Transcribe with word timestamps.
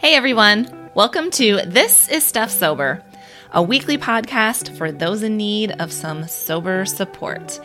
Hey 0.00 0.14
everyone, 0.14 0.90
welcome 0.94 1.28
to 1.32 1.60
This 1.66 2.08
is 2.08 2.24
Steph 2.24 2.52
Sober, 2.52 3.02
a 3.50 3.60
weekly 3.60 3.98
podcast 3.98 4.78
for 4.78 4.92
those 4.92 5.24
in 5.24 5.36
need 5.36 5.72
of 5.80 5.92
some 5.92 6.28
sober 6.28 6.86
support. 6.86 7.58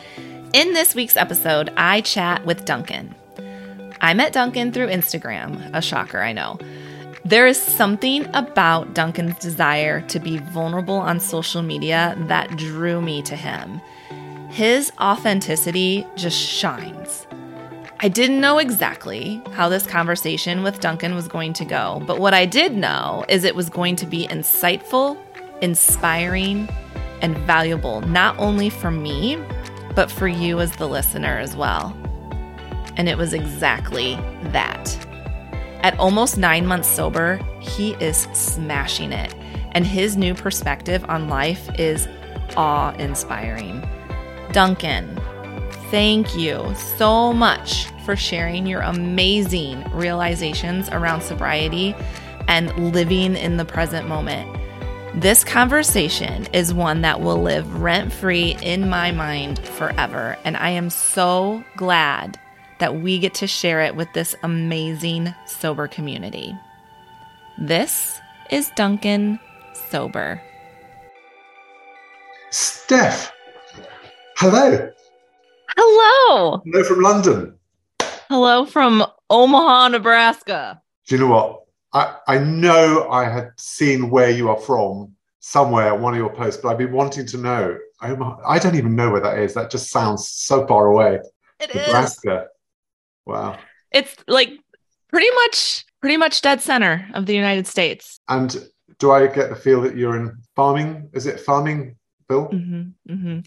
In 0.51 0.73
this 0.73 0.95
week's 0.95 1.15
episode, 1.15 1.71
I 1.77 2.01
chat 2.01 2.43
with 2.43 2.65
Duncan. 2.65 3.13
I 4.01 4.15
met 4.15 4.33
Duncan 4.33 4.71
through 4.71 4.87
Instagram, 4.87 5.69
a 5.75 5.81
shocker, 5.81 6.23
I 6.23 6.33
know. 6.33 6.57
There 7.23 7.45
is 7.45 7.61
something 7.61 8.25
about 8.33 8.95
Duncan's 8.95 9.37
desire 9.37 10.01
to 10.07 10.19
be 10.19 10.39
vulnerable 10.39 10.97
on 10.97 11.19
social 11.19 11.61
media 11.61 12.15
that 12.27 12.57
drew 12.57 12.99
me 12.99 13.21
to 13.21 13.35
him. 13.35 13.79
His 14.49 14.91
authenticity 14.99 16.07
just 16.15 16.39
shines. 16.39 17.27
I 18.03 18.09
didn't 18.09 18.41
know 18.41 18.57
exactly 18.57 19.41
how 19.53 19.69
this 19.69 19.87
conversation 19.87 20.61
with 20.61 20.81
Duncan 20.81 21.15
was 21.15 21.29
going 21.29 21.53
to 21.53 21.63
go, 21.63 22.03
but 22.05 22.19
what 22.19 22.33
I 22.33 22.45
did 22.45 22.75
know 22.75 23.23
is 23.29 23.45
it 23.45 23.55
was 23.55 23.69
going 23.69 23.95
to 23.95 24.05
be 24.05 24.27
insightful, 24.27 25.17
inspiring, 25.61 26.67
and 27.21 27.37
valuable, 27.47 28.01
not 28.01 28.37
only 28.37 28.69
for 28.69 28.91
me, 28.91 29.41
but 29.95 30.11
for 30.11 30.27
you 30.27 30.59
as 30.59 30.73
the 30.73 30.85
listener 30.85 31.39
as 31.39 31.55
well. 31.55 31.95
And 32.97 33.07
it 33.07 33.17
was 33.17 33.33
exactly 33.33 34.15
that. 34.51 35.07
At 35.79 35.97
almost 35.97 36.37
nine 36.37 36.67
months 36.67 36.89
sober, 36.89 37.39
he 37.61 37.93
is 38.01 38.27
smashing 38.33 39.13
it, 39.13 39.33
and 39.71 39.87
his 39.87 40.17
new 40.17 40.33
perspective 40.33 41.05
on 41.07 41.29
life 41.29 41.69
is 41.79 42.09
awe 42.57 42.93
inspiring. 42.95 43.81
Duncan, 44.51 45.17
thank 45.93 46.35
you 46.35 46.73
so 46.97 47.31
much 47.31 47.85
for 48.03 48.15
sharing 48.15 48.65
your 48.65 48.81
amazing 48.81 49.83
realizations 49.91 50.89
around 50.89 51.21
sobriety 51.21 51.95
and 52.47 52.91
living 52.91 53.35
in 53.35 53.57
the 53.57 53.63
present 53.63 54.07
moment. 54.07 54.51
This 55.13 55.43
conversation 55.43 56.47
is 56.51 56.73
one 56.73 57.01
that 57.01 57.21
will 57.21 57.39
live 57.39 57.79
rent 57.79 58.11
free 58.11 58.57
in 58.63 58.89
my 58.89 59.11
mind 59.11 59.59
forever. 59.59 60.35
And 60.43 60.57
I 60.57 60.71
am 60.71 60.89
so 60.89 61.63
glad 61.77 62.39
that 62.79 62.99
we 62.99 63.19
get 63.19 63.35
to 63.35 63.45
share 63.45 63.81
it 63.81 63.95
with 63.95 64.11
this 64.15 64.33
amazing 64.41 65.31
sober 65.45 65.87
community. 65.87 66.57
This 67.59 68.19
is 68.49 68.71
Duncan 68.75 69.39
Sober. 69.91 70.41
Steph, 72.49 73.31
hello. 74.37 74.91
Hello. 75.75 76.61
Hello 76.65 76.83
from 76.83 77.01
London. 77.01 77.59
Hello 78.29 78.65
from 78.65 79.05
Omaha, 79.29 79.89
Nebraska. 79.89 80.81
Do 81.07 81.15
you 81.15 81.21
know 81.21 81.27
what? 81.27 81.59
I, 81.93 82.17
I 82.27 82.37
know 82.39 83.07
I 83.09 83.29
had 83.29 83.51
seen 83.57 84.09
where 84.09 84.29
you 84.29 84.49
are 84.49 84.59
from 84.59 85.13
somewhere, 85.39 85.93
one 85.95 86.13
of 86.13 86.17
your 86.17 86.33
posts, 86.33 86.61
but 86.61 86.69
I've 86.69 86.77
been 86.77 86.91
wanting 86.91 87.25
to 87.27 87.37
know. 87.37 87.77
Omaha, 88.01 88.41
I 88.47 88.59
don't 88.59 88.75
even 88.75 88.95
know 88.95 89.11
where 89.11 89.21
that 89.21 89.39
is. 89.39 89.53
That 89.53 89.69
just 89.69 89.89
sounds 89.89 90.29
so 90.29 90.65
far 90.67 90.87
away. 90.87 91.19
It 91.59 91.73
Nebraska. 91.73 92.43
is. 92.43 92.47
Wow. 93.25 93.57
It's 93.91 94.15
like 94.27 94.51
pretty 95.09 95.29
much 95.35 95.85
pretty 96.01 96.17
much 96.17 96.41
dead 96.41 96.61
center 96.61 97.07
of 97.13 97.25
the 97.25 97.35
United 97.35 97.67
States. 97.67 98.19
And 98.27 98.67
do 98.99 99.11
I 99.11 99.27
get 99.27 99.49
the 99.49 99.55
feel 99.55 99.81
that 99.81 99.95
you're 99.95 100.17
in 100.17 100.35
farming? 100.55 101.09
Is 101.13 101.27
it 101.27 101.39
farming, 101.39 101.95
Bill? 102.27 102.47
Mm-hmm, 102.47 103.13
mm-hmm. 103.13 103.39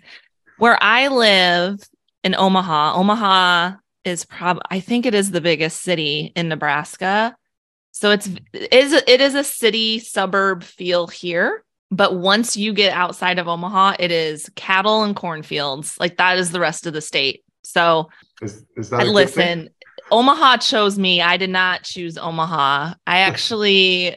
Where 0.59 0.83
I 0.83 1.09
live 1.09 1.79
in 2.27 2.35
Omaha, 2.35 2.95
Omaha 2.97 3.77
is 4.05 4.25
prob 4.25 4.59
I 4.69 4.81
think 4.81 5.07
it 5.07 5.15
is 5.15 5.31
the 5.31 5.41
biggest 5.41 5.83
city 5.83 6.33
in 6.35 6.49
Nebraska. 6.49 7.37
So 7.93 8.11
it's 8.11 8.27
it 8.53 8.75
is 8.75 8.93
it 8.93 9.21
is 9.21 9.35
a 9.37 9.45
city 9.45 10.01
suburb 10.01 10.65
feel 10.65 11.07
here, 11.07 11.65
but 11.91 12.17
once 12.17 12.57
you 12.57 12.73
get 12.73 12.93
outside 12.93 13.39
of 13.39 13.47
Omaha, 13.47 13.95
it 14.01 14.11
is 14.11 14.51
cattle 14.57 15.05
and 15.05 15.15
cornfields. 15.15 15.97
Like 16.01 16.17
that 16.17 16.37
is 16.37 16.50
the 16.50 16.61
rest 16.61 16.87
of 16.87 16.93
the 16.93 17.00
state. 17.00 17.45
So 17.62 18.11
Is, 18.43 18.67
is 18.77 18.91
that 18.91 19.06
listen. 19.06 19.71
Omaha 20.11 20.59
chose 20.59 20.99
me. 20.99 21.21
I 21.21 21.37
did 21.37 21.50
not 21.50 21.83
choose 21.84 22.19
Omaha. 22.19 22.95
I 23.06 23.19
actually 23.29 24.17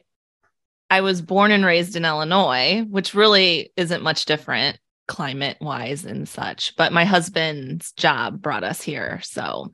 I 0.89 1.01
was 1.01 1.21
born 1.21 1.51
and 1.51 1.63
raised 1.63 1.95
in 1.95 2.05
Illinois, 2.05 2.83
which 2.89 3.13
really 3.13 3.71
isn't 3.77 4.01
much 4.01 4.25
different 4.25 4.79
climate 5.09 5.57
wise 5.59 6.05
and 6.05 6.29
such. 6.29 6.73
But 6.77 6.93
my 6.93 7.03
husband's 7.03 7.91
job 7.93 8.41
brought 8.41 8.63
us 8.63 8.81
here. 8.81 9.19
So 9.23 9.73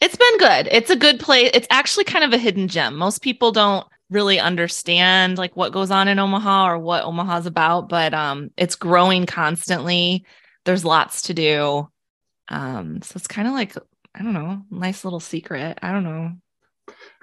it's 0.00 0.16
been 0.16 0.38
good. 0.38 0.68
It's 0.70 0.88
a 0.88 0.96
good 0.96 1.20
place. 1.20 1.50
It's 1.52 1.66
actually 1.68 2.04
kind 2.04 2.24
of 2.24 2.32
a 2.32 2.38
hidden 2.38 2.68
gem. 2.68 2.96
Most 2.96 3.20
people 3.20 3.52
don't 3.52 3.86
really 4.08 4.40
understand 4.40 5.36
like 5.36 5.54
what 5.56 5.72
goes 5.72 5.90
on 5.90 6.08
in 6.08 6.18
Omaha 6.18 6.70
or 6.70 6.78
what 6.78 7.04
Omaha's 7.04 7.46
about, 7.46 7.88
but 7.90 8.14
um 8.14 8.50
it's 8.56 8.76
growing 8.76 9.26
constantly. 9.26 10.24
There's 10.64 10.84
lots 10.84 11.22
to 11.22 11.34
do. 11.34 11.88
Um 12.48 13.02
so 13.02 13.14
it's 13.16 13.28
kind 13.28 13.46
of 13.46 13.52
like 13.52 13.76
I 14.14 14.22
don't 14.22 14.32
know, 14.32 14.62
nice 14.70 15.04
little 15.04 15.20
secret. 15.20 15.78
I 15.82 15.92
don't 15.92 16.04
know. 16.04 16.32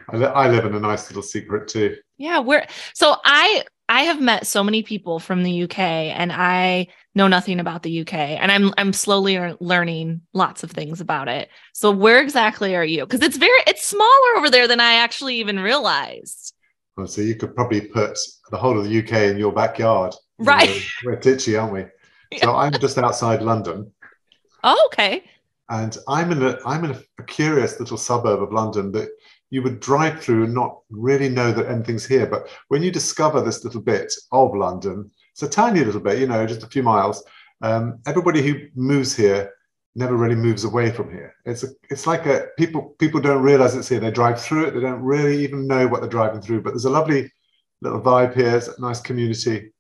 I, 0.10 0.18
li- 0.18 0.26
I 0.26 0.50
live 0.50 0.66
in 0.66 0.76
a 0.76 0.80
nice 0.80 1.10
little 1.10 1.24
secret 1.24 1.68
too. 1.68 1.98
Yeah, 2.18 2.40
we're 2.40 2.66
so 2.94 3.16
I 3.24 3.64
I 3.90 4.02
have 4.04 4.20
met 4.22 4.46
so 4.48 4.64
many 4.64 4.84
people 4.84 5.20
from 5.20 5.44
the 5.44 5.64
UK 5.64 5.80
and 5.80 6.32
I 6.34 6.88
know 7.16 7.28
nothing 7.28 7.60
about 7.60 7.84
the 7.84 8.02
UK 8.02 8.14
and 8.14 8.52
I'm 8.52 8.74
I'm 8.78 8.92
slowly 8.94 9.38
learning 9.62 10.22
lots 10.34 10.64
of 10.64 10.72
things 10.72 11.00
about 11.02 11.28
it. 11.30 11.50
So 11.74 11.92
where 11.92 12.22
exactly 12.22 12.76
are 12.76 12.84
you? 12.86 13.06
Cuz 13.06 13.22
it's 13.22 13.38
very 13.38 13.60
it's 13.66 13.86
smaller 13.88 14.38
over 14.38 14.50
there 14.50 14.68
than 14.68 14.80
I 14.82 14.96
actually 14.96 15.38
even 15.40 15.60
realized. 15.60 16.54
Well, 16.98 17.08
so 17.08 17.22
you 17.22 17.36
could 17.36 17.56
probably 17.56 17.82
put 17.82 18.18
the 18.52 18.58
whole 18.58 18.78
of 18.78 18.86
the 18.86 19.00
UK 19.00 19.30
in 19.32 19.38
your 19.38 19.54
backyard. 19.54 20.14
You 20.40 20.52
know, 20.52 20.52
Right. 20.52 20.70
Uh, 20.70 20.82
we're 21.06 21.18
titchy, 21.18 21.58
aren't 21.60 21.74
we? 21.74 21.86
So 22.42 22.56
I'm 22.56 22.78
just 22.80 22.98
outside 22.98 23.42
London. 23.42 23.94
Oh, 24.64 24.82
okay. 24.88 25.24
and 25.70 25.98
I'm 26.08 26.32
in 26.32 26.44
a 26.44 26.58
I'm 26.66 26.86
in 26.86 26.92
a, 26.92 27.02
a 27.20 27.24
curious 27.24 27.80
little 27.80 27.98
suburb 27.98 28.42
of 28.42 28.52
London 28.54 28.92
that 28.94 29.10
you 29.50 29.62
would 29.62 29.80
drive 29.80 30.22
through 30.22 30.46
and 30.46 30.54
not 30.54 30.80
really 30.90 31.30
know 31.30 31.52
that 31.52 31.68
anything's 31.68 32.06
here. 32.06 32.26
But 32.26 32.50
when 32.68 32.84
you 32.84 32.92
discover 32.92 33.42
this 33.42 33.64
little 33.64 33.82
bit 33.82 34.14
of 34.32 34.56
London, 34.56 35.10
it's 35.32 35.44
a 35.44 35.50
tiny 35.50 35.84
little 35.84 36.02
bit, 36.02 36.20
you 36.20 36.28
know, 36.28 36.46
just 36.46 36.64
a 36.64 36.68
few 36.68 36.84
miles. 36.84 37.24
Um, 37.62 38.00
everybody 38.06 38.42
who 38.42 38.68
moves 38.76 39.16
here 39.16 39.52
never 39.96 40.16
really 40.16 40.36
moves 40.36 40.64
away 40.64 40.92
from 40.92 41.12
here. 41.12 41.34
It's 41.46 41.64
a, 41.64 41.68
it's 41.90 42.06
like 42.06 42.26
a 42.26 42.48
people 42.58 42.96
people 43.00 43.20
don't 43.20 43.42
realize 43.42 43.76
it's 43.76 43.90
here. 43.90 44.00
They 44.00 44.12
drive 44.12 44.42
through 44.42 44.66
it. 44.66 44.74
They 44.74 44.80
don't 44.80 45.02
really 45.02 45.44
even 45.44 45.68
know 45.68 45.88
what 45.88 46.02
they're 46.02 46.10
driving 46.10 46.42
through. 46.42 46.62
But 46.62 46.72
there's 46.72 46.86
a 46.86 46.90
lovely 46.90 47.32
little 47.82 48.02
vibe 48.02 48.36
here. 48.36 48.56
It's 48.56 48.68
a 48.68 48.82
nice 48.82 49.02
community, 49.02 49.72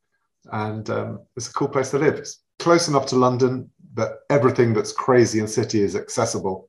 and 0.51 0.89
um, 0.89 1.19
it's 1.35 1.49
a 1.49 1.53
cool 1.53 1.67
place 1.67 1.91
to 1.91 1.99
live. 1.99 2.15
It's 2.15 2.41
close 2.57 2.87
enough 2.87 3.05
to 3.07 3.15
London 3.15 3.69
that 3.93 4.19
everything 4.29 4.73
that's 4.73 4.91
crazy 4.91 5.39
in 5.39 5.47
city 5.47 5.81
is 5.81 5.95
accessible 5.95 6.67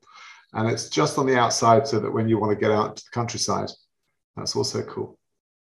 and 0.55 0.69
it's 0.71 0.89
just 0.89 1.19
on 1.19 1.27
the 1.27 1.37
outside 1.39 1.87
so 1.87 1.99
that 2.01 2.11
when 2.11 2.29
you 2.29 2.39
want 2.39 2.51
to 2.53 2.61
get 2.61 2.71
out 2.71 2.97
to 2.97 3.05
the 3.05 3.11
countryside 3.13 3.69
that's 4.37 4.55
also 4.57 4.83
cool 4.83 5.19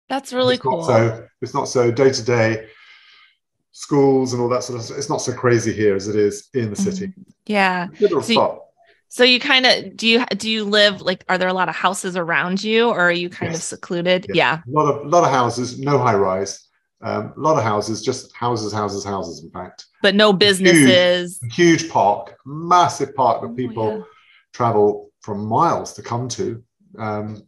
That's 0.10 0.32
really 0.34 0.56
it's 0.56 0.64
cool. 0.64 0.84
so 0.84 1.28
it's 1.42 1.54
not 1.54 1.68
so 1.68 1.92
day 1.92 2.12
to 2.12 2.24
day 2.24 2.68
schools 3.72 4.34
and 4.34 4.42
all 4.42 4.50
that 4.50 4.64
sort 4.64 4.80
of 4.80 4.86
stuff 4.86 4.98
it's 4.98 5.10
not 5.10 5.22
so 5.22 5.34
crazy 5.34 5.72
here 5.74 5.96
as 5.96 6.08
it 6.08 6.16
is 6.16 6.50
in 6.54 6.70
the 6.70 6.76
city 6.76 7.08
Mhm. 7.08 7.14
Yeah. 7.46 7.88
So 8.00 8.34
you- 8.34 8.60
So 9.12 9.24
you 9.24 9.40
kind 9.40 9.66
of 9.66 9.98
do 9.98 10.08
you 10.08 10.24
do 10.38 10.48
you 10.50 10.64
live 10.66 11.02
like 11.02 11.24
are 11.30 11.38
there 11.40 11.48
a 11.48 11.54
lot 11.54 11.68
of 11.70 11.76
houses 11.76 12.16
around 12.16 12.64
you 12.64 12.90
or 12.90 13.00
are 13.00 13.12
you 13.12 13.28
kind 13.30 13.56
of 13.56 13.62
secluded? 13.62 14.26
Yes. 14.30 14.36
Yeah. 14.38 14.60
a 14.68 14.72
lot 14.72 14.88
of 14.94 15.08
lot 15.08 15.24
of 15.24 15.32
houses 15.32 15.80
no 15.80 15.98
high 15.98 16.14
rise 16.16 16.68
um, 17.02 17.34
a 17.36 17.40
lot 17.40 17.58
of 17.58 17.64
houses 17.64 18.04
just 18.04 18.36
houses 18.36 18.72
houses 18.74 19.04
houses 19.06 19.44
in 19.44 19.50
fact 19.50 19.86
But 20.04 20.14
no 20.16 20.32
businesses. 20.34 21.40
huge 21.52 21.90
park 21.90 22.38
massive 22.46 23.16
park 23.16 23.42
that 23.42 23.48
Oh, 23.52 23.56
people. 23.56 24.06
Travel 24.54 25.12
from 25.22 25.46
miles 25.46 25.94
to 25.94 26.02
come 26.02 26.28
to. 26.30 26.64
Um, 26.98 27.44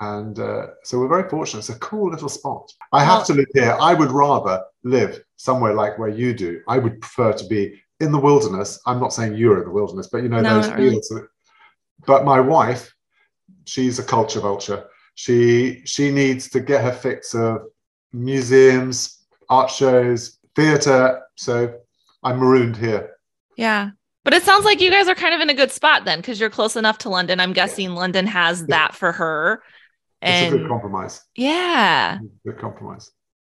and 0.00 0.38
uh, 0.38 0.66
so 0.82 0.98
we're 0.98 1.08
very 1.08 1.28
fortunate. 1.28 1.60
It's 1.60 1.68
a 1.68 1.78
cool 1.78 2.10
little 2.10 2.28
spot. 2.28 2.72
I 2.92 3.04
have 3.04 3.24
to 3.26 3.34
live 3.34 3.46
here. 3.54 3.76
I 3.80 3.94
would 3.94 4.10
rather 4.10 4.62
live 4.82 5.22
somewhere 5.36 5.74
like 5.74 5.98
where 5.98 6.08
you 6.08 6.34
do. 6.34 6.60
I 6.66 6.78
would 6.78 7.00
prefer 7.00 7.32
to 7.32 7.46
be 7.46 7.80
in 8.00 8.10
the 8.10 8.18
wilderness. 8.18 8.80
I'm 8.86 8.98
not 8.98 9.12
saying 9.12 9.36
you're 9.36 9.58
in 9.58 9.64
the 9.64 9.70
wilderness, 9.70 10.08
but 10.10 10.22
you 10.24 10.28
know, 10.28 10.40
No, 10.40 10.54
those 10.56 10.68
not 10.68 10.78
really. 10.78 10.90
fields. 10.90 11.12
But 12.04 12.24
my 12.24 12.40
wife, 12.40 12.92
she's 13.64 14.00
a 14.00 14.02
culture 14.02 14.40
vulture. 14.40 14.86
She 15.14 15.82
she 15.84 16.10
needs 16.10 16.48
to 16.50 16.58
get 16.60 16.82
her 16.82 16.92
fix 16.92 17.34
of 17.34 17.62
museums, 18.12 19.24
art 19.48 19.70
shows, 19.70 20.38
theatre. 20.56 21.22
So 21.36 21.74
I'm 22.24 22.38
marooned 22.38 22.76
here. 22.76 23.10
Yeah. 23.56 23.90
But 24.24 24.34
it 24.34 24.42
sounds 24.44 24.64
like 24.64 24.80
you 24.80 24.90
guys 24.90 25.08
are 25.08 25.14
kind 25.14 25.34
of 25.34 25.40
in 25.40 25.50
a 25.50 25.54
good 25.54 25.72
spot 25.72 26.04
then 26.04 26.20
because 26.20 26.38
you're 26.38 26.50
close 26.50 26.76
enough 26.76 26.98
to 26.98 27.08
London. 27.08 27.40
I'm 27.40 27.52
guessing 27.52 27.90
London 27.94 28.26
has 28.28 28.66
that 28.66 28.94
for 28.94 29.10
her. 29.12 29.62
And 30.20 30.46
It's 30.46 30.54
a 30.54 30.58
good 30.58 30.68
compromise. 30.68 31.20
yeah, 31.34 32.18
Good 32.46 32.58
compromise. 32.58 33.10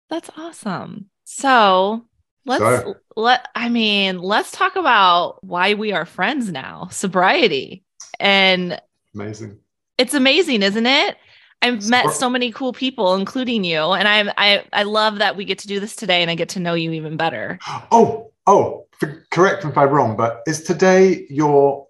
that's 0.09 0.29
awesome. 0.37 1.09
So 1.23 2.05
let's 2.45 2.61
So- 2.61 2.95
let 3.15 3.47
I 3.55 3.69
mean, 3.69 4.17
let's 4.19 4.51
talk 4.51 4.75
about 4.75 5.41
why 5.43 5.73
we 5.75 5.93
are 5.93 6.05
friends 6.05 6.51
now, 6.51 6.89
sobriety. 6.91 7.83
And 8.19 8.81
Amazing. 9.15 9.59
it's 9.97 10.13
amazing, 10.13 10.63
isn't 10.63 10.85
it? 10.85 11.15
I've 11.61 11.87
met 11.89 12.11
so 12.11 12.29
many 12.29 12.51
cool 12.51 12.71
people, 12.73 13.15
including 13.15 13.63
you, 13.63 13.79
and 13.79 14.07
I'm 14.07 14.29
I 14.37 14.63
I 14.73 14.83
love 14.83 15.19
that 15.19 15.35
we 15.37 15.43
get 15.45 15.59
to 15.59 15.67
do 15.67 15.79
this 15.79 15.95
today, 15.95 16.21
and 16.21 16.29
I 16.29 16.35
get 16.35 16.49
to 16.49 16.59
know 16.59 16.73
you 16.75 16.91
even 16.91 17.17
better. 17.17 17.57
Oh, 17.91 18.31
oh, 18.47 18.87
for, 18.99 19.25
correct 19.31 19.63
me 19.63 19.71
if 19.71 19.77
I'm 19.77 19.89
wrong, 19.89 20.17
but 20.17 20.41
is 20.47 20.63
today 20.63 21.27
your 21.29 21.87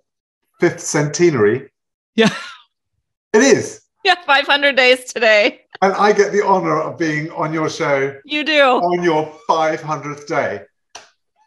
fifth 0.59 0.81
centenary? 0.81 1.71
Yeah, 2.15 2.33
it 3.33 3.44
is. 3.44 3.81
Yeah, 4.04 4.15
500 4.25 4.75
days 4.75 5.06
today. 5.06 5.62
And 5.81 5.94
I 5.94 6.13
get 6.13 6.31
the 6.31 6.45
honor 6.45 6.80
of 6.80 6.98
being 6.98 7.30
on 7.31 7.54
your 7.54 7.69
show. 7.69 8.15
You 8.25 8.44
do. 8.44 8.62
On 8.62 9.04
your 9.04 9.31
500th 9.50 10.27
day. 10.27 10.62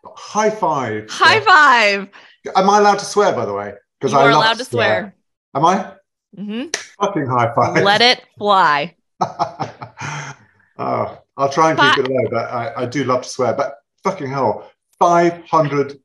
High 0.04 0.50
five. 0.50 1.08
High 1.10 1.40
five. 1.40 2.08
Am 2.54 2.70
I 2.70 2.78
allowed 2.78 2.98
to 2.98 3.04
swear, 3.04 3.32
by 3.32 3.46
the 3.46 3.52
way? 3.52 3.74
Because 3.98 4.14
I 4.14 4.24
are 4.24 4.30
allowed 4.30 4.58
to 4.58 4.64
swear. 4.64 5.14
swear. 5.14 5.14
Am 5.54 5.64
I? 5.64 5.92
Mm-hmm. 6.36 6.68
Fucking 7.04 7.26
high 7.26 7.52
five. 7.54 7.82
Let 7.82 8.00
it 8.00 8.22
fly. 8.38 8.94
oh, 9.20 11.18
I'll 11.36 11.52
try 11.52 11.70
and 11.70 11.78
keep 11.78 12.04
it 12.04 12.10
low, 12.10 12.28
but 12.30 12.50
I, 12.50 12.82
I 12.82 12.86
do 12.86 13.04
love 13.04 13.22
to 13.22 13.28
swear. 13.28 13.54
But 13.54 13.76
fucking 14.04 14.28
hell, 14.28 14.70
500 15.00 15.98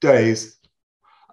days. 0.00 0.58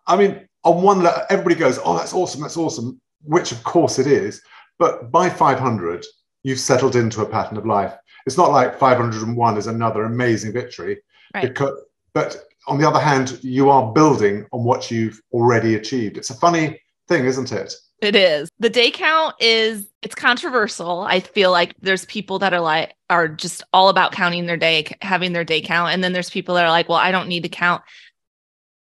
I 0.07 0.17
mean, 0.17 0.47
on 0.63 0.81
one 0.81 1.01
level, 1.03 1.21
everybody 1.29 1.55
goes, 1.55 1.79
oh, 1.85 1.97
that's 1.97 2.13
awesome, 2.13 2.41
that's 2.41 2.57
awesome, 2.57 2.99
which 3.23 3.53
of 3.53 3.63
course 3.63 3.99
it 3.99 4.07
is. 4.07 4.41
But 4.79 5.11
by 5.11 5.29
500, 5.29 6.05
you've 6.43 6.59
settled 6.59 6.95
into 6.95 7.21
a 7.21 7.25
pattern 7.25 7.57
of 7.57 7.65
life. 7.65 7.93
It's 8.25 8.37
not 8.37 8.51
like 8.51 8.77
501 8.77 9.57
is 9.57 9.67
another 9.67 10.03
amazing 10.03 10.51
victory. 10.51 10.99
Right. 11.33 11.43
Because, 11.47 11.79
but 12.13 12.43
on 12.67 12.77
the 12.77 12.87
other 12.87 12.99
hand, 12.99 13.39
you 13.41 13.69
are 13.69 13.93
building 13.93 14.45
on 14.51 14.63
what 14.63 14.91
you've 14.91 15.21
already 15.31 15.75
achieved. 15.75 16.17
It's 16.17 16.29
a 16.29 16.35
funny 16.35 16.81
thing, 17.07 17.25
isn't 17.25 17.51
it? 17.51 17.73
It 17.99 18.15
is. 18.15 18.49
The 18.59 18.69
day 18.69 18.91
count 18.91 19.35
is 19.39 19.87
it's 20.03 20.13
controversial. 20.13 21.01
I 21.01 21.19
feel 21.19 21.51
like 21.51 21.73
there's 21.81 22.05
people 22.05 22.39
that 22.39 22.53
are 22.53 22.59
like 22.59 22.95
are 23.09 23.27
just 23.27 23.63
all 23.73 23.89
about 23.89 24.11
counting 24.11 24.45
their 24.45 24.57
day, 24.57 24.85
having 25.01 25.33
their 25.33 25.43
day 25.43 25.61
count, 25.61 25.93
and 25.93 26.03
then 26.03 26.13
there's 26.13 26.29
people 26.29 26.55
that 26.55 26.65
are 26.65 26.69
like, 26.69 26.89
"Well, 26.89 26.99
I 26.99 27.11
don't 27.11 27.27
need 27.27 27.43
to 27.43 27.49
count." 27.49 27.81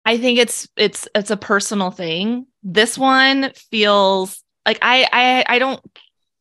I 0.05 0.19
think 0.19 0.38
it's 0.38 0.69
it's 0.76 1.08
it's 1.14 1.31
a 1.31 1.37
personal 1.37 1.90
thing. 1.90 2.46
This 2.62 2.99
one 2.99 3.52
feels 3.70 4.43
like 4.66 4.78
I 4.82 5.06
I 5.12 5.56
I 5.56 5.58
don't 5.58 5.81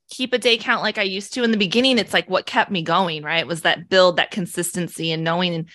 keep 0.09 0.33
a 0.33 0.37
day 0.37 0.57
count 0.57 0.83
like 0.83 0.97
I 0.97 1.03
used 1.03 1.33
to 1.33 1.43
in 1.43 1.51
the 1.51 1.57
beginning. 1.57 1.97
It's 1.97 2.13
like 2.13 2.29
what 2.29 2.45
kept 2.45 2.71
me 2.71 2.81
going, 2.81 3.23
right? 3.23 3.45
Was 3.45 3.61
that 3.61 3.89
build, 3.89 4.17
that 4.17 4.31
consistency 4.31 5.11
and 5.11 5.23
knowing. 5.23 5.67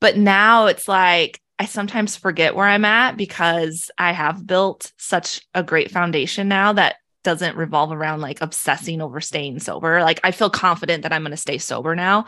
But 0.00 0.16
now 0.16 0.66
it's 0.66 0.88
like 0.88 1.40
I 1.62 1.66
sometimes 1.66 2.16
forget 2.16 2.56
where 2.56 2.66
I'm 2.66 2.84
at 2.84 3.16
because 3.16 3.88
I 3.96 4.10
have 4.10 4.44
built 4.44 4.92
such 4.96 5.46
a 5.54 5.62
great 5.62 5.92
foundation 5.92 6.48
now 6.48 6.72
that 6.72 6.96
doesn't 7.22 7.56
revolve 7.56 7.92
around 7.92 8.20
like 8.20 8.40
obsessing 8.40 9.00
over 9.00 9.20
staying 9.20 9.60
sober. 9.60 10.02
Like 10.02 10.18
I 10.24 10.32
feel 10.32 10.50
confident 10.50 11.04
that 11.04 11.12
I'm 11.12 11.22
going 11.22 11.30
to 11.30 11.36
stay 11.36 11.58
sober 11.58 11.94
now. 11.94 12.26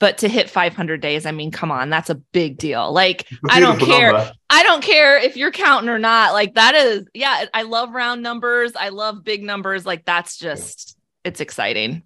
But 0.00 0.16
to 0.18 0.28
hit 0.28 0.48
500 0.48 1.02
days, 1.02 1.26
I 1.26 1.32
mean, 1.32 1.50
come 1.50 1.70
on, 1.70 1.90
that's 1.90 2.08
a 2.08 2.14
big 2.14 2.56
deal. 2.56 2.90
Like, 2.90 3.28
I 3.50 3.60
don't 3.60 3.78
care. 3.78 4.12
Number. 4.14 4.32
I 4.48 4.62
don't 4.62 4.82
care 4.82 5.18
if 5.18 5.36
you're 5.36 5.52
counting 5.52 5.90
or 5.90 5.98
not. 5.98 6.32
Like, 6.32 6.54
that 6.54 6.74
is, 6.74 7.04
yeah, 7.12 7.44
I 7.52 7.62
love 7.62 7.90
round 7.92 8.22
numbers. 8.22 8.72
I 8.74 8.88
love 8.88 9.22
big 9.22 9.42
numbers. 9.44 9.84
Like, 9.84 10.06
that's 10.06 10.38
just, 10.38 10.96
it's 11.24 11.40
exciting. 11.40 12.04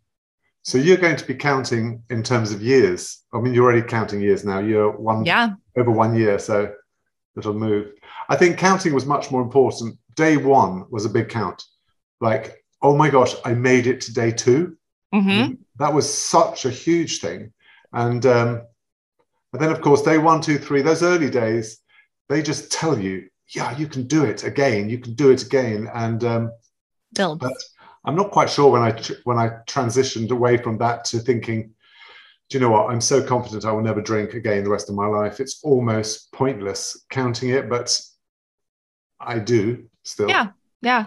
So 0.62 0.78
you're 0.78 0.96
going 0.96 1.14
to 1.14 1.24
be 1.24 1.36
counting 1.36 2.02
in 2.10 2.24
terms 2.24 2.50
of 2.50 2.60
years. 2.60 3.22
I 3.32 3.38
mean, 3.38 3.54
you're 3.54 3.64
already 3.64 3.86
counting 3.86 4.20
years 4.20 4.44
now. 4.44 4.58
You're 4.58 4.90
one 4.90 5.24
yeah. 5.24 5.50
Over 5.76 5.90
one 5.90 6.16
year, 6.16 6.38
so 6.38 6.72
it'll 7.36 7.54
move. 7.54 7.92
I 8.28 8.36
think 8.36 8.58
counting 8.58 8.94
was 8.94 9.06
much 9.06 9.30
more 9.30 9.42
important. 9.42 9.98
Day 10.14 10.36
one 10.36 10.86
was 10.90 11.04
a 11.04 11.10
big 11.10 11.28
count. 11.28 11.62
Like, 12.20 12.64
oh 12.82 12.96
my 12.96 13.10
gosh, 13.10 13.34
I 13.44 13.54
made 13.54 13.86
it 13.86 14.00
to 14.02 14.14
day 14.14 14.32
2 14.32 14.76
mm-hmm. 15.14 15.54
That 15.78 15.92
was 15.92 16.12
such 16.12 16.64
a 16.64 16.70
huge 16.70 17.20
thing. 17.20 17.52
And 17.92 18.24
um, 18.26 18.62
and 19.52 19.62
then 19.62 19.70
of 19.70 19.80
course 19.80 20.02
day 20.02 20.18
one, 20.18 20.40
two, 20.40 20.58
three, 20.58 20.82
those 20.82 21.02
early 21.02 21.30
days, 21.30 21.78
they 22.28 22.42
just 22.42 22.72
tell 22.72 22.98
you, 22.98 23.28
yeah, 23.54 23.76
you 23.76 23.86
can 23.86 24.06
do 24.06 24.24
it 24.24 24.44
again. 24.44 24.90
You 24.90 24.98
can 24.98 25.14
do 25.14 25.30
it 25.30 25.42
again. 25.42 25.88
And 25.94 26.24
um, 26.24 26.52
build. 27.14 27.40
But 27.40 27.52
I'm 28.04 28.16
not 28.16 28.30
quite 28.30 28.50
sure 28.50 28.70
when 28.70 28.82
I 28.82 29.00
when 29.24 29.38
I 29.38 29.48
transitioned 29.66 30.30
away 30.30 30.56
from 30.56 30.78
that 30.78 31.04
to 31.06 31.18
thinking, 31.18 31.74
do 32.48 32.58
you 32.58 32.60
know 32.62 32.70
what? 32.70 32.90
I'm 32.90 33.00
so 33.00 33.22
confident 33.22 33.64
I 33.64 33.72
will 33.72 33.82
never 33.82 34.00
drink 34.00 34.34
again 34.34 34.62
the 34.62 34.70
rest 34.70 34.88
of 34.88 34.94
my 34.94 35.06
life. 35.06 35.40
It's 35.40 35.60
almost 35.64 36.32
pointless 36.32 37.04
counting 37.10 37.50
it, 37.50 37.68
but 37.68 38.00
I 39.20 39.38
do 39.38 39.88
still. 40.04 40.28
Yeah, 40.28 40.48
yeah. 40.80 41.06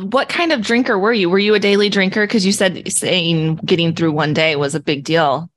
What 0.00 0.28
kind 0.28 0.52
of 0.52 0.62
drinker 0.62 0.98
were 0.98 1.12
you? 1.12 1.28
Were 1.28 1.40
you 1.40 1.54
a 1.54 1.58
daily 1.58 1.88
drinker? 1.88 2.24
Because 2.24 2.46
you 2.46 2.52
said 2.52 2.90
saying 2.92 3.56
getting 3.64 3.94
through 3.94 4.12
one 4.12 4.32
day 4.32 4.54
was 4.54 4.76
a 4.76 4.80
big 4.80 5.04
deal. 5.04 5.50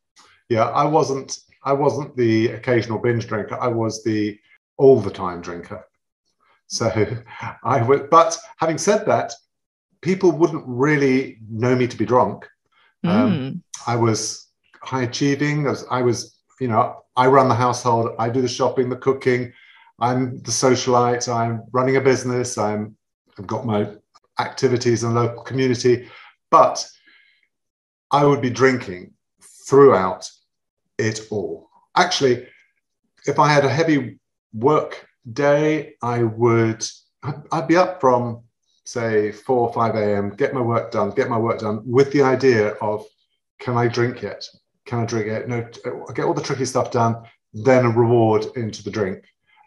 Yeah, 0.50 0.70
I 0.70 0.86
wasn't. 0.86 1.40
I 1.64 1.74
wasn't 1.74 2.16
the 2.16 2.48
occasional 2.50 3.00
binge 3.00 3.28
drinker. 3.28 3.60
I 3.60 3.68
was 3.68 4.04
the 4.04 4.40
all 4.78 5.00
the 5.00 5.12
time 5.12 5.42
drinker. 5.42 5.86
So 6.68 6.92
I 7.64 7.84
would. 7.84 8.10
But 8.10 8.36
having 8.58 8.80
said 8.80 9.06
that, 9.06 9.34
people 10.02 10.32
wouldn't 10.32 10.64
really 10.66 11.38
know 11.50 11.76
me 11.76 11.88
to 11.88 11.98
be 11.98 12.06
drunk. 12.06 12.48
Mm. 13.06 13.10
Um, 13.10 13.64
I 13.86 13.96
was 13.96 14.45
high 14.86 15.04
achieving. 15.04 15.68
I 15.68 15.72
was, 15.72 15.86
I 15.90 16.02
was, 16.02 16.38
you 16.60 16.68
know, 16.68 17.04
I 17.16 17.28
run 17.28 17.50
the 17.50 17.56
household. 17.56 18.16
I 18.20 18.30
do 18.30 18.42
the 18.42 18.48
shopping, 18.48 18.90
the 18.90 18.96
cooking. 18.96 19.52
I'm 20.00 20.38
the 20.42 20.52
socialite. 20.52 21.34
I'm 21.34 21.64
running 21.72 21.98
a 21.98 22.02
business. 22.02 22.58
I'm, 22.58 22.96
I've 23.38 23.48
got 23.48 23.66
my 23.66 23.90
activities 24.40 25.04
in 25.04 25.14
the 25.14 25.22
local 25.22 25.44
community, 25.44 26.10
but 26.52 26.86
I 28.12 28.26
would 28.26 28.42
be 28.42 28.50
drinking 28.50 29.14
throughout 29.68 30.30
it 30.98 31.28
all. 31.32 31.70
Actually, 31.96 32.48
if 33.26 33.40
I 33.40 33.52
had 33.52 33.66
a 33.66 33.70
heavy 33.70 34.20
work 34.54 35.08
day, 35.34 35.96
I 36.02 36.24
would. 36.24 36.86
I'd 37.52 37.68
be 37.68 37.76
up 37.76 38.00
from 38.00 38.44
say 38.86 39.32
4 39.32 39.68
or 39.68 39.74
5 39.74 39.96
a.m., 39.96 40.30
get 40.30 40.54
my 40.54 40.62
work 40.62 40.92
done, 40.92 41.10
get 41.10 41.30
my 41.30 41.38
work 41.38 41.60
done 41.60 41.82
with 41.86 42.12
the 42.12 42.22
idea 42.22 42.70
of 42.82 43.04
can 43.60 43.76
I 43.78 43.88
drink 43.88 44.22
yet? 44.22 44.46
Can 44.86 45.00
I 45.00 45.06
drink 45.06 45.28
it? 45.28 45.48
No, 45.48 45.68
I 46.10 46.14
get 46.14 46.26
all 46.26 46.34
the 46.34 46.42
tricky 46.42 46.66
stuff 46.66 46.92
done, 46.92 47.24
then 47.54 47.86
a 47.86 47.90
reward 47.90 48.46
into 48.56 48.84
the 48.84 48.92
drink. 48.92 49.24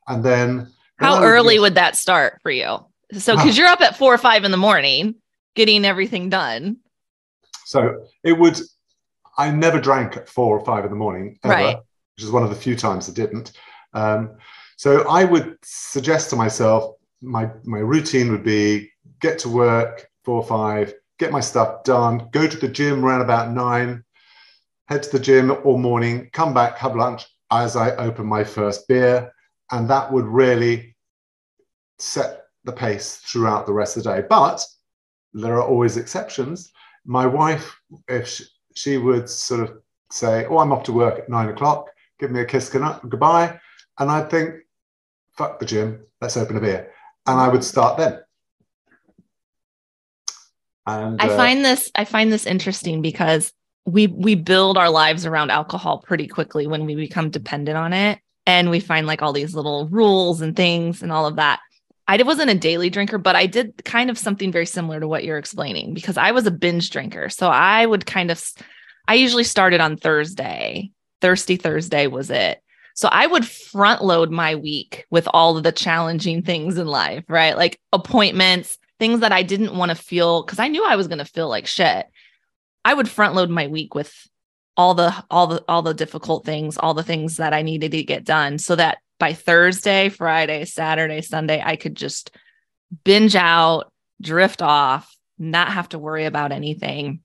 And 0.07 0.25
then 0.25 0.73
how 0.99 1.23
early 1.23 1.59
would 1.59 1.75
that 1.75 1.97
start 1.97 2.41
for 2.43 2.51
you? 2.51 2.85
So, 3.13 3.37
because 3.37 3.57
you're 3.57 3.69
up 3.69 3.81
at 3.81 3.97
four 3.97 4.13
or 4.13 4.19
five 4.19 4.45
in 4.45 4.51
the 4.51 4.57
morning 4.57 5.15
getting 5.55 5.85
everything 5.85 6.29
done. 6.29 6.79
So 7.65 8.07
it 8.23 8.33
would, 8.33 8.61
I 9.37 9.51
never 9.51 9.81
drank 9.81 10.17
at 10.17 10.29
four 10.29 10.59
or 10.59 10.65
five 10.65 10.85
in 10.85 10.91
the 10.91 10.97
morning, 10.97 11.39
ever, 11.43 11.55
right. 11.55 11.77
which 11.77 12.25
is 12.25 12.31
one 12.31 12.43
of 12.43 12.51
the 12.51 12.57
few 12.57 12.77
times 12.77 13.09
I 13.09 13.13
didn't. 13.13 13.53
Um, 13.93 14.37
so 14.77 15.09
I 15.09 15.25
would 15.25 15.57
suggest 15.63 16.31
to 16.31 16.37
myself, 16.37 16.95
my 17.21 17.51
my 17.65 17.79
routine 17.79 18.31
would 18.31 18.45
be 18.45 18.91
get 19.21 19.39
to 19.41 19.49
work 19.49 20.09
four 20.25 20.37
or 20.37 20.47
five, 20.47 20.95
get 21.19 21.33
my 21.33 21.41
stuff 21.41 21.83
done, 21.83 22.29
go 22.31 22.47
to 22.47 22.57
the 22.57 22.69
gym 22.69 23.05
around 23.05 23.23
about 23.23 23.51
nine, 23.51 24.05
head 24.89 25.03
to 25.03 25.11
the 25.11 25.19
gym 25.19 25.51
all 25.65 25.79
morning, 25.79 26.31
come 26.33 26.55
back, 26.55 26.79
have 26.79 26.97
lunch 26.97 27.27
as 27.51 27.77
I 27.77 27.95
open 27.97 28.27
my 28.27 28.43
first 28.43 28.89
beer. 28.89 29.33
And 29.71 29.89
that 29.91 30.11
would 30.11 30.25
really 30.25 30.97
set 31.99 32.45
the 32.65 32.73
pace 32.73 33.17
throughout 33.19 33.67
the 33.67 33.73
rest 33.73 33.97
of 33.97 34.05
the 34.05 34.15
day. 34.15 34.27
But 34.29 34.65
there 35.35 35.57
are 35.57 35.63
always 35.63 35.97
exceptions. 35.97 36.73
My 37.05 37.27
wife, 37.27 37.79
if 38.09 38.29
she, 38.29 38.45
she 38.75 38.97
would 38.97 39.29
sort 39.29 39.61
of 39.61 39.79
say, 40.11 40.47
Oh, 40.47 40.59
I'm 40.59 40.73
off 40.73 40.85
to 40.85 40.93
work 40.93 41.19
at 41.19 41.29
nine 41.29 41.51
o'clock, 41.51 41.91
give 42.19 42.31
me 42.31 42.41
a 42.41 42.45
kiss 42.45 42.71
goodbye. 42.71 43.59
And 43.99 44.11
I'd 44.11 44.31
think, 44.31 44.55
Fuck 45.37 45.61
the 45.61 45.67
gym, 45.67 46.05
let's 46.21 46.37
open 46.37 46.57
a 46.57 46.61
beer. 46.61 46.93
And 47.27 47.39
I 47.39 47.49
would 47.49 47.63
start 47.63 47.99
then. 47.99 48.21
And 50.87 51.21
I 51.21 51.29
uh, 51.29 51.37
find 51.37 51.63
this 51.63 51.91
I 51.95 52.07
find 52.07 52.33
this 52.33 52.47
interesting 52.47 53.03
because 53.03 53.53
we 53.89 54.07
we 54.07 54.35
build 54.35 54.77
our 54.77 54.91
lives 54.91 55.25
around 55.25 55.51
alcohol 55.51 55.99
pretty 55.99 56.29
quickly 56.29 56.67
when 56.67 56.85
we 56.85 56.95
become 56.95 57.31
dependent 57.31 57.77
on 57.77 57.93
it 57.93 58.19
and 58.47 58.71
we 58.71 58.81
find 58.81 59.07
like 59.07 59.23
all 59.23 59.33
these 59.33 59.55
little 59.55 59.89
rules 59.89 60.43
and 60.43 60.55
things 60.55 61.03
and 61.03 61.11
all 61.11 61.27
of 61.27 61.37
that. 61.37 61.61
I 62.07 62.23
wasn't 62.23 62.51
a 62.51 62.55
daily 62.55 62.91
drinker, 62.91 63.19
but 63.19 63.37
I 63.37 63.47
did 63.47 63.85
kind 63.85 64.09
of 64.11 64.19
something 64.19 64.51
very 64.51 64.67
similar 64.67 65.01
to 65.01 65.09
what 65.09 65.25
you're 65.25 65.39
explaining 65.39 65.95
because 65.95 66.17
I 66.17 66.33
was 66.33 66.47
a 66.47 66.51
binge 66.51 66.91
drinker. 66.91 67.29
So 67.29 67.49
I 67.49 67.85
would 67.85 68.07
kind 68.07 68.31
of 68.31 68.43
I 69.07 69.15
usually 69.15 69.45
started 69.45 69.81
on 69.81 69.97
Thursday. 69.97 70.91
Thirsty 71.21 71.57
Thursday 71.57 72.07
was 72.07 72.31
it. 72.31 72.63
So 72.95 73.09
I 73.11 73.27
would 73.27 73.47
front 73.47 74.03
load 74.03 74.31
my 74.31 74.55
week 74.57 75.07
with 75.11 75.29
all 75.33 75.57
of 75.57 75.63
the 75.63 75.73
challenging 75.73 76.43
things 76.43 76.79
in 76.79 76.87
life, 76.87 77.25
right? 77.29 77.57
Like 77.57 77.81
appointments, 77.93 78.77
things 78.99 79.21
that 79.21 79.33
I 79.33 79.43
didn't 79.43 79.77
want 79.77 79.91
to 79.91 79.95
feel 79.95 80.43
because 80.43 80.59
I 80.59 80.69
knew 80.69 80.85
I 80.85 80.97
was 80.97 81.09
going 81.09 81.19
to 81.19 81.25
feel 81.25 81.49
like 81.49 81.67
shit. 81.67 82.07
I 82.85 82.95
would 82.95 83.09
front 83.09 83.35
load 83.35 83.51
my 83.51 83.67
week 83.67 83.95
with 83.95 84.15
all 84.77 84.95
the 84.95 85.15
all 85.31 85.47
the 85.47 85.65
all 85.69 85.83
the 85.83 85.95
difficult 85.95 86.45
things, 86.45 86.79
all 86.79 86.95
the 86.95 87.03
things 87.03 87.37
that 87.39 87.53
I 87.53 87.63
needed 87.63 87.93
to 87.93 88.03
get 88.03 88.25
done 88.25 88.59
so 88.59 88.77
that 88.77 88.99
by 89.19 89.33
Thursday, 89.33 90.09
Friday, 90.09 90.65
Saturday, 90.65 91.21
Sunday 91.21 91.61
I 91.65 91.77
could 91.77 91.97
just 91.97 92.31
binge 93.05 93.35
out, 93.37 93.93
drift 94.21 94.63
off 94.63 95.15
not 95.39 95.73
have 95.73 95.89
to 95.91 95.99
worry 95.99 96.25
about 96.25 96.53
anything. 96.53 97.21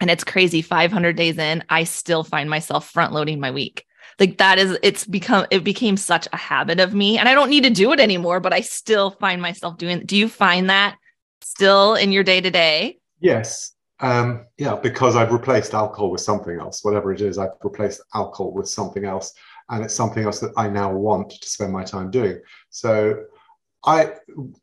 And 0.00 0.10
it's 0.10 0.24
crazy. 0.24 0.62
500 0.62 1.16
days 1.16 1.38
in, 1.38 1.64
I 1.68 1.84
still 1.84 2.24
find 2.24 2.48
myself 2.48 2.88
front 2.88 3.12
loading 3.12 3.40
my 3.40 3.50
week. 3.50 3.84
Like 4.18 4.38
that 4.38 4.58
is, 4.58 4.78
it's 4.82 5.06
become, 5.06 5.46
it 5.50 5.64
became 5.64 5.96
such 5.96 6.28
a 6.32 6.36
habit 6.36 6.80
of 6.80 6.94
me. 6.94 7.18
And 7.18 7.28
I 7.28 7.34
don't 7.34 7.50
need 7.50 7.64
to 7.64 7.70
do 7.70 7.92
it 7.92 8.00
anymore, 8.00 8.40
but 8.40 8.52
I 8.52 8.60
still 8.60 9.10
find 9.10 9.40
myself 9.40 9.78
doing. 9.78 10.04
Do 10.04 10.16
you 10.16 10.28
find 10.28 10.68
that 10.68 10.96
still 11.42 11.94
in 11.94 12.12
your 12.12 12.24
day 12.24 12.40
to 12.40 12.50
day? 12.50 12.98
Yes. 13.20 13.72
Um, 14.00 14.46
yeah, 14.56 14.76
because 14.76 15.14
I've 15.14 15.32
replaced 15.32 15.74
alcohol 15.74 16.10
with 16.10 16.22
something 16.22 16.58
else, 16.58 16.84
whatever 16.84 17.12
it 17.12 17.20
is, 17.20 17.38
I've 17.38 17.50
replaced 17.62 18.00
alcohol 18.14 18.52
with 18.52 18.68
something 18.68 19.04
else. 19.04 19.32
And 19.68 19.84
it's 19.84 19.94
something 19.94 20.24
else 20.24 20.40
that 20.40 20.52
I 20.56 20.68
now 20.68 20.92
want 20.92 21.30
to 21.30 21.48
spend 21.48 21.72
my 21.72 21.84
time 21.84 22.10
doing. 22.10 22.40
So 22.70 23.24
I 23.84 24.14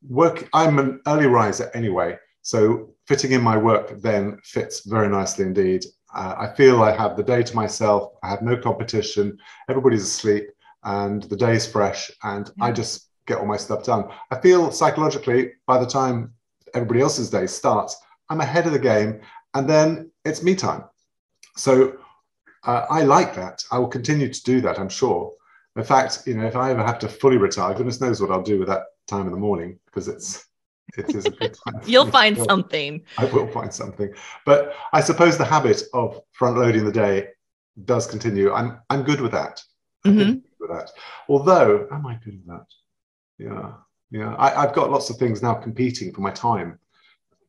work, 0.08 0.50
I'm 0.54 0.80
an 0.80 1.02
early 1.08 1.28
riser 1.28 1.72
anyway. 1.74 2.18
So 2.42 2.94
fitting 3.08 3.32
in 3.32 3.42
my 3.42 3.58
work 3.58 4.02
then 4.02 4.40
fits 4.44 4.86
very 4.86 5.08
nicely 5.08 5.46
indeed. 5.46 5.86
Uh, 6.14 6.36
I 6.38 6.56
feel 6.56 6.82
I 6.82 6.96
have 6.96 7.16
the 7.16 7.24
day 7.24 7.44
to 7.44 7.56
myself. 7.56 8.14
I 8.24 8.30
have 8.30 8.42
no 8.42 8.58
competition. 8.58 9.38
Everybody's 9.70 10.04
asleep 10.04 10.48
and 10.84 11.24
the 11.24 11.36
day 11.36 11.56
is 11.56 11.66
fresh 11.66 12.12
and 12.24 12.50
yeah. 12.58 12.66
I 12.66 12.72
just 12.72 13.10
get 13.28 13.38
all 13.38 13.46
my 13.46 13.58
stuff 13.58 13.84
done. 13.84 14.06
I 14.32 14.40
feel 14.40 14.72
psychologically 14.72 15.52
by 15.68 15.78
the 15.78 15.86
time 15.86 16.34
everybody 16.74 17.02
else's 17.02 17.30
day 17.30 17.48
starts, 17.48 17.98
I'm 18.30 18.42
ahead 18.42 18.68
of 18.68 18.74
the 18.74 18.80
game 18.80 19.22
and 19.54 19.70
then 19.70 20.12
it's 20.26 20.44
me 20.44 20.56
time. 20.56 20.84
So 21.56 21.98
uh, 22.64 22.86
I 22.90 23.04
like 23.04 23.36
that. 23.36 23.64
I 23.72 23.80
will 23.80 23.88
continue 23.88 24.32
to 24.32 24.44
do 24.44 24.62
that, 24.62 24.80
I'm 24.80 24.90
sure. 24.90 25.34
In 25.76 25.84
fact, 25.84 26.24
you 26.26 26.34
know, 26.36 26.46
if 26.46 26.56
I 26.56 26.72
ever 26.72 26.84
have 26.84 27.00
to 27.00 27.08
fully 27.08 27.38
retire, 27.38 27.74
goodness 27.74 28.02
knows 28.02 28.20
what 28.20 28.32
I'll 28.32 28.42
do 28.42 28.60
with 28.60 28.68
that 28.68 28.84
time 29.08 29.26
in 29.26 29.32
the 29.32 29.38
morning 29.38 29.80
because 29.86 30.08
it's 30.08 30.46
it 30.98 31.14
is 31.14 31.26
a 31.26 31.32
good 31.32 31.56
time. 31.68 31.82
You'll 31.86 32.10
find 32.10 32.38
something. 32.50 33.02
I 33.18 33.26
will 33.26 33.48
find 33.48 33.74
something. 33.74 34.12
But 34.46 34.74
I 34.94 35.02
suppose 35.02 35.38
the 35.38 35.46
habit 35.46 35.84
of 35.94 36.22
front 36.32 36.58
loading 36.58 36.86
the 36.86 36.92
day 36.92 37.28
does 37.86 38.08
continue. 38.08 38.52
I'm 38.52 38.80
I'm 38.90 39.04
good 39.04 39.22
with 39.22 39.32
that. 39.34 39.62
Mm-hmm. 40.06 40.32
Good 40.32 40.44
with 40.60 40.72
that. 40.72 40.92
Although, 41.30 41.88
am 41.92 42.06
I 42.06 42.16
good 42.24 42.40
with 42.40 42.48
that? 42.48 42.66
Yeah. 43.38 43.74
Yeah. 44.10 44.36
I, 44.36 44.64
I've 44.64 44.74
got 44.74 44.90
lots 44.90 45.10
of 45.10 45.18
things 45.18 45.44
now 45.44 45.54
competing 45.54 46.14
for 46.14 46.22
my 46.22 46.32
time. 46.32 46.80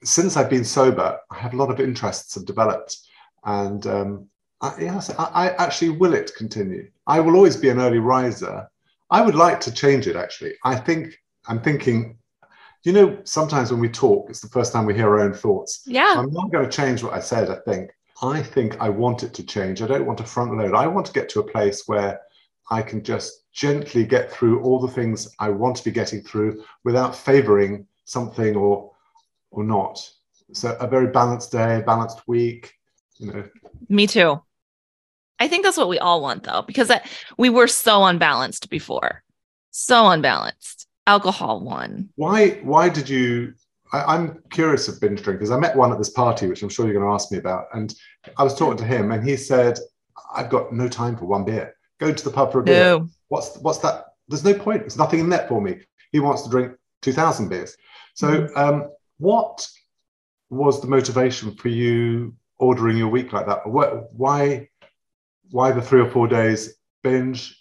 Since 0.04 0.36
I've 0.36 0.50
been 0.50 0.64
sober, 0.64 1.18
I 1.30 1.38
have 1.38 1.54
a 1.54 1.56
lot 1.56 1.70
of 1.70 1.80
interests 1.80 2.34
have 2.34 2.46
developed. 2.46 2.98
And 3.44 3.86
um, 3.86 4.28
I, 4.60 4.74
yes, 4.80 5.10
I, 5.10 5.24
I 5.24 5.48
actually 5.64 5.90
will 5.90 6.14
it 6.14 6.32
continue. 6.36 6.90
I 7.06 7.20
will 7.20 7.36
always 7.36 7.56
be 7.56 7.68
an 7.68 7.80
early 7.80 7.98
riser. 7.98 8.68
I 9.10 9.22
would 9.22 9.34
like 9.34 9.60
to 9.60 9.72
change 9.72 10.06
it 10.06 10.16
actually. 10.16 10.54
I 10.64 10.76
think 10.76 11.14
I'm 11.46 11.60
thinking, 11.60 12.18
you 12.84 12.92
know, 12.92 13.18
sometimes 13.24 13.70
when 13.70 13.80
we 13.80 13.88
talk, 13.88 14.28
it's 14.30 14.40
the 14.40 14.48
first 14.48 14.72
time 14.72 14.86
we 14.86 14.94
hear 14.94 15.08
our 15.08 15.20
own 15.20 15.32
thoughts. 15.32 15.82
Yeah. 15.86 16.14
So 16.14 16.20
I'm 16.20 16.32
not 16.32 16.52
going 16.52 16.68
to 16.68 16.76
change 16.76 17.02
what 17.02 17.14
I 17.14 17.20
said, 17.20 17.50
I 17.50 17.56
think. 17.68 17.90
I 18.22 18.42
think 18.42 18.80
I 18.80 18.88
want 18.88 19.22
it 19.22 19.32
to 19.34 19.44
change. 19.44 19.80
I 19.80 19.86
don't 19.86 20.06
want 20.06 20.18
to 20.18 20.24
front 20.24 20.56
load. 20.56 20.74
I 20.74 20.86
want 20.86 21.06
to 21.06 21.12
get 21.12 21.28
to 21.30 21.40
a 21.40 21.50
place 21.50 21.84
where 21.86 22.20
I 22.70 22.82
can 22.82 23.02
just 23.02 23.44
gently 23.52 24.04
get 24.04 24.30
through 24.30 24.62
all 24.62 24.78
the 24.78 24.92
things 24.92 25.34
I 25.38 25.48
want 25.50 25.76
to 25.76 25.84
be 25.84 25.90
getting 25.90 26.22
through 26.22 26.62
without 26.84 27.16
favoring 27.16 27.86
something 28.04 28.56
or 28.56 28.92
or 29.50 29.64
not. 29.64 30.00
So 30.52 30.76
a 30.80 30.86
very 30.86 31.08
balanced 31.08 31.52
day, 31.52 31.82
balanced 31.84 32.26
week, 32.26 32.72
you 33.18 33.32
know. 33.32 33.44
Me 33.88 34.06
too. 34.06 34.40
I 35.38 35.48
think 35.48 35.64
that's 35.64 35.76
what 35.76 35.88
we 35.88 35.98
all 35.98 36.20
want 36.20 36.42
though, 36.42 36.62
because 36.62 36.90
we 37.36 37.50
were 37.50 37.68
so 37.68 38.04
unbalanced 38.04 38.70
before. 38.70 39.22
So 39.70 40.08
unbalanced 40.08 40.88
alcohol 41.08 41.60
won. 41.60 42.10
Why? 42.14 42.60
Why 42.62 42.88
did 42.88 43.08
you? 43.08 43.54
I, 43.92 44.14
am 44.14 44.42
curious 44.50 44.86
of 44.86 45.00
binge 45.00 45.22
drinkers. 45.22 45.50
I 45.50 45.58
met 45.58 45.74
one 45.74 45.90
at 45.90 45.98
this 45.98 46.10
party, 46.10 46.46
which 46.46 46.62
I'm 46.62 46.68
sure 46.68 46.84
you're 46.84 46.94
going 46.94 47.06
to 47.06 47.14
ask 47.14 47.32
me 47.32 47.38
about, 47.38 47.68
and 47.72 47.94
I 48.36 48.44
was 48.44 48.54
talking 48.54 48.76
to 48.76 48.84
him, 48.84 49.10
and 49.10 49.26
he 49.26 49.36
said, 49.36 49.78
"I've 50.34 50.50
got 50.50 50.72
no 50.72 50.88
time 50.88 51.16
for 51.16 51.24
one 51.24 51.44
beer. 51.44 51.74
Go 51.98 52.12
to 52.12 52.24
the 52.24 52.30
pub 52.30 52.52
for 52.52 52.60
a 52.60 52.64
beer. 52.64 52.84
No. 52.84 53.08
What's 53.28 53.56
what's 53.58 53.78
that? 53.78 54.04
There's 54.28 54.44
no 54.44 54.54
point. 54.54 54.80
There's 54.80 54.98
nothing 54.98 55.20
in 55.20 55.30
that 55.30 55.48
for 55.48 55.60
me. 55.60 55.80
He 56.12 56.20
wants 56.20 56.42
to 56.42 56.50
drink 56.50 56.72
two 57.00 57.12
thousand 57.12 57.48
beers. 57.48 57.76
So, 58.14 58.28
mm. 58.28 58.56
um, 58.56 58.90
what 59.18 59.66
was 60.50 60.80
the 60.80 60.88
motivation 60.88 61.54
for 61.54 61.68
you 61.68 62.34
ordering 62.58 62.96
your 62.96 63.08
week 63.08 63.32
like 63.32 63.46
that? 63.46 63.66
Why, 63.66 64.68
why 65.50 65.72
the 65.72 65.82
three 65.82 66.00
or 66.00 66.10
four 66.10 66.28
days 66.28 66.74
binge? 67.02 67.54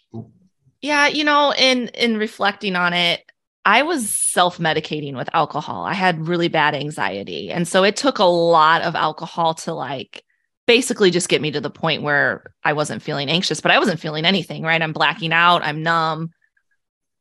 Yeah, 0.81 1.07
you 1.07 1.23
know, 1.23 1.53
in 1.57 1.87
in 1.89 2.17
reflecting 2.17 2.75
on 2.75 2.93
it, 2.93 3.23
I 3.65 3.83
was 3.83 4.09
self 4.09 4.59
medicating 4.59 5.15
with 5.15 5.29
alcohol. 5.33 5.83
I 5.83 5.93
had 5.93 6.27
really 6.27 6.47
bad 6.47 6.75
anxiety. 6.75 7.51
And 7.51 7.67
so 7.67 7.83
it 7.83 7.97
took 7.97 8.19
a 8.19 8.23
lot 8.23 8.81
of 8.81 8.95
alcohol 8.95 9.55
to 9.55 9.73
like 9.73 10.23
basically 10.67 11.11
just 11.11 11.29
get 11.29 11.41
me 11.41 11.51
to 11.51 11.61
the 11.61 11.69
point 11.69 12.03
where 12.03 12.53
I 12.63 12.73
wasn't 12.73 13.01
feeling 13.01 13.29
anxious, 13.29 13.59
but 13.59 13.71
I 13.71 13.79
wasn't 13.79 13.99
feeling 13.99 14.25
anything, 14.25 14.63
right? 14.63 14.81
I'm 14.81 14.93
blacking 14.93 15.33
out, 15.33 15.63
I'm 15.63 15.83
numb. 15.83 16.31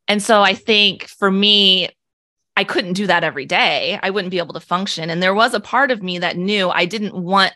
And 0.07 0.21
so 0.23 0.41
I 0.41 0.53
think 0.53 1.03
for 1.07 1.29
me, 1.29 1.89
I 2.57 2.63
couldn't 2.63 2.93
do 2.93 3.05
that 3.05 3.23
every 3.23 3.45
day. 3.45 3.99
I 4.01 4.09
wouldn't 4.09 4.31
be 4.31 4.39
able 4.39 4.55
to 4.55 4.59
function. 4.59 5.11
And 5.11 5.21
there 5.21 5.35
was 5.35 5.53
a 5.53 5.59
part 5.59 5.91
of 5.91 6.01
me 6.01 6.17
that 6.19 6.37
knew 6.37 6.69
I 6.69 6.85
didn't 6.85 7.13
want, 7.13 7.53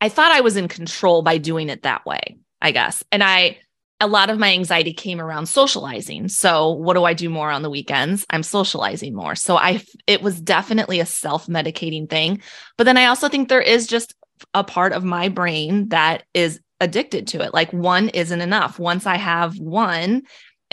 I 0.00 0.08
thought 0.08 0.32
I 0.32 0.40
was 0.40 0.56
in 0.56 0.66
control 0.66 1.20
by 1.20 1.36
doing 1.36 1.68
it 1.68 1.82
that 1.82 2.06
way, 2.06 2.38
I 2.62 2.72
guess. 2.72 3.04
And 3.12 3.22
I, 3.22 3.58
a 4.00 4.06
lot 4.06 4.30
of 4.30 4.38
my 4.38 4.50
anxiety 4.50 4.94
came 4.94 5.20
around 5.20 5.46
socializing. 5.46 6.28
So, 6.28 6.72
what 6.72 6.94
do 6.94 7.04
I 7.04 7.12
do 7.12 7.28
more 7.28 7.50
on 7.50 7.60
the 7.60 7.70
weekends? 7.70 8.24
I'm 8.30 8.42
socializing 8.42 9.14
more. 9.14 9.34
So, 9.34 9.56
I 9.56 9.82
it 10.06 10.20
was 10.20 10.40
definitely 10.40 11.00
a 11.00 11.06
self-medicating 11.06 12.10
thing. 12.10 12.42
But 12.76 12.84
then 12.84 12.96
I 12.96 13.06
also 13.06 13.28
think 13.28 13.48
there 13.48 13.62
is 13.62 13.86
just 13.86 14.14
a 14.52 14.64
part 14.64 14.92
of 14.92 15.04
my 15.04 15.28
brain 15.28 15.88
that 15.90 16.24
is 16.34 16.60
addicted 16.80 17.28
to 17.28 17.42
it. 17.42 17.54
Like 17.54 17.72
one 17.72 18.08
isn't 18.08 18.40
enough. 18.40 18.78
Once 18.78 19.06
I 19.06 19.16
have 19.16 19.58
one 19.58 20.22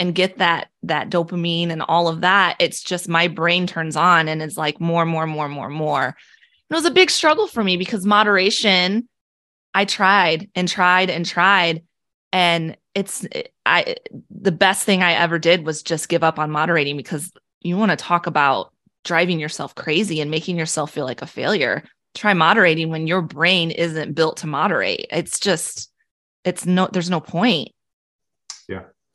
and 0.02 0.16
get 0.16 0.40
that 0.40 0.70
that 0.82 1.12
dopamine 1.12 1.70
and 1.70 1.84
all 1.84 2.08
of 2.08 2.22
that, 2.22 2.56
it's 2.60 2.82
just 2.82 3.08
my 3.08 3.28
brain 3.28 3.68
turns 3.68 3.96
on 3.96 4.28
and 4.28 4.42
it's 4.42 4.58
like 4.58 4.82
more, 4.82 5.06
more, 5.06 5.28
more, 5.28 5.48
more, 5.48 5.70
more. 5.70 6.18
it 6.72 6.74
was 6.74 6.86
a 6.86 6.92
big 6.92 7.12
struggle 7.12 7.46
for 7.46 7.64
me 7.64 7.78
because 7.78 8.04
moderation, 8.04 9.08
I 9.76 9.86
tried 9.86 10.50
and 10.56 10.68
tried 10.68 11.12
and 11.12 11.24
tried. 11.24 11.84
And 12.34 12.78
it's 12.96 13.28
i 13.66 13.96
the 14.32 14.52
best 14.52 14.86
thing 14.86 15.04
i 15.04 15.14
ever 15.14 15.38
did 15.38 15.66
was 15.66 15.84
just 15.84 16.10
give 16.10 16.24
up 16.24 16.40
on 16.40 16.50
moderating 16.50 16.98
because 16.98 17.32
you 17.62 17.78
want 17.78 17.92
to 17.92 17.96
talk 17.96 18.26
about 18.26 18.74
driving 19.06 19.40
yourself 19.40 19.76
crazy 19.76 20.20
and 20.20 20.32
making 20.32 20.58
yourself 20.58 20.92
feel 20.92 21.06
like 21.06 21.22
a 21.22 21.28
failure. 21.28 21.84
Try 22.16 22.34
moderating 22.34 22.90
when 22.90 23.06
your 23.06 23.22
brain 23.22 23.70
isn't 23.70 24.16
built 24.16 24.38
to 24.38 24.48
moderate. 24.48 25.06
It's 25.12 25.40
just 25.40 25.92
it's 26.44 26.66
no 26.66 26.90
there's 26.92 27.12
no 27.12 27.20
point 27.20 27.70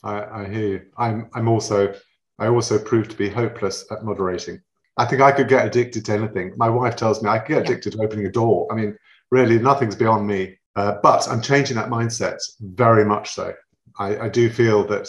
i, 0.07 0.43
I 0.43 0.49
hear 0.49 0.67
you. 0.69 0.83
I'm 0.97 1.29
i'm 1.35 1.49
also 1.49 1.95
i 2.39 2.47
also 2.47 2.79
proved 2.79 3.11
to 3.11 3.17
be 3.17 3.29
hopeless 3.29 3.85
at 3.91 4.05
moderating. 4.05 4.61
I 4.97 5.05
think 5.05 5.21
i 5.23 5.33
could 5.33 5.49
get 5.49 5.67
addicted 5.67 6.05
to 6.07 6.13
anything. 6.13 6.53
My 6.57 6.71
wife 6.71 6.97
tells 6.97 7.23
me 7.23 7.29
i 7.29 7.39
could 7.39 7.55
get 7.55 7.63
addicted 7.63 7.95
yeah. 7.95 7.99
to 7.99 8.05
opening 8.07 8.27
a 8.27 8.33
door. 8.33 8.69
I 8.71 8.75
mean 8.75 8.97
really 9.31 9.59
nothing's 9.59 9.97
beyond 9.97 10.27
me. 10.27 10.57
Uh, 10.77 10.99
but 11.03 11.27
I'm 11.29 11.41
changing 11.41 11.77
that 11.77 11.89
mindset 11.89 12.39
very 12.61 13.05
much 13.05 13.31
so. 13.31 13.55
I, 13.99 14.19
I 14.19 14.29
do 14.29 14.51
feel 14.51 14.87
that 14.89 15.09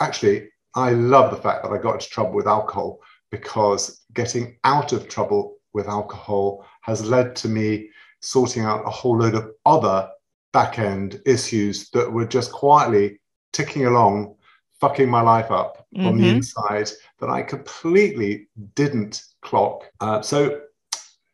actually, 0.00 0.48
I 0.74 0.90
love 0.90 1.30
the 1.30 1.40
fact 1.40 1.62
that 1.62 1.72
I 1.72 1.78
got 1.78 1.94
into 1.94 2.08
trouble 2.08 2.34
with 2.34 2.46
alcohol 2.46 3.00
because 3.30 4.04
getting 4.12 4.56
out 4.64 4.92
of 4.92 5.08
trouble 5.08 5.56
with 5.72 5.88
alcohol 5.88 6.64
has 6.82 7.04
led 7.04 7.34
to 7.36 7.48
me 7.48 7.90
sorting 8.20 8.62
out 8.62 8.86
a 8.86 8.90
whole 8.90 9.18
load 9.18 9.34
of 9.34 9.50
other 9.66 10.08
back 10.52 10.78
end 10.78 11.20
issues 11.26 11.90
that 11.90 12.10
were 12.10 12.26
just 12.26 12.52
quietly 12.52 13.18
ticking 13.54 13.86
along, 13.86 14.34
fucking 14.80 15.08
my 15.08 15.22
life 15.22 15.50
up 15.50 15.86
mm-hmm. 15.96 16.06
on 16.06 16.18
the 16.18 16.24
mm-hmm. 16.24 16.36
inside 16.36 16.90
that 17.20 17.30
I 17.30 17.40
completely 17.40 18.48
didn't 18.74 19.22
clock. 19.40 19.84
Uh, 20.00 20.20
so, 20.20 20.60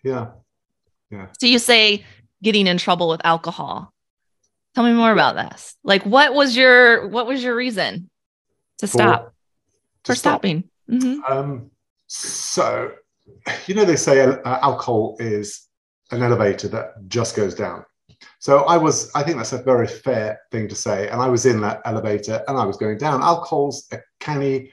yeah. 0.05 0.29
Yeah. 1.11 1.27
So 1.41 1.47
you 1.47 1.59
say 1.59 2.05
getting 2.43 2.69
in 2.69 2.79
trouble 2.79 3.09
with 3.09 3.21
alcohol. 3.25 3.93
Tell 4.77 4.85
me 4.85 4.93
more 4.93 5.11
about 5.11 5.35
this. 5.35 5.77
Like, 5.83 6.05
what 6.07 6.33
was 6.33 6.57
your 6.57 7.09
what 7.09 7.27
was 7.27 7.43
your 7.43 7.57
reason 7.57 8.09
to 8.79 8.87
stop 8.87 9.25
for, 9.25 9.33
to 10.05 10.13
for 10.13 10.15
stop. 10.15 10.33
stopping? 10.33 10.71
Mm-hmm. 10.89 11.33
Um, 11.33 11.71
so, 12.07 12.93
you 13.67 13.75
know, 13.75 13.85
they 13.85 13.97
say 13.97 14.21
uh, 14.21 14.39
alcohol 14.45 15.17
is 15.19 15.67
an 16.13 16.23
elevator 16.23 16.69
that 16.69 17.09
just 17.09 17.35
goes 17.35 17.57
down. 17.57 17.85
So 18.41 18.61
I 18.61 18.79
was, 18.79 19.11
I 19.15 19.23
think 19.23 19.37
that's 19.37 19.53
a 19.53 19.63
very 19.63 19.87
fair 19.87 20.41
thing 20.51 20.67
to 20.69 20.75
say. 20.75 21.09
And 21.09 21.21
I 21.21 21.29
was 21.29 21.45
in 21.45 21.61
that 21.61 21.83
elevator 21.85 22.43
and 22.49 22.57
I 22.57 22.65
was 22.65 22.79
going 22.79 22.97
down. 22.97 23.23
Alcohol's 23.23 23.87
a 23.93 23.99
canny, 24.19 24.73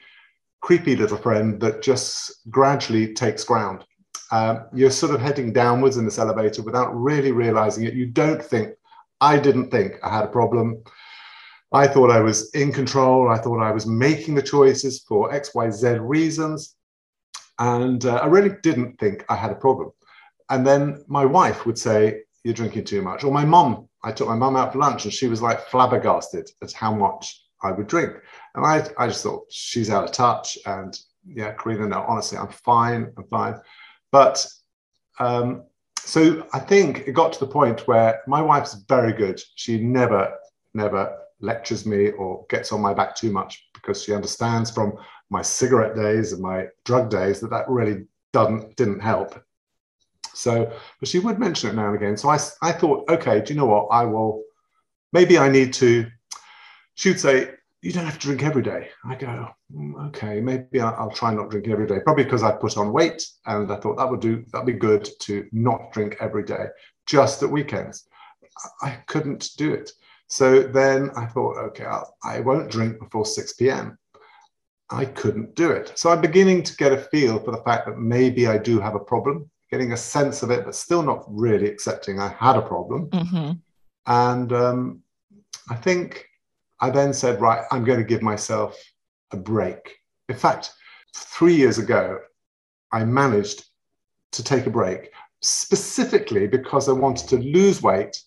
creepy 0.62 0.96
little 0.96 1.18
friend 1.18 1.60
that 1.60 1.82
just 1.82 2.48
gradually 2.48 3.12
takes 3.12 3.44
ground. 3.44 3.84
Um, 4.32 4.66
you're 4.74 4.90
sort 4.90 5.14
of 5.14 5.20
heading 5.20 5.52
downwards 5.52 5.98
in 5.98 6.06
this 6.06 6.18
elevator 6.18 6.62
without 6.62 6.90
really 6.98 7.30
realizing 7.30 7.84
it. 7.84 7.92
You 7.92 8.06
don't 8.06 8.42
think, 8.42 8.74
I 9.20 9.38
didn't 9.38 9.70
think 9.70 9.96
I 10.02 10.08
had 10.16 10.24
a 10.24 10.28
problem. 10.28 10.82
I 11.70 11.86
thought 11.86 12.10
I 12.10 12.20
was 12.20 12.50
in 12.54 12.72
control. 12.72 13.28
I 13.28 13.36
thought 13.36 13.60
I 13.60 13.70
was 13.70 13.86
making 13.86 14.34
the 14.34 14.42
choices 14.42 15.00
for 15.06 15.30
X, 15.30 15.54
Y, 15.54 15.70
Z 15.70 15.98
reasons. 16.00 16.74
And 17.58 18.06
uh, 18.06 18.16
I 18.16 18.26
really 18.26 18.54
didn't 18.62 18.98
think 18.98 19.26
I 19.28 19.36
had 19.36 19.50
a 19.50 19.56
problem. 19.56 19.92
and 20.50 20.66
then 20.66 21.04
my 21.08 21.24
wife 21.24 21.66
would 21.66 21.78
say, 21.78 22.22
You're 22.44 22.54
drinking 22.54 22.84
too 22.84 23.02
much. 23.02 23.24
Or 23.24 23.32
my 23.32 23.44
mom, 23.44 23.88
I 24.04 24.12
took 24.12 24.28
my 24.28 24.36
mom 24.36 24.56
out 24.56 24.72
for 24.72 24.78
lunch 24.78 25.04
and 25.04 25.12
she 25.12 25.28
was 25.28 25.42
like 25.42 25.66
flabbergasted 25.68 26.50
at 26.62 26.72
how 26.72 26.94
much 26.94 27.42
I 27.62 27.72
would 27.72 27.88
drink. 27.88 28.14
And 28.54 28.64
I, 28.64 28.86
I 28.96 29.08
just 29.08 29.22
thought, 29.22 29.44
She's 29.50 29.90
out 29.90 30.04
of 30.04 30.12
touch. 30.12 30.56
And 30.66 30.98
yeah, 31.26 31.52
Karina, 31.52 31.88
no, 31.88 32.04
honestly, 32.06 32.38
I'm 32.38 32.48
fine. 32.48 33.12
I'm 33.16 33.24
fine. 33.24 33.60
But 34.12 34.46
um, 35.18 35.64
so 35.98 36.46
I 36.52 36.58
think 36.58 37.06
it 37.06 37.12
got 37.12 37.32
to 37.34 37.40
the 37.40 37.46
point 37.46 37.86
where 37.86 38.22
my 38.26 38.40
wife's 38.40 38.74
very 38.88 39.12
good. 39.12 39.40
She 39.56 39.78
never, 39.80 40.32
never 40.74 41.18
lectures 41.40 41.86
me 41.86 42.10
or 42.10 42.46
gets 42.48 42.72
on 42.72 42.80
my 42.80 42.94
back 42.94 43.14
too 43.14 43.30
much 43.30 43.68
because 43.74 44.02
she 44.02 44.14
understands 44.14 44.70
from 44.70 44.94
my 45.30 45.42
cigarette 45.42 45.94
days 45.94 46.32
and 46.32 46.42
my 46.42 46.66
drug 46.84 47.10
days 47.10 47.40
that 47.40 47.50
that 47.50 47.68
really 47.68 48.04
doesn't 48.32 48.76
didn't 48.76 49.00
help. 49.00 49.42
So, 50.38 50.72
but 51.00 51.08
she 51.08 51.18
would 51.18 51.38
mention 51.38 51.70
it 51.70 51.74
now 51.74 51.88
and 51.88 51.96
again. 51.96 52.16
So 52.16 52.28
I, 52.28 52.38
I 52.62 52.72
thought, 52.72 53.08
okay, 53.10 53.40
do 53.40 53.52
you 53.52 53.58
know 53.58 53.66
what? 53.66 53.88
I 53.90 54.04
will. 54.04 54.44
Maybe 55.12 55.36
I 55.36 55.48
need 55.48 55.72
to. 55.74 56.06
She'd 56.94 57.18
say, 57.20 57.50
you 57.82 57.92
don't 57.92 58.04
have 58.04 58.18
to 58.18 58.26
drink 58.26 58.42
every 58.42 58.62
day. 58.62 58.88
I 59.04 59.14
go, 59.14 59.48
mm, 59.74 60.08
okay, 60.08 60.40
maybe 60.40 60.80
I'll, 60.80 60.94
I'll 60.94 61.10
try 61.10 61.32
not 61.34 61.50
drinking 61.50 61.72
every 61.72 61.86
day. 61.86 61.98
Probably 62.04 62.24
because 62.24 62.42
I 62.42 62.52
put 62.52 62.76
on 62.76 62.92
weight, 62.92 63.26
and 63.46 63.70
I 63.70 63.76
thought 63.76 63.96
that 63.96 64.08
would 64.10 64.20
do. 64.20 64.44
That'd 64.52 64.66
be 64.66 64.72
good 64.72 65.08
to 65.20 65.46
not 65.52 65.92
drink 65.92 66.16
every 66.20 66.44
day, 66.44 66.66
just 67.06 67.42
at 67.42 67.50
weekends. 67.50 68.08
I 68.82 68.90
couldn't 69.06 69.50
do 69.56 69.72
it. 69.72 69.90
So 70.28 70.62
then 70.62 71.10
I 71.16 71.26
thought, 71.26 71.56
okay, 71.68 71.84
I'll, 71.84 72.14
I 72.22 72.40
won't 72.40 72.70
drink 72.70 72.98
before 72.98 73.24
6 73.24 73.52
p.m. 73.54 73.98
I 74.90 75.04
couldn't 75.04 75.54
do 75.54 75.70
it. 75.70 75.92
So 75.96 76.10
I'm 76.10 76.20
beginning 76.20 76.62
to 76.64 76.76
get 76.76 76.92
a 76.92 76.98
feel 76.98 77.38
for 77.38 77.50
the 77.50 77.62
fact 77.62 77.86
that 77.86 77.98
maybe 77.98 78.46
I 78.46 78.58
do 78.58 78.80
have 78.80 78.94
a 78.94 79.00
problem, 79.00 79.50
getting 79.70 79.92
a 79.92 79.96
sense 79.96 80.42
of 80.42 80.50
it, 80.50 80.64
but 80.64 80.74
still 80.74 81.02
not 81.02 81.24
really 81.28 81.68
accepting 81.68 82.18
I 82.18 82.28
had 82.28 82.56
a 82.56 82.62
problem. 82.62 83.08
Mm-hmm. 83.10 83.52
And 84.06 84.52
um, 84.52 85.02
I 85.70 85.74
think 85.74 86.26
I 86.80 86.90
then 86.90 87.12
said, 87.12 87.40
right, 87.40 87.64
I'm 87.70 87.84
going 87.84 87.98
to 87.98 88.04
give 88.04 88.22
myself 88.22 88.78
a 89.32 89.36
break. 89.36 89.96
In 90.28 90.36
fact, 90.36 90.72
three 91.14 91.54
years 91.54 91.78
ago, 91.78 92.18
I 92.92 93.04
managed 93.04 93.66
to 94.32 94.42
take 94.42 94.66
a 94.66 94.70
break 94.70 95.10
specifically 95.40 96.46
because 96.46 96.88
I 96.88 96.92
wanted 96.92 97.28
to 97.28 97.36
lose 97.36 97.82
weight 97.82 98.22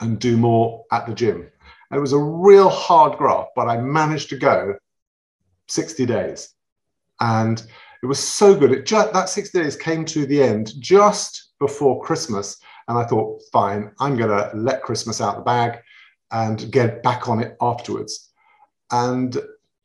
and 0.00 0.18
do 0.18 0.36
more 0.36 0.84
at 0.92 1.06
the 1.06 1.14
gym. 1.14 1.50
And 1.90 1.98
it 1.98 2.00
was 2.00 2.12
a 2.12 2.18
real 2.18 2.68
hard 2.68 3.18
graft, 3.18 3.50
but 3.54 3.68
I 3.68 3.76
managed 3.78 4.30
to 4.30 4.38
go 4.38 4.74
60 5.68 6.06
days. 6.06 6.54
And 7.20 7.62
it 8.02 8.06
was 8.06 8.18
so 8.18 8.54
good. 8.54 8.72
It 8.72 8.86
just, 8.86 9.12
that 9.12 9.28
60 9.28 9.62
days 9.62 9.76
came 9.76 10.04
to 10.06 10.26
the 10.26 10.42
end 10.42 10.72
just 10.78 11.50
before 11.58 12.02
Christmas. 12.02 12.58
And 12.88 12.98
I 12.98 13.04
thought, 13.04 13.42
fine, 13.52 13.92
I'm 14.00 14.16
going 14.16 14.30
to 14.30 14.50
let 14.56 14.82
Christmas 14.82 15.20
out 15.20 15.36
the 15.36 15.42
bag 15.42 15.78
and 16.32 16.70
get 16.72 17.02
back 17.02 17.28
on 17.28 17.40
it 17.40 17.56
afterwards. 17.60 18.30
And 18.90 19.36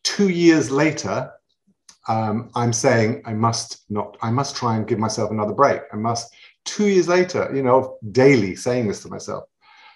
two 0.04 0.30
years 0.30 0.72
later, 0.72 1.32
um, 2.08 2.50
I'm 2.56 2.72
saying 2.72 3.24
I 3.26 3.34
must 3.34 3.84
not, 3.90 4.18
I 4.22 4.32
must 4.32 4.56
try 4.56 4.76
and 4.76 4.88
give 4.88 5.00
myself 5.00 5.32
another 5.32 5.54
break. 5.54 5.82
I 5.92 5.98
must, 5.98 6.34
two 6.64 6.88
years 6.88 7.08
later, 7.08 7.52
you 7.54 7.64
know, 7.64 7.98
daily 8.12 8.56
saying 8.56 8.88
this 8.88 9.02
to 9.04 9.10
myself. 9.10 9.46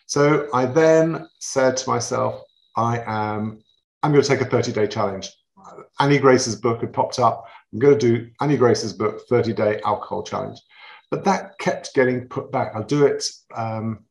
So 0.07 0.49
I 0.53 0.65
then 0.65 1.27
said 1.39 1.77
to 1.77 1.89
myself, 1.89 2.41
I 2.75 2.99
am, 3.05 3.63
I'm 4.01 4.11
going 4.11 4.23
to 4.23 4.27
take 4.27 4.41
a 4.41 4.45
30 4.45 4.71
day 4.71 4.87
challenge. 4.87 5.31
Annie 5.99 6.17
Grace's 6.17 6.55
book 6.55 6.81
had 6.81 6.93
popped 6.93 7.19
up. 7.19 7.45
I'm 7.71 7.79
going 7.79 7.97
to 7.97 7.99
do 7.99 8.29
Annie 8.41 8.57
Grace's 8.57 8.93
book, 8.93 9.27
30 9.27 9.53
Day 9.53 9.81
Alcohol 9.85 10.23
Challenge. 10.23 10.59
But 11.11 11.23
that 11.25 11.57
kept 11.59 11.93
getting 11.93 12.27
put 12.27 12.51
back. 12.51 12.71
I'll 12.75 12.83
do 12.83 13.05
it. 13.05 13.23
Um, 13.55 14.05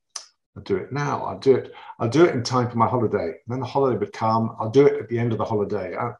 I'll 0.57 0.62
do 0.62 0.77
it 0.77 0.93
now. 0.93 1.25
I'll 1.25 1.38
do 1.38 1.55
it. 1.55 1.73
I'll 1.99 2.09
do 2.09 2.25
it 2.25 2.35
in 2.35 2.43
time 2.43 2.71
for 2.71 2.77
my 2.77 2.88
holiday. 2.88 3.27
And 3.27 3.49
then 3.49 3.61
the 3.61 3.66
holiday 3.66 3.99
would 3.99 4.12
come. 4.12 4.57
I'll 4.59 4.71
do 4.71 4.87
it 4.87 5.01
at 5.01 5.09
the 5.09 5.18
end 5.18 5.33
of 5.33 5.38
the 5.38 5.44
holiday. 5.44 5.94
Uh, 5.94 6.12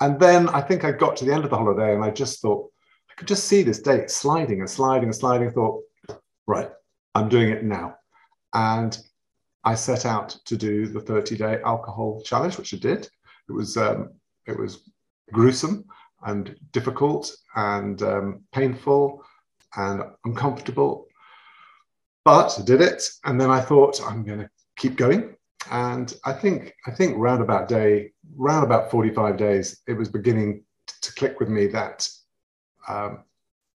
and 0.00 0.18
then 0.18 0.48
I 0.48 0.60
think 0.60 0.84
I 0.84 0.92
got 0.92 1.16
to 1.16 1.24
the 1.24 1.32
end 1.32 1.44
of 1.44 1.50
the 1.50 1.56
holiday 1.56 1.94
and 1.94 2.04
I 2.04 2.10
just 2.10 2.42
thought, 2.42 2.70
I 3.10 3.14
could 3.14 3.28
just 3.28 3.44
see 3.44 3.62
this 3.62 3.80
date 3.80 4.10
sliding 4.10 4.60
and 4.60 4.68
sliding 4.68 5.04
and 5.04 5.14
sliding. 5.14 5.48
I 5.48 5.52
thought, 5.52 5.82
right, 6.46 6.70
I'm 7.14 7.28
doing 7.28 7.50
it 7.50 7.62
now. 7.62 7.96
And 8.52 8.98
I 9.62 9.76
set 9.76 10.04
out 10.04 10.36
to 10.46 10.56
do 10.56 10.88
the 10.88 11.00
30 11.00 11.36
day 11.36 11.60
alcohol 11.64 12.22
challenge, 12.22 12.58
which 12.58 12.74
I 12.74 12.78
did. 12.78 13.08
It 13.48 13.52
was 13.52 13.76
um, 13.76 14.10
it 14.46 14.58
was 14.58 14.90
gruesome 15.32 15.84
and 16.24 16.56
difficult 16.72 17.30
and 17.54 18.02
um, 18.02 18.44
painful 18.52 19.22
and 19.76 20.02
uncomfortable. 20.24 21.06
But 22.24 22.58
I 22.58 22.62
did 22.62 22.80
it, 22.80 23.02
and 23.24 23.40
then 23.40 23.50
I 23.50 23.60
thought 23.60 24.00
I'm 24.02 24.24
going 24.24 24.40
to 24.40 24.50
keep 24.76 24.96
going. 24.96 25.36
And 25.70 26.14
I 26.24 26.32
think 26.32 26.74
I 26.86 26.90
think 26.90 27.16
round 27.16 27.42
about 27.42 27.68
day, 27.68 28.12
round 28.36 28.64
about 28.64 28.90
45 28.90 29.36
days, 29.36 29.80
it 29.86 29.94
was 29.94 30.08
beginning 30.08 30.64
to 31.02 31.14
click 31.14 31.40
with 31.40 31.48
me 31.48 31.66
that 31.68 32.08
um, 32.88 33.24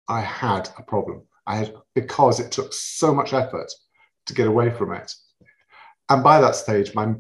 I 0.08 0.22
had 0.22 0.70
a 0.78 0.84
problem. 0.84 1.24
I 1.46 1.58
had 1.58 1.74
because 1.96 2.40
it 2.40 2.52
took 2.52 2.74
so 2.74 3.14
much 3.14 3.34
effort 3.34 3.72
to 4.26 4.34
get 4.34 4.48
away 4.48 4.70
from 4.70 4.94
it. 4.94 5.12
And 6.10 6.24
by 6.24 6.40
that 6.42 6.56
stage, 6.56 6.94
my 6.94 7.14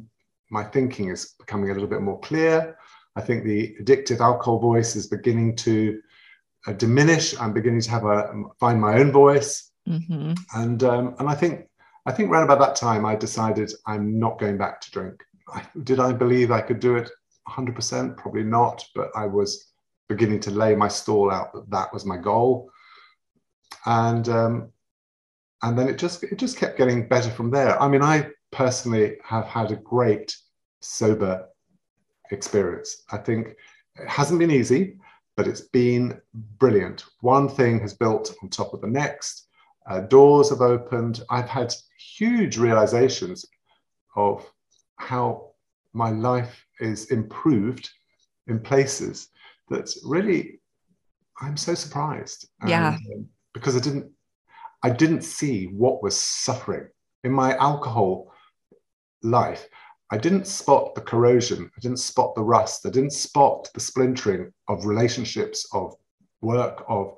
my 0.49 0.63
thinking 0.63 1.09
is 1.09 1.33
becoming 1.39 1.69
a 1.69 1.73
little 1.73 1.89
bit 1.89 2.01
more 2.01 2.19
clear. 2.21 2.77
I 3.17 3.21
think 3.21 3.43
the 3.43 3.75
addictive 3.81 4.19
alcohol 4.19 4.59
voice 4.59 4.95
is 4.95 5.07
beginning 5.07 5.55
to 5.57 5.99
uh, 6.67 6.73
diminish. 6.73 7.35
I'm 7.39 7.51
beginning 7.51 7.81
to 7.81 7.89
have 7.89 8.05
a 8.05 8.43
find 8.59 8.79
my 8.79 8.99
own 8.99 9.11
voice, 9.11 9.71
mm-hmm. 9.89 10.33
and 10.53 10.83
um, 10.83 11.15
and 11.17 11.27
I 11.27 11.33
think 11.33 11.67
I 12.05 12.11
think 12.11 12.29
around 12.29 12.43
about 12.43 12.59
that 12.59 12.75
time 12.75 13.07
I 13.07 13.15
decided 13.15 13.73
I'm 13.87 14.19
not 14.19 14.37
going 14.37 14.59
back 14.59 14.79
to 14.81 14.91
drink. 14.91 15.23
I, 15.51 15.65
did 15.83 15.99
I 15.99 16.13
believe 16.13 16.51
I 16.51 16.61
could 16.61 16.79
do 16.79 16.95
it 16.95 17.09
100%? 17.47 18.17
Probably 18.17 18.43
not, 18.43 18.85
but 18.93 19.09
I 19.15 19.25
was 19.25 19.71
beginning 20.09 20.39
to 20.41 20.51
lay 20.51 20.75
my 20.75 20.87
stall 20.87 21.31
out 21.31 21.53
that 21.53 21.69
that 21.71 21.91
was 21.91 22.05
my 22.05 22.17
goal, 22.17 22.69
and 23.87 24.29
um, 24.29 24.71
and 25.63 25.75
then 25.75 25.87
it 25.87 25.97
just 25.97 26.23
it 26.23 26.37
just 26.37 26.57
kept 26.57 26.77
getting 26.77 27.07
better 27.07 27.31
from 27.31 27.49
there. 27.49 27.81
I 27.81 27.87
mean, 27.87 28.03
I 28.03 28.29
personally 28.51 29.17
have 29.23 29.45
had 29.45 29.71
a 29.71 29.75
great 29.75 30.37
sober 30.81 31.47
experience. 32.31 33.03
I 33.11 33.17
think 33.17 33.55
it 33.95 34.07
hasn't 34.07 34.39
been 34.39 34.51
easy, 34.51 34.97
but 35.35 35.47
it's 35.47 35.61
been 35.61 36.19
brilliant. 36.59 37.05
One 37.21 37.47
thing 37.49 37.79
has 37.79 37.93
built 37.93 38.33
on 38.41 38.49
top 38.49 38.73
of 38.73 38.81
the 38.81 38.87
next. 38.87 39.47
Uh, 39.89 40.01
doors 40.01 40.49
have 40.49 40.61
opened. 40.61 41.23
I've 41.29 41.49
had 41.49 41.73
huge 42.17 42.57
realizations 42.57 43.45
of 44.15 44.45
how 44.97 45.51
my 45.93 46.09
life 46.09 46.65
is 46.79 47.11
improved 47.11 47.89
in 48.47 48.59
places 48.59 49.29
that 49.69 49.93
really 50.03 50.59
I'm 51.39 51.57
so 51.57 51.75
surprised. 51.75 52.49
Yeah. 52.65 52.97
um, 53.13 53.27
because 53.53 53.75
I 53.75 53.79
didn't 53.79 54.11
I 54.83 54.89
didn't 54.89 55.21
see 55.23 55.65
what 55.65 56.03
was 56.03 56.15
suffering. 56.15 56.87
In 57.23 57.31
my 57.31 57.55
alcohol 57.57 58.31
life, 59.23 59.67
I 60.09 60.17
didn't 60.17 60.47
spot 60.47 60.95
the 60.95 61.01
corrosion, 61.01 61.69
I 61.75 61.79
didn't 61.81 61.99
spot 61.99 62.33
the 62.35 62.43
rust, 62.43 62.85
I 62.85 62.89
didn't 62.89 63.11
spot 63.11 63.69
the 63.73 63.79
splintering 63.79 64.53
of 64.69 64.85
relationships, 64.85 65.67
of 65.73 65.95
work, 66.41 66.85
of, 66.87 67.17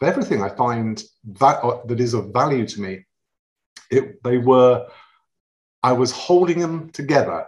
of 0.00 0.02
everything 0.02 0.42
I 0.42 0.48
find 0.50 1.02
that, 1.40 1.64
uh, 1.64 1.80
that 1.86 1.98
is 1.98 2.14
of 2.14 2.32
value 2.32 2.66
to 2.66 2.80
me. 2.80 3.04
It, 3.90 4.22
they 4.22 4.38
were, 4.38 4.86
I 5.82 5.92
was 5.92 6.12
holding 6.12 6.60
them 6.60 6.90
together 6.90 7.46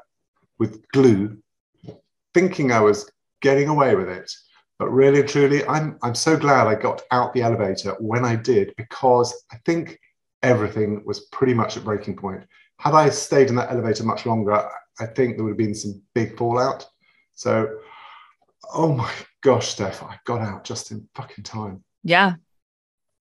with 0.59 0.87
glue, 0.89 1.39
thinking 2.35 2.73
I 2.73 2.81
was 2.81 3.11
getting 3.43 3.69
away 3.69 3.95
with 3.95 4.09
it. 4.09 4.31
But 4.79 4.91
really 4.91 5.23
truly, 5.23 5.65
I'm, 5.67 5.99
I'm 6.03 6.15
so 6.15 6.37
glad 6.37 6.67
I 6.67 6.75
got 6.75 7.03
out 7.11 7.33
the 7.33 7.43
elevator 7.43 7.95
when 8.01 8.25
I 8.25 8.35
did 8.35 8.75
because 8.77 9.45
I 9.53 9.57
think 9.67 9.99
everything 10.43 11.03
was 11.05 11.27
pretty 11.27 11.55
much 11.55 11.77
at 11.77 11.85
breaking 11.85 12.17
point. 12.17 12.43
Had 12.81 12.95
I 12.95 13.11
stayed 13.11 13.51
in 13.51 13.57
that 13.57 13.71
elevator 13.71 14.05
much 14.05 14.25
longer, 14.25 14.67
I 14.99 15.05
think 15.07 15.37
there 15.37 15.45
would 15.45 15.51
have 15.51 15.59
been 15.59 15.75
some 15.75 16.01
big 16.15 16.39
fallout. 16.39 16.87
So, 17.35 17.79
oh 18.73 18.95
my 18.95 19.13
gosh, 19.43 19.69
Steph, 19.69 20.03
I 20.03 20.19
got 20.25 20.41
out 20.41 20.65
just 20.65 20.91
in 20.91 21.07
fucking 21.15 21.45
time. 21.45 21.85
Yeah. 22.05 22.37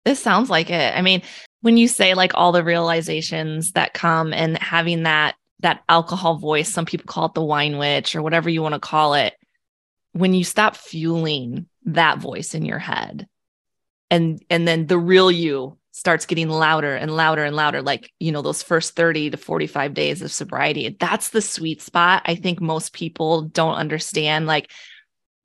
This 0.05 0.23
sounds 0.23 0.49
like 0.49 0.69
it. 0.69 0.95
I 0.95 1.01
mean, 1.01 1.23
when 1.59 1.75
you 1.75 1.89
say 1.89 2.13
like 2.13 2.31
all 2.35 2.53
the 2.53 2.63
realizations 2.63 3.73
that 3.73 3.93
come 3.93 4.31
and 4.31 4.57
having 4.57 5.03
that 5.03 5.35
that 5.59 5.83
alcohol 5.89 6.37
voice, 6.37 6.69
some 6.69 6.85
people 6.85 7.07
call 7.07 7.25
it 7.25 7.33
the 7.33 7.43
wine 7.43 7.77
witch 7.77 8.15
or 8.15 8.21
whatever 8.21 8.49
you 8.49 8.61
want 8.61 8.75
to 8.75 8.79
call 8.79 9.13
it, 9.13 9.33
when 10.13 10.33
you 10.33 10.45
stop 10.45 10.77
fueling 10.77 11.67
that 11.83 12.19
voice 12.19 12.55
in 12.55 12.63
your 12.63 12.79
head 12.79 13.27
and 14.09 14.41
and 14.49 14.65
then 14.65 14.87
the 14.87 14.97
real 14.97 15.29
you 15.29 15.77
starts 15.91 16.25
getting 16.25 16.49
louder 16.49 16.95
and 16.95 17.15
louder 17.15 17.43
and 17.43 17.55
louder 17.55 17.81
like 17.81 18.11
you 18.19 18.31
know 18.31 18.41
those 18.41 18.63
first 18.63 18.95
30 18.95 19.31
to 19.31 19.37
45 19.37 19.93
days 19.93 20.21
of 20.21 20.31
sobriety. 20.31 20.95
That's 20.99 21.29
the 21.29 21.41
sweet 21.41 21.81
spot 21.81 22.21
i 22.25 22.35
think 22.35 22.61
most 22.61 22.93
people 22.93 23.43
don't 23.43 23.75
understand 23.75 24.45
like 24.45 24.71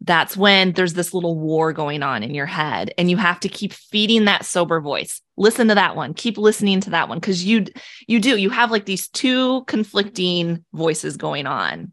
that's 0.04 0.36
when 0.36 0.72
there's 0.72 0.92
this 0.92 1.14
little 1.14 1.38
war 1.38 1.72
going 1.72 2.02
on 2.02 2.22
in 2.22 2.34
your 2.34 2.46
head 2.46 2.92
and 2.98 3.10
you 3.10 3.16
have 3.16 3.40
to 3.40 3.48
keep 3.48 3.72
feeding 3.72 4.26
that 4.26 4.44
sober 4.44 4.80
voice. 4.80 5.22
Listen 5.36 5.68
to 5.68 5.74
that 5.74 5.96
one. 5.96 6.12
Keep 6.12 6.36
listening 6.36 6.80
to 6.82 6.90
that 6.90 7.08
one 7.08 7.18
because 7.18 7.44
you 7.44 7.64
you 8.06 8.20
do. 8.20 8.36
You 8.36 8.50
have 8.50 8.70
like 8.70 8.84
these 8.84 9.08
two 9.08 9.64
conflicting 9.64 10.64
voices 10.74 11.16
going 11.16 11.46
on. 11.46 11.92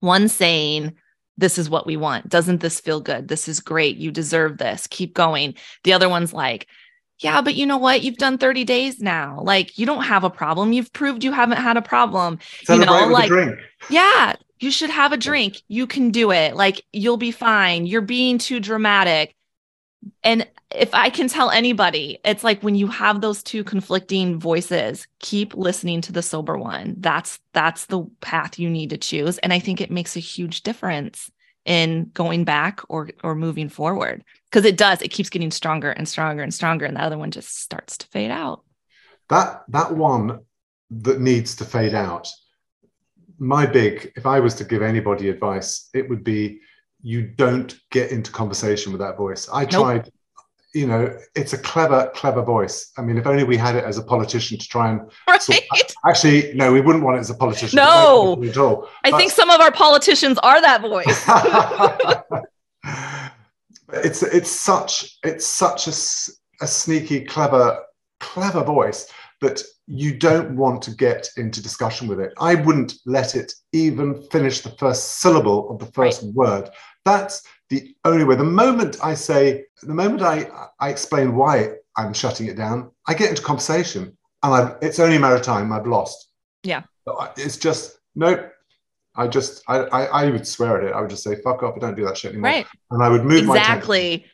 One 0.00 0.28
saying 0.28 0.94
this 1.36 1.58
is 1.58 1.70
what 1.70 1.86
we 1.86 1.96
want. 1.96 2.28
Doesn't 2.28 2.60
this 2.60 2.80
feel 2.80 3.00
good? 3.00 3.28
This 3.28 3.46
is 3.46 3.60
great. 3.60 3.96
You 3.96 4.10
deserve 4.10 4.58
this. 4.58 4.88
Keep 4.88 5.14
going. 5.14 5.54
The 5.84 5.92
other 5.92 6.08
one's 6.08 6.32
like 6.32 6.66
yeah 7.20 7.40
but 7.40 7.54
you 7.54 7.66
know 7.66 7.78
what 7.78 8.02
you've 8.02 8.16
done 8.16 8.38
30 8.38 8.64
days 8.64 9.00
now 9.00 9.40
like 9.42 9.78
you 9.78 9.86
don't 9.86 10.04
have 10.04 10.24
a 10.24 10.30
problem 10.30 10.72
you've 10.72 10.92
proved 10.92 11.24
you 11.24 11.32
haven't 11.32 11.58
had 11.58 11.76
a 11.76 11.82
problem 11.82 12.38
Celebrate 12.64 12.86
you 12.86 13.00
know 13.00 13.08
like 13.08 13.30
yeah 13.90 14.34
you 14.60 14.70
should 14.70 14.90
have 14.90 15.12
a 15.12 15.16
drink. 15.16 15.62
You 15.68 15.86
can 15.86 16.10
do 16.10 16.30
it. 16.30 16.56
Like 16.56 16.84
you'll 16.92 17.16
be 17.16 17.30
fine. 17.30 17.86
You're 17.86 18.00
being 18.00 18.38
too 18.38 18.60
dramatic. 18.60 19.34
And 20.22 20.48
if 20.74 20.94
I 20.94 21.10
can 21.10 21.28
tell 21.28 21.50
anybody, 21.50 22.18
it's 22.24 22.44
like 22.44 22.62
when 22.62 22.74
you 22.74 22.88
have 22.88 23.20
those 23.20 23.42
two 23.42 23.64
conflicting 23.64 24.38
voices, 24.38 25.06
keep 25.20 25.54
listening 25.54 26.00
to 26.02 26.12
the 26.12 26.22
sober 26.22 26.56
one. 26.56 26.96
That's 26.98 27.40
that's 27.52 27.86
the 27.86 28.04
path 28.20 28.58
you 28.58 28.68
need 28.68 28.90
to 28.90 28.98
choose 28.98 29.38
and 29.38 29.52
I 29.52 29.58
think 29.58 29.80
it 29.80 29.90
makes 29.90 30.16
a 30.16 30.20
huge 30.20 30.62
difference 30.62 31.30
in 31.68 32.10
going 32.14 32.44
back 32.44 32.80
or 32.88 33.10
or 33.22 33.34
moving 33.34 33.68
forward 33.68 34.24
because 34.50 34.64
it 34.64 34.76
does. 34.76 35.02
It 35.02 35.08
keeps 35.08 35.28
getting 35.28 35.50
stronger 35.50 35.90
and 35.90 36.08
stronger 36.08 36.42
and 36.42 36.52
stronger 36.52 36.86
and 36.86 36.96
the 36.96 37.02
other 37.02 37.18
one 37.18 37.30
just 37.30 37.60
starts 37.60 37.98
to 37.98 38.06
fade 38.06 38.30
out. 38.30 38.64
That 39.28 39.62
that 39.68 39.94
one 39.94 40.40
that 40.90 41.20
needs 41.20 41.54
to 41.56 41.64
fade 41.64 41.94
out 41.94 42.26
my 43.38 43.66
big, 43.66 44.12
if 44.16 44.26
I 44.26 44.40
was 44.40 44.54
to 44.56 44.64
give 44.64 44.82
anybody 44.82 45.28
advice, 45.28 45.88
it 45.94 46.08
would 46.08 46.24
be 46.24 46.60
you 47.02 47.22
don't 47.22 47.78
get 47.90 48.10
into 48.10 48.32
conversation 48.32 48.92
with 48.92 49.00
that 49.00 49.16
voice. 49.16 49.48
I 49.52 49.64
tried, 49.64 50.04
nope. 50.04 50.14
You 50.74 50.86
know, 50.86 51.16
it's 51.34 51.52
a 51.52 51.58
clever, 51.58 52.10
clever 52.14 52.42
voice. 52.42 52.92
I 52.98 53.02
mean, 53.02 53.16
if 53.16 53.26
only 53.26 53.44
we 53.44 53.56
had 53.56 53.74
it 53.74 53.84
as 53.84 53.96
a 53.96 54.02
politician 54.02 54.58
to 54.58 54.68
try 54.68 54.90
and 54.90 55.00
right. 55.26 55.40
sort, 55.40 55.60
actually, 56.06 56.52
no, 56.54 56.72
we 56.72 56.80
wouldn't 56.80 57.04
want 57.04 57.16
it 57.16 57.20
as 57.20 57.30
a 57.30 57.34
politician. 57.34 57.76
No, 57.76 58.42
at 58.44 58.56
all. 58.58 58.88
I 59.04 59.10
think 59.12 59.32
some 59.32 59.50
of 59.50 59.60
our 59.60 59.72
politicians 59.72 60.38
are 60.42 60.60
that 60.60 60.82
voice. 60.82 61.24
it's 64.04 64.22
it's 64.22 64.50
such 64.50 65.18
it's 65.24 65.46
such 65.46 65.86
a, 65.86 66.64
a 66.64 66.66
sneaky, 66.66 67.24
clever, 67.24 67.82
clever 68.20 68.62
voice 68.62 69.10
that 69.40 69.62
you 69.86 70.14
don't 70.18 70.54
want 70.54 70.82
to 70.82 70.90
get 70.90 71.30
into 71.38 71.62
discussion 71.62 72.08
with 72.08 72.20
it. 72.20 72.32
I 72.38 72.56
wouldn't 72.56 72.94
let 73.06 73.34
it 73.34 73.54
even 73.72 74.22
finish 74.30 74.60
the 74.60 74.70
first 74.70 75.20
syllable 75.20 75.70
of 75.70 75.78
the 75.78 75.86
first 75.86 76.22
right. 76.22 76.34
word. 76.34 76.70
That's 77.06 77.42
the 77.70 77.94
only 78.04 78.24
way. 78.24 78.36
The 78.36 78.44
moment 78.44 78.96
I 79.02 79.14
say, 79.14 79.66
the 79.82 79.94
moment 79.94 80.22
I, 80.22 80.48
I 80.80 80.90
explain 80.90 81.36
why 81.36 81.74
I'm 81.96 82.12
shutting 82.12 82.46
it 82.46 82.56
down, 82.56 82.90
I 83.06 83.14
get 83.14 83.30
into 83.30 83.42
conversation 83.42 84.16
and 84.42 84.54
I've, 84.54 84.76
it's 84.80 84.98
only 84.98 85.16
a 85.16 85.20
matter 85.20 85.36
of 85.36 85.42
time 85.42 85.72
I've 85.72 85.86
lost. 85.86 86.30
Yeah. 86.62 86.82
It's 87.36 87.56
just, 87.56 87.98
nope. 88.14 88.52
I 89.14 89.26
just, 89.26 89.64
I, 89.66 89.78
I, 89.78 90.04
I 90.04 90.30
would 90.30 90.46
swear 90.46 90.80
at 90.80 90.84
it. 90.84 90.92
I 90.92 91.00
would 91.00 91.10
just 91.10 91.24
say, 91.24 91.36
fuck 91.42 91.62
off, 91.62 91.74
I 91.76 91.80
don't 91.80 91.96
do 91.96 92.04
that 92.04 92.16
shit 92.16 92.32
anymore. 92.32 92.50
Right. 92.50 92.66
And 92.90 93.02
I 93.02 93.08
would 93.08 93.24
move 93.24 93.46
my 93.46 93.56
exactly. 93.56 94.26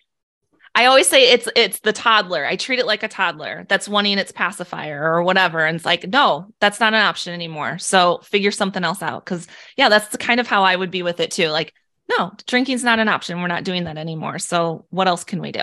I 0.77 0.87
always 0.87 1.09
say 1.09 1.31
it's 1.31 1.49
it's 1.55 1.79
the 1.81 1.93
toddler. 1.93 2.45
I 2.45 2.57
treat 2.57 2.81
it 2.81 2.87
like 2.87 3.05
a 3.05 3.09
toddler 3.09 3.65
that's 3.69 3.89
wanting 3.89 4.19
its 4.19 4.33
pacifier 4.33 5.01
or 5.01 5.23
whatever. 5.23 5.65
And 5.65 5.77
it's 5.77 5.85
like, 5.85 6.07
no, 6.09 6.53
that's 6.61 6.81
not 6.81 6.95
an 6.95 7.01
option 7.01 7.33
anymore. 7.33 7.79
So 7.79 8.19
figure 8.25 8.51
something 8.51 8.83
else 8.83 9.01
out. 9.01 9.25
Cause 9.25 9.47
yeah, 9.77 9.89
that's 9.89 10.09
the 10.09 10.19
kind 10.19 10.41
of 10.41 10.49
how 10.49 10.65
I 10.65 10.75
would 10.75 10.91
be 10.91 11.05
with 11.05 11.21
it 11.21 11.31
too. 11.31 11.49
Like, 11.49 11.73
no, 12.09 12.33
drinking's 12.47 12.85
not 12.85 12.99
an 12.99 13.09
option. 13.09 13.41
We're 13.41 13.49
not 13.49 13.65
doing 13.65 13.85
that 13.85 13.97
anymore. 13.97 14.39
So 14.39 14.87
what 14.91 15.09
else 15.09 15.25
can 15.25 15.41
we 15.41 15.53
do? 15.53 15.63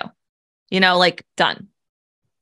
You 0.70 0.80
know, 0.80 0.98
like 0.98 1.24
done. 1.36 1.68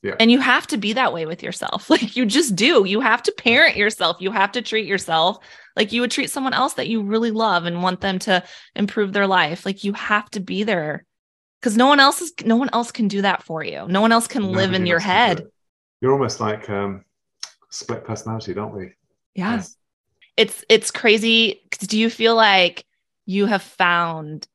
Yeah. 0.02 0.14
And 0.18 0.30
you 0.30 0.40
have 0.40 0.66
to 0.68 0.78
be 0.78 0.94
that 0.94 1.12
way 1.12 1.26
with 1.26 1.42
yourself. 1.42 1.90
Like 1.90 2.16
you 2.16 2.24
just 2.24 2.56
do. 2.56 2.84
You 2.86 3.00
have 3.00 3.22
to 3.24 3.32
parent 3.32 3.76
yourself. 3.76 4.16
You 4.20 4.30
have 4.32 4.52
to 4.52 4.62
treat 4.62 4.86
yourself 4.86 5.38
like 5.76 5.92
you 5.92 6.00
would 6.00 6.10
treat 6.10 6.30
someone 6.30 6.54
else 6.54 6.74
that 6.74 6.88
you 6.88 7.02
really 7.02 7.30
love 7.30 7.66
and 7.66 7.82
want 7.82 8.00
them 8.00 8.18
to 8.20 8.42
improve 8.74 9.12
their 9.12 9.26
life. 9.26 9.66
Like 9.66 9.84
you 9.84 9.92
have 9.92 10.30
to 10.30 10.40
be 10.40 10.62
there 10.62 11.04
because 11.60 11.76
no 11.76 11.86
one 11.86 12.00
else 12.00 12.20
is 12.20 12.32
no 12.44 12.56
one 12.56 12.70
else 12.72 12.90
can 12.90 13.08
do 13.08 13.22
that 13.22 13.42
for 13.42 13.62
you 13.62 13.86
no 13.88 14.00
one 14.00 14.12
else 14.12 14.26
can 14.26 14.52
live 14.52 14.72
in 14.72 14.86
your 14.86 14.98
head 14.98 15.46
you're 16.00 16.12
almost 16.12 16.40
like 16.40 16.68
um 16.70 17.04
split 17.68 18.04
personality 18.04 18.54
don't 18.54 18.74
we 18.74 18.92
yeah 19.34 19.56
yes. 19.56 19.76
it's 20.36 20.64
it's 20.68 20.90
crazy 20.90 21.62
do 21.80 21.98
you 21.98 22.10
feel 22.10 22.34
like 22.34 22.84
you 23.30 23.46
have 23.46 23.62
found 23.62 24.46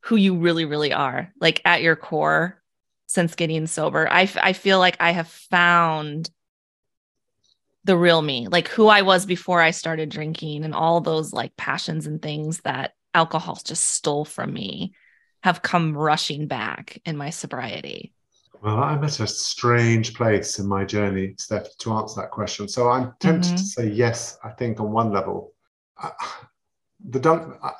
who 0.00 0.16
you 0.16 0.36
really 0.36 0.64
really 0.64 0.92
are 0.92 1.32
like 1.40 1.60
at 1.64 1.82
your 1.82 1.96
core 1.96 2.60
since 3.06 3.34
getting 3.34 3.66
sober 3.66 4.08
i, 4.10 4.30
I 4.40 4.52
feel 4.52 4.78
like 4.78 4.96
i 5.00 5.10
have 5.10 5.28
found 5.28 6.30
the 7.84 7.96
real 7.96 8.20
me 8.22 8.48
like 8.48 8.68
who 8.68 8.86
i 8.88 9.02
was 9.02 9.26
before 9.26 9.60
i 9.60 9.70
started 9.70 10.08
drinking 10.08 10.64
and 10.64 10.74
all 10.74 11.00
those 11.00 11.32
like 11.32 11.56
passions 11.56 12.06
and 12.06 12.20
things 12.20 12.60
that 12.60 12.92
alcohol 13.14 13.58
just 13.64 13.84
stole 13.84 14.24
from 14.24 14.52
me 14.52 14.94
have 15.42 15.62
come 15.62 15.96
rushing 15.96 16.46
back 16.46 17.00
in 17.04 17.16
my 17.16 17.30
sobriety? 17.30 18.12
Well, 18.62 18.76
I'm 18.76 19.02
at 19.02 19.20
a 19.20 19.26
strange 19.26 20.14
place 20.14 20.58
in 20.58 20.66
my 20.66 20.84
journey, 20.84 21.34
Steph, 21.38 21.76
to 21.78 21.92
answer 21.94 22.20
that 22.20 22.30
question. 22.30 22.68
So 22.68 22.90
I'm 22.90 23.14
tempted 23.18 23.46
mm-hmm. 23.46 23.56
to 23.56 23.62
say 23.62 23.88
yes, 23.88 24.38
I 24.44 24.50
think, 24.50 24.80
on 24.80 24.92
one 24.92 25.10
level. 25.12 25.54
Uh, 26.00 26.10
the 27.08 27.20
Dun- 27.20 27.56
uh, 27.62 27.70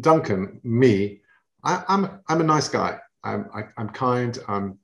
Duncan, 0.00 0.60
me, 0.64 1.20
I, 1.62 1.76
am 1.88 2.04
I'm, 2.04 2.20
I'm 2.28 2.40
a 2.40 2.44
nice 2.44 2.68
guy. 2.68 2.98
I'm, 3.22 3.48
I, 3.54 3.60
am 3.60 3.72
i 3.76 3.80
am 3.82 3.88
kind. 3.90 4.38
I'm, 4.48 4.78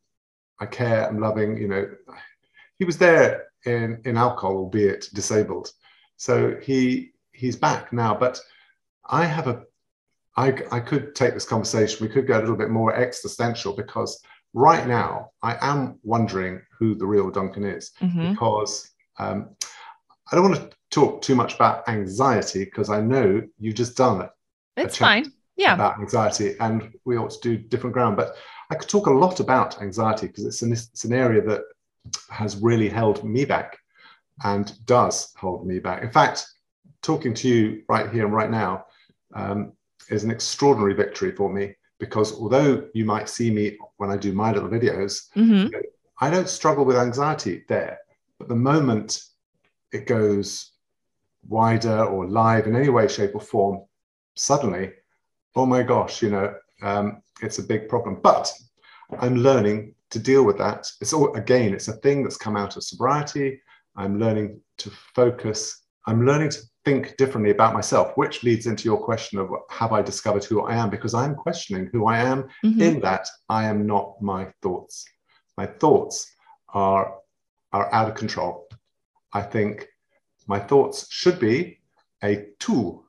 I 0.61 0.67
care. 0.67 1.09
I'm 1.09 1.21
loving. 1.21 1.57
You 1.57 1.69
know, 1.69 1.91
he 2.79 2.85
was 2.85 2.99
there 2.99 3.47
in, 3.67 4.01
in 4.05 4.17
alcohol, 4.17 4.57
albeit 4.57 5.09
disabled. 5.13 5.73
So 6.17 6.57
he 6.63 7.13
he's 7.33 7.57
back 7.57 7.93
now. 7.93 8.15
But 8.15 8.41
I 9.09 9.25
have 9.25 9.49
a 9.49 9.63
I, 10.37 10.55
I 10.71 10.81
could 10.81 11.15
take 11.15 11.35
this 11.35 11.45
conversation, 11.45 12.07
we 12.07 12.13
could 12.13 12.27
go 12.27 12.39
a 12.39 12.41
little 12.41 12.57
bit 12.57 12.71
more 12.71 12.95
existential 12.95 13.75
because 13.75 14.23
right 14.55 14.87
now 14.87 15.31
I 15.43 15.57
am 15.61 15.99
wondering 16.03 16.63
who 16.79 16.95
the 16.95 17.07
real 17.07 17.31
Duncan 17.31 17.65
is 17.65 17.93
mm-hmm. 18.01 18.31
because 18.31 18.91
um, 19.19 19.51
I 20.31 20.37
don't 20.37 20.51
want 20.51 20.71
to 20.71 20.77
talk 20.91 21.23
too 21.23 21.35
much 21.35 21.55
about 21.55 21.89
anxiety 21.89 22.65
because 22.65 22.91
I 22.91 23.01
know 23.01 23.43
you've 23.59 23.75
just 23.75 23.97
done 23.97 24.23
it. 24.23 24.31
It's 24.77 24.97
fine. 24.97 25.33
Yeah. 25.57 25.75
About 25.75 26.01
anxiety, 26.01 26.57
and 26.61 26.93
we 27.05 27.19
ought 27.19 27.31
to 27.31 27.41
do 27.41 27.59
different 27.59 27.93
ground. 27.93 28.17
But 28.17 28.37
I 28.71 28.77
could 28.77 28.89
talk 28.89 29.07
a 29.07 29.13
lot 29.13 29.41
about 29.41 29.83
anxiety 29.83 30.27
because 30.27 30.47
it's 30.47 30.63
an, 30.63 30.73
it's 30.73 31.05
an 31.05 31.13
area 31.13 31.43
that 31.43 31.63
has 32.31 32.57
really 32.57 32.89
held 32.89 33.23
me 33.25 33.45
back 33.45 33.77
and 34.45 34.73
does 34.87 35.35
hold 35.37 35.67
me 35.67 35.79
back. 35.79 36.03
In 36.03 36.11
fact, 36.11 36.47
talking 37.03 37.35
to 37.35 37.49
you 37.49 37.83
right 37.89 38.11
here 38.11 38.25
and 38.25 38.35
right 38.35 38.51
now, 38.51 38.87
um, 39.35 39.73
is 40.09 40.25
an 40.25 40.31
extraordinary 40.31 40.95
victory 40.95 41.33
for 41.33 41.53
me 41.53 41.75
because 41.99 42.33
although 42.33 42.89
you 42.95 43.05
might 43.05 43.29
see 43.29 43.51
me 43.51 43.77
when 43.99 44.11
I 44.11 44.17
do 44.17 44.33
my 44.33 44.53
little 44.53 44.69
videos, 44.69 45.29
mm-hmm. 45.37 45.69
I 46.21 46.31
don't 46.31 46.49
struggle 46.49 46.85
with 46.85 46.97
anxiety 46.97 47.65
there. 47.69 47.99
But 48.39 48.49
the 48.49 48.57
moment 48.57 49.23
it 49.93 50.07
goes 50.07 50.73
wider 51.47 52.05
or 52.05 52.27
live 52.27 52.67
in 52.67 52.75
any 52.77 52.89
way, 52.89 53.09
shape, 53.09 53.35
or 53.35 53.41
form, 53.41 53.83
suddenly, 54.37 54.93
oh 55.57 55.67
my 55.67 55.83
gosh, 55.83 56.23
you 56.23 56.31
know, 56.31 56.55
um, 56.83 57.23
it's 57.43 57.59
a 57.59 57.63
big 57.63 57.89
problem. 57.89 58.21
But 58.23 58.53
I'm 59.19 59.37
learning 59.37 59.95
to 60.11 60.19
deal 60.19 60.45
with 60.45 60.59
that. 60.59 60.91
It's 61.01 61.13
all, 61.13 61.35
again, 61.35 61.75
it's 61.75 61.89
a 61.89 61.95
thing 61.95 62.23
that's 62.23 62.37
come 62.37 62.57
out 62.57 62.77
of 62.77 62.85
sobriety. 62.85 63.61
I'm 63.97 64.19
learning 64.19 64.61
to 64.79 64.91
focus. 65.15 65.85
I'm 66.07 66.25
learning 66.25 66.51
to 66.51 66.61
think 66.85 67.17
differently 67.17 67.51
about 67.51 67.75
myself, 67.75 68.13
which 68.17 68.43
leads 68.43 68.67
into 68.67 68.85
your 68.85 68.99
question 68.99 69.39
of 69.39 69.51
have 69.71 69.93
I 69.93 70.03
discovered 70.03 70.45
who 70.45 70.63
I 70.63 70.75
am? 70.77 70.91
Because 70.91 71.15
I'm 71.15 71.35
questioning 71.35 71.91
who 71.93 72.07
I 72.07 72.19
am 72.19 72.45
mm-hmm. 72.65 72.81
in 72.81 73.01
that 73.01 73.29
I 73.49 73.65
am 73.65 73.87
not 73.87 74.21
my 74.21 74.53
thoughts. 74.63 75.05
My 75.57 75.67
thoughts 75.67 76.33
are, 76.73 77.17
are 77.73 77.93
out 77.93 78.09
of 78.09 78.15
control. 78.15 78.67
I 79.33 79.43
think 79.43 79.89
my 80.47 80.59
thoughts 80.59 81.07
should 81.11 81.39
be 81.39 81.79
a 82.25 82.47
tool, 82.59 83.05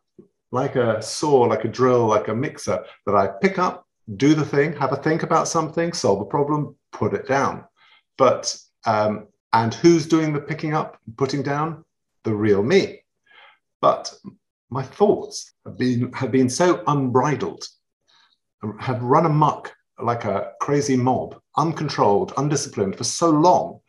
like 0.51 0.75
a 0.75 1.01
saw, 1.01 1.41
like 1.41 1.65
a 1.65 1.69
drill, 1.69 2.05
like 2.05 2.27
a 2.27 2.35
mixer 2.35 2.83
that 3.05 3.15
I 3.15 3.27
pick 3.27 3.57
up, 3.59 3.85
do 4.17 4.33
the 4.33 4.45
thing, 4.45 4.73
have 4.73 4.91
a 4.91 4.97
think 4.97 5.23
about 5.23 5.47
something, 5.47 5.93
solve 5.93 6.21
a 6.21 6.25
problem, 6.25 6.75
put 6.91 7.13
it 7.13 7.27
down. 7.27 7.63
But, 8.17 8.55
um, 8.85 9.27
and 9.53 9.73
who's 9.73 10.07
doing 10.07 10.33
the 10.33 10.41
picking 10.41 10.73
up, 10.73 10.97
putting 11.17 11.43
down? 11.43 11.85
The 12.23 12.33
real 12.33 12.61
me 12.61 13.01
but 13.81 14.13
my 14.69 14.83
thoughts 14.83 15.53
have 15.65 15.77
been, 15.77 16.13
have 16.13 16.31
been 16.31 16.49
so 16.49 16.83
unbridled, 16.87 17.65
have 18.79 19.01
run 19.01 19.25
amok 19.25 19.73
like 20.01 20.23
a 20.23 20.53
crazy 20.61 20.95
mob, 20.95 21.39
uncontrolled, 21.57 22.33
undisciplined 22.37 22.95
for 22.95 23.03
so 23.03 23.29
long 23.29 23.79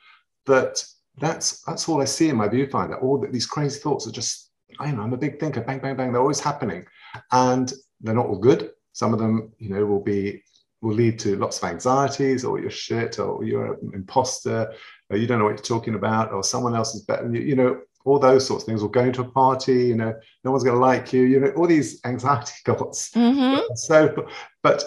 that 0.46 0.85
that's 1.18 1.61
that's 1.62 1.88
all 1.88 2.01
I 2.01 2.07
see 2.07 2.31
in 2.31 2.37
my 2.37 2.48
viewfinder. 2.48 3.01
All 3.03 3.25
these 3.31 3.46
crazy 3.46 3.79
thoughts 3.79 4.07
are 4.07 4.12
just, 4.12 4.51
I 4.82 4.90
know, 4.90 5.02
I'm 5.02 5.12
a 5.12 5.18
big 5.18 5.38
thinker, 5.38 5.60
bang, 5.60 5.78
bang, 5.78 5.96
bang, 5.96 6.12
they're 6.12 6.20
always 6.20 6.40
happening. 6.40 6.84
And 7.30 7.72
they're 8.00 8.14
not 8.14 8.26
all 8.26 8.38
good. 8.38 8.70
Some 8.92 9.12
of 9.12 9.18
them, 9.18 9.52
you 9.58 9.70
know, 9.70 9.86
will 9.86 10.02
be 10.02 10.42
will 10.80 10.94
lead 10.94 11.16
to 11.20 11.36
lots 11.36 11.58
of 11.58 11.68
anxieties, 11.70 12.44
or 12.44 12.58
you're 12.58 12.70
shit, 12.70 13.18
or 13.20 13.44
you're 13.44 13.74
an 13.74 13.92
imposter, 13.94 14.72
or 15.08 15.16
you 15.16 15.26
don't 15.26 15.38
know 15.38 15.44
what 15.44 15.50
you're 15.50 15.78
talking 15.78 15.94
about, 15.94 16.32
or 16.32 16.42
someone 16.42 16.74
else 16.74 16.94
is 16.94 17.02
better. 17.02 17.32
You, 17.32 17.40
you 17.40 17.56
know, 17.56 17.80
all 18.04 18.18
those 18.18 18.46
sorts 18.46 18.64
of 18.64 18.66
things. 18.66 18.82
Or 18.82 18.90
going 18.90 19.12
to 19.12 19.22
a 19.22 19.30
party, 19.30 19.86
you 19.86 19.94
know, 19.94 20.12
no 20.44 20.50
one's 20.50 20.64
going 20.64 20.76
to 20.76 20.80
like 20.80 21.12
you. 21.12 21.22
You 21.22 21.40
know, 21.40 21.52
all 21.56 21.66
these 21.66 22.00
anxiety 22.04 22.52
thoughts. 22.64 23.10
Mm-hmm. 23.10 23.60
So, 23.76 24.26
but 24.62 24.84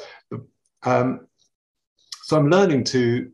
um, 0.84 1.28
so 2.24 2.38
I'm 2.38 2.50
learning 2.50 2.84
to 2.86 3.32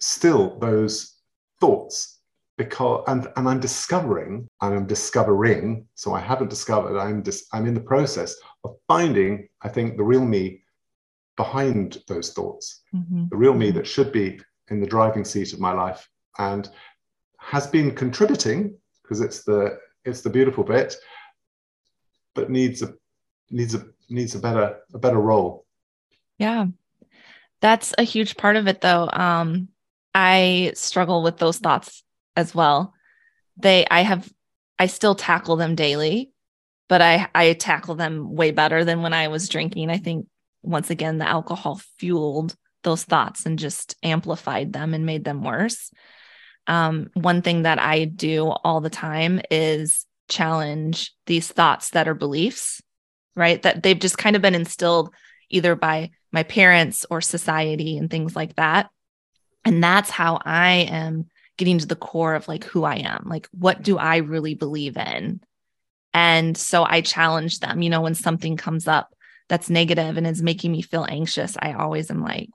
still 0.00 0.58
those 0.58 1.16
thoughts 1.60 2.17
because 2.58 3.04
and 3.06 3.28
and 3.36 3.48
I'm 3.48 3.60
discovering 3.60 4.48
and 4.60 4.74
I'm 4.74 4.86
discovering. 4.86 5.86
So 5.94 6.12
I 6.12 6.20
haven't 6.20 6.50
discovered. 6.50 6.98
I'm 6.98 7.22
just 7.22 7.46
I'm 7.54 7.66
in 7.66 7.72
the 7.74 7.80
process 7.80 8.36
of 8.64 8.76
finding. 8.86 9.48
I 9.62 9.68
think 9.68 9.96
the 9.96 10.04
real 10.04 10.24
me 10.24 10.62
behind 11.36 11.98
those 12.08 12.32
thoughts, 12.32 12.82
Mm-hmm. 12.94 13.26
the 13.30 13.36
real 13.36 13.54
me 13.54 13.70
that 13.70 13.86
should 13.86 14.12
be 14.12 14.40
in 14.70 14.80
the 14.80 14.86
driving 14.86 15.24
seat 15.24 15.52
of 15.54 15.60
my 15.60 15.72
life 15.72 16.10
and 16.38 16.68
has 17.38 17.66
been 17.66 17.94
contributing 17.94 18.76
because 19.02 19.20
it's 19.20 19.44
the 19.44 19.78
it's 20.04 20.20
the 20.22 20.30
beautiful 20.30 20.64
bit, 20.64 20.96
but 22.34 22.50
needs 22.50 22.82
a 22.82 22.92
needs 23.50 23.74
a 23.74 23.86
needs 24.10 24.34
a 24.34 24.40
better 24.40 24.80
a 24.92 24.98
better 24.98 25.20
role. 25.20 25.64
Yeah. 26.38 26.66
That's 27.60 27.94
a 27.98 28.02
huge 28.02 28.36
part 28.36 28.56
of 28.56 28.66
it 28.66 28.80
though. 28.80 29.08
Um 29.12 29.68
I 30.12 30.72
struggle 30.74 31.22
with 31.22 31.36
those 31.38 31.58
thoughts 31.58 32.02
as 32.38 32.54
well. 32.54 32.94
They 33.56 33.84
I 33.90 34.02
have 34.02 34.32
I 34.78 34.86
still 34.86 35.16
tackle 35.16 35.56
them 35.56 35.74
daily, 35.74 36.30
but 36.88 37.02
I 37.02 37.28
I 37.34 37.52
tackle 37.54 37.96
them 37.96 38.34
way 38.34 38.52
better 38.52 38.84
than 38.84 39.02
when 39.02 39.12
I 39.12 39.28
was 39.28 39.48
drinking. 39.48 39.90
I 39.90 39.98
think 39.98 40.26
once 40.62 40.88
again 40.88 41.18
the 41.18 41.28
alcohol 41.28 41.80
fueled 41.98 42.54
those 42.84 43.02
thoughts 43.02 43.44
and 43.44 43.58
just 43.58 43.96
amplified 44.04 44.72
them 44.72 44.94
and 44.94 45.04
made 45.04 45.24
them 45.24 45.42
worse. 45.42 45.90
Um, 46.68 47.10
one 47.14 47.42
thing 47.42 47.62
that 47.62 47.80
I 47.80 48.04
do 48.04 48.46
all 48.46 48.80
the 48.80 48.90
time 48.90 49.40
is 49.50 50.06
challenge 50.28 51.12
these 51.26 51.50
thoughts 51.50 51.90
that 51.90 52.06
are 52.06 52.14
beliefs, 52.14 52.80
right? 53.34 53.60
That 53.62 53.82
they've 53.82 53.98
just 53.98 54.18
kind 54.18 54.36
of 54.36 54.42
been 54.42 54.54
instilled 54.54 55.12
either 55.50 55.74
by 55.74 56.10
my 56.30 56.44
parents 56.44 57.04
or 57.10 57.20
society 57.20 57.96
and 57.96 58.10
things 58.10 58.36
like 58.36 58.54
that. 58.56 58.90
And 59.64 59.82
that's 59.82 60.10
how 60.10 60.38
I 60.44 60.86
am 60.90 61.26
getting 61.58 61.78
to 61.78 61.86
the 61.86 61.96
core 61.96 62.34
of 62.34 62.48
like 62.48 62.64
who 62.64 62.84
I 62.84 62.96
am. 62.96 63.24
Like, 63.26 63.48
what 63.52 63.82
do 63.82 63.98
I 63.98 64.18
really 64.18 64.54
believe 64.54 64.96
in? 64.96 65.40
And 66.14 66.56
so 66.56 66.84
I 66.84 67.02
challenge 67.02 67.60
them, 67.60 67.82
you 67.82 67.90
know, 67.90 68.00
when 68.00 68.14
something 68.14 68.56
comes 68.56 68.88
up 68.88 69.14
that's 69.48 69.68
negative 69.68 70.16
and 70.16 70.26
is 70.26 70.42
making 70.42 70.72
me 70.72 70.80
feel 70.80 71.06
anxious, 71.06 71.56
I 71.60 71.74
always 71.74 72.10
am 72.10 72.22
like, 72.22 72.48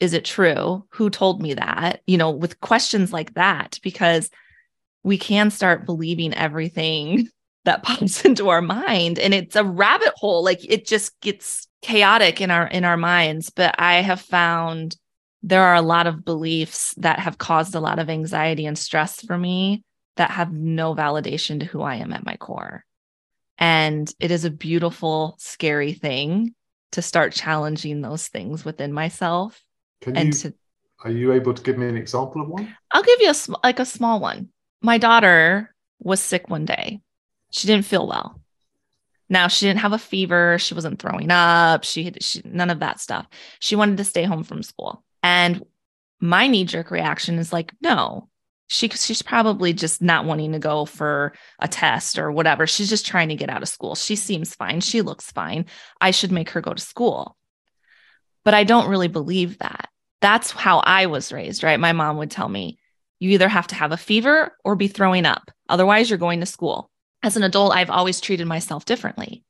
is 0.00 0.12
it 0.12 0.24
true? 0.24 0.84
Who 0.90 1.08
told 1.10 1.40
me 1.40 1.54
that? 1.54 2.02
You 2.06 2.18
know, 2.18 2.30
with 2.30 2.60
questions 2.60 3.12
like 3.12 3.34
that, 3.34 3.78
because 3.82 4.28
we 5.04 5.18
can 5.18 5.50
start 5.50 5.86
believing 5.86 6.34
everything 6.34 7.28
that 7.64 7.82
pops 7.82 8.24
into 8.24 8.48
our 8.48 8.60
mind 8.60 9.18
and 9.18 9.32
it's 9.32 9.56
a 9.56 9.64
rabbit 9.64 10.12
hole 10.16 10.44
like 10.44 10.60
it 10.70 10.86
just 10.86 11.18
gets 11.20 11.66
chaotic 11.80 12.42
in 12.42 12.50
our 12.50 12.66
in 12.66 12.84
our 12.84 12.98
minds 12.98 13.48
but 13.48 13.74
i 13.78 14.02
have 14.02 14.20
found 14.20 14.96
there 15.46 15.62
are 15.62 15.74
a 15.74 15.82
lot 15.82 16.06
of 16.06 16.24
beliefs 16.24 16.94
that 16.96 17.18
have 17.18 17.38
caused 17.38 17.74
a 17.74 17.80
lot 17.80 17.98
of 17.98 18.08
anxiety 18.08 18.66
and 18.66 18.78
stress 18.78 19.20
for 19.20 19.36
me 19.36 19.84
that 20.16 20.30
have 20.30 20.52
no 20.52 20.94
validation 20.94 21.60
to 21.60 21.66
who 21.66 21.82
i 21.82 21.96
am 21.96 22.12
at 22.12 22.26
my 22.26 22.36
core 22.36 22.84
and 23.58 24.12
it 24.18 24.30
is 24.30 24.44
a 24.44 24.50
beautiful 24.50 25.36
scary 25.38 25.92
thing 25.92 26.54
to 26.92 27.02
start 27.02 27.32
challenging 27.32 28.00
those 28.00 28.28
things 28.28 28.64
within 28.64 28.92
myself 28.92 29.62
Can 30.00 30.16
and 30.16 30.28
you 30.28 30.40
to 30.40 30.54
are 31.04 31.10
you 31.10 31.32
able 31.32 31.52
to 31.52 31.62
give 31.62 31.76
me 31.76 31.86
an 31.86 31.96
example 31.96 32.40
of 32.40 32.48
one? 32.48 32.76
I'll 32.90 33.02
give 33.02 33.20
you 33.20 33.30
a 33.30 33.34
sm- 33.34 33.54
like 33.62 33.78
a 33.78 33.84
small 33.84 34.20
one. 34.20 34.48
My 34.80 34.96
daughter 34.96 35.74
was 35.98 36.20
sick 36.20 36.48
one 36.48 36.64
day. 36.64 37.00
She 37.50 37.66
didn't 37.66 37.84
feel 37.84 38.06
well. 38.06 38.40
Now 39.28 39.48
she 39.48 39.66
didn't 39.66 39.80
have 39.80 39.92
a 39.92 39.98
fever. 39.98 40.58
She 40.58 40.74
wasn't 40.74 40.98
throwing 40.98 41.30
up. 41.30 41.84
She 41.84 42.04
had 42.04 42.22
she, 42.22 42.40
none 42.44 42.70
of 42.70 42.80
that 42.80 43.00
stuff. 43.00 43.26
She 43.60 43.76
wanted 43.76 43.98
to 43.98 44.04
stay 44.04 44.24
home 44.24 44.44
from 44.44 44.62
school. 44.62 45.04
And 45.24 45.64
my 46.20 46.46
knee 46.46 46.66
jerk 46.66 46.90
reaction 46.90 47.38
is 47.38 47.50
like, 47.50 47.72
no, 47.80 48.28
she 48.66 48.88
she's 48.90 49.22
probably 49.22 49.72
just 49.72 50.02
not 50.02 50.26
wanting 50.26 50.52
to 50.52 50.58
go 50.58 50.84
for 50.84 51.32
a 51.58 51.66
test 51.66 52.18
or 52.18 52.30
whatever. 52.30 52.66
She's 52.66 52.90
just 52.90 53.06
trying 53.06 53.30
to 53.30 53.34
get 53.34 53.48
out 53.48 53.62
of 53.62 53.68
school. 53.68 53.94
She 53.94 54.16
seems 54.16 54.54
fine. 54.54 54.80
She 54.80 55.00
looks 55.00 55.32
fine. 55.32 55.64
I 55.98 56.10
should 56.10 56.30
make 56.30 56.50
her 56.50 56.60
go 56.60 56.74
to 56.74 56.82
school. 56.82 57.36
But 58.44 58.52
I 58.52 58.64
don't 58.64 58.90
really 58.90 59.08
believe 59.08 59.58
that. 59.58 59.88
That's 60.20 60.50
how 60.50 60.78
I 60.80 61.06
was 61.06 61.32
raised, 61.32 61.62
right? 61.62 61.80
My 61.80 61.92
mom 61.92 62.18
would 62.18 62.30
tell 62.30 62.48
me, 62.48 62.78
you 63.18 63.30
either 63.30 63.48
have 63.48 63.68
to 63.68 63.74
have 63.74 63.92
a 63.92 63.96
fever 63.96 64.54
or 64.62 64.76
be 64.76 64.88
throwing 64.88 65.24
up. 65.24 65.50
Otherwise, 65.70 66.10
you're 66.10 66.18
going 66.18 66.40
to 66.40 66.46
school. 66.46 66.90
As 67.22 67.38
an 67.38 67.42
adult, 67.42 67.74
I've 67.74 67.90
always 67.90 68.20
treated 68.20 68.46
myself 68.46 68.84
differently. 68.84 69.44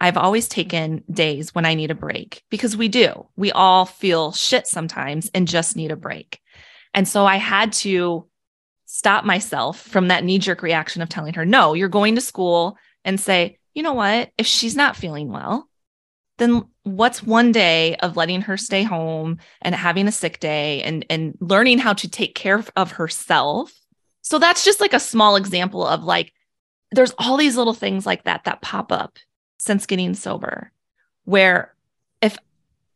I've 0.00 0.16
always 0.16 0.48
taken 0.48 1.04
days 1.10 1.54
when 1.54 1.64
I 1.64 1.74
need 1.74 1.90
a 1.90 1.94
break 1.94 2.42
because 2.50 2.76
we 2.76 2.88
do. 2.88 3.28
We 3.36 3.52
all 3.52 3.84
feel 3.84 4.32
shit 4.32 4.66
sometimes 4.66 5.30
and 5.32 5.46
just 5.46 5.76
need 5.76 5.92
a 5.92 5.96
break. 5.96 6.40
And 6.92 7.06
so 7.06 7.24
I 7.24 7.36
had 7.36 7.72
to 7.74 8.28
stop 8.84 9.24
myself 9.24 9.80
from 9.80 10.08
that 10.08 10.24
knee 10.24 10.38
jerk 10.38 10.62
reaction 10.62 11.02
of 11.02 11.08
telling 11.08 11.34
her, 11.34 11.44
no, 11.46 11.74
you're 11.74 11.88
going 11.88 12.16
to 12.16 12.20
school 12.20 12.76
and 13.04 13.18
say, 13.18 13.58
you 13.74 13.82
know 13.82 13.94
what? 13.94 14.30
If 14.36 14.46
she's 14.46 14.76
not 14.76 14.96
feeling 14.96 15.30
well, 15.30 15.68
then 16.38 16.64
what's 16.82 17.22
one 17.22 17.52
day 17.52 17.96
of 17.96 18.16
letting 18.16 18.42
her 18.42 18.56
stay 18.56 18.82
home 18.82 19.38
and 19.60 19.74
having 19.74 20.08
a 20.08 20.12
sick 20.12 20.40
day 20.40 20.82
and, 20.82 21.06
and 21.08 21.36
learning 21.40 21.78
how 21.78 21.92
to 21.94 22.08
take 22.08 22.34
care 22.34 22.64
of 22.76 22.92
herself? 22.92 23.72
So 24.22 24.38
that's 24.38 24.64
just 24.64 24.80
like 24.80 24.92
a 24.92 25.00
small 25.00 25.36
example 25.36 25.86
of 25.86 26.04
like, 26.04 26.32
there's 26.90 27.14
all 27.18 27.36
these 27.36 27.56
little 27.56 27.74
things 27.74 28.04
like 28.04 28.24
that 28.24 28.44
that 28.44 28.60
pop 28.60 28.92
up 28.92 29.18
since 29.62 29.86
getting 29.86 30.12
sober, 30.14 30.72
where 31.24 31.72
if 32.20 32.36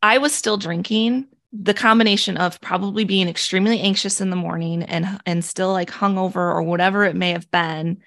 I 0.02 0.18
was 0.18 0.32
still 0.32 0.56
drinking, 0.56 1.26
the 1.52 1.74
combination 1.74 2.36
of 2.36 2.60
probably 2.60 3.04
being 3.04 3.28
extremely 3.28 3.80
anxious 3.80 4.20
in 4.20 4.30
the 4.30 4.36
morning 4.36 4.82
and 4.82 5.20
and 5.24 5.44
still 5.44 5.72
like 5.72 5.90
hungover 5.90 6.36
or 6.36 6.62
whatever 6.62 7.04
it 7.04 7.14
may 7.14 7.30
have 7.30 7.48
been, 7.50 7.98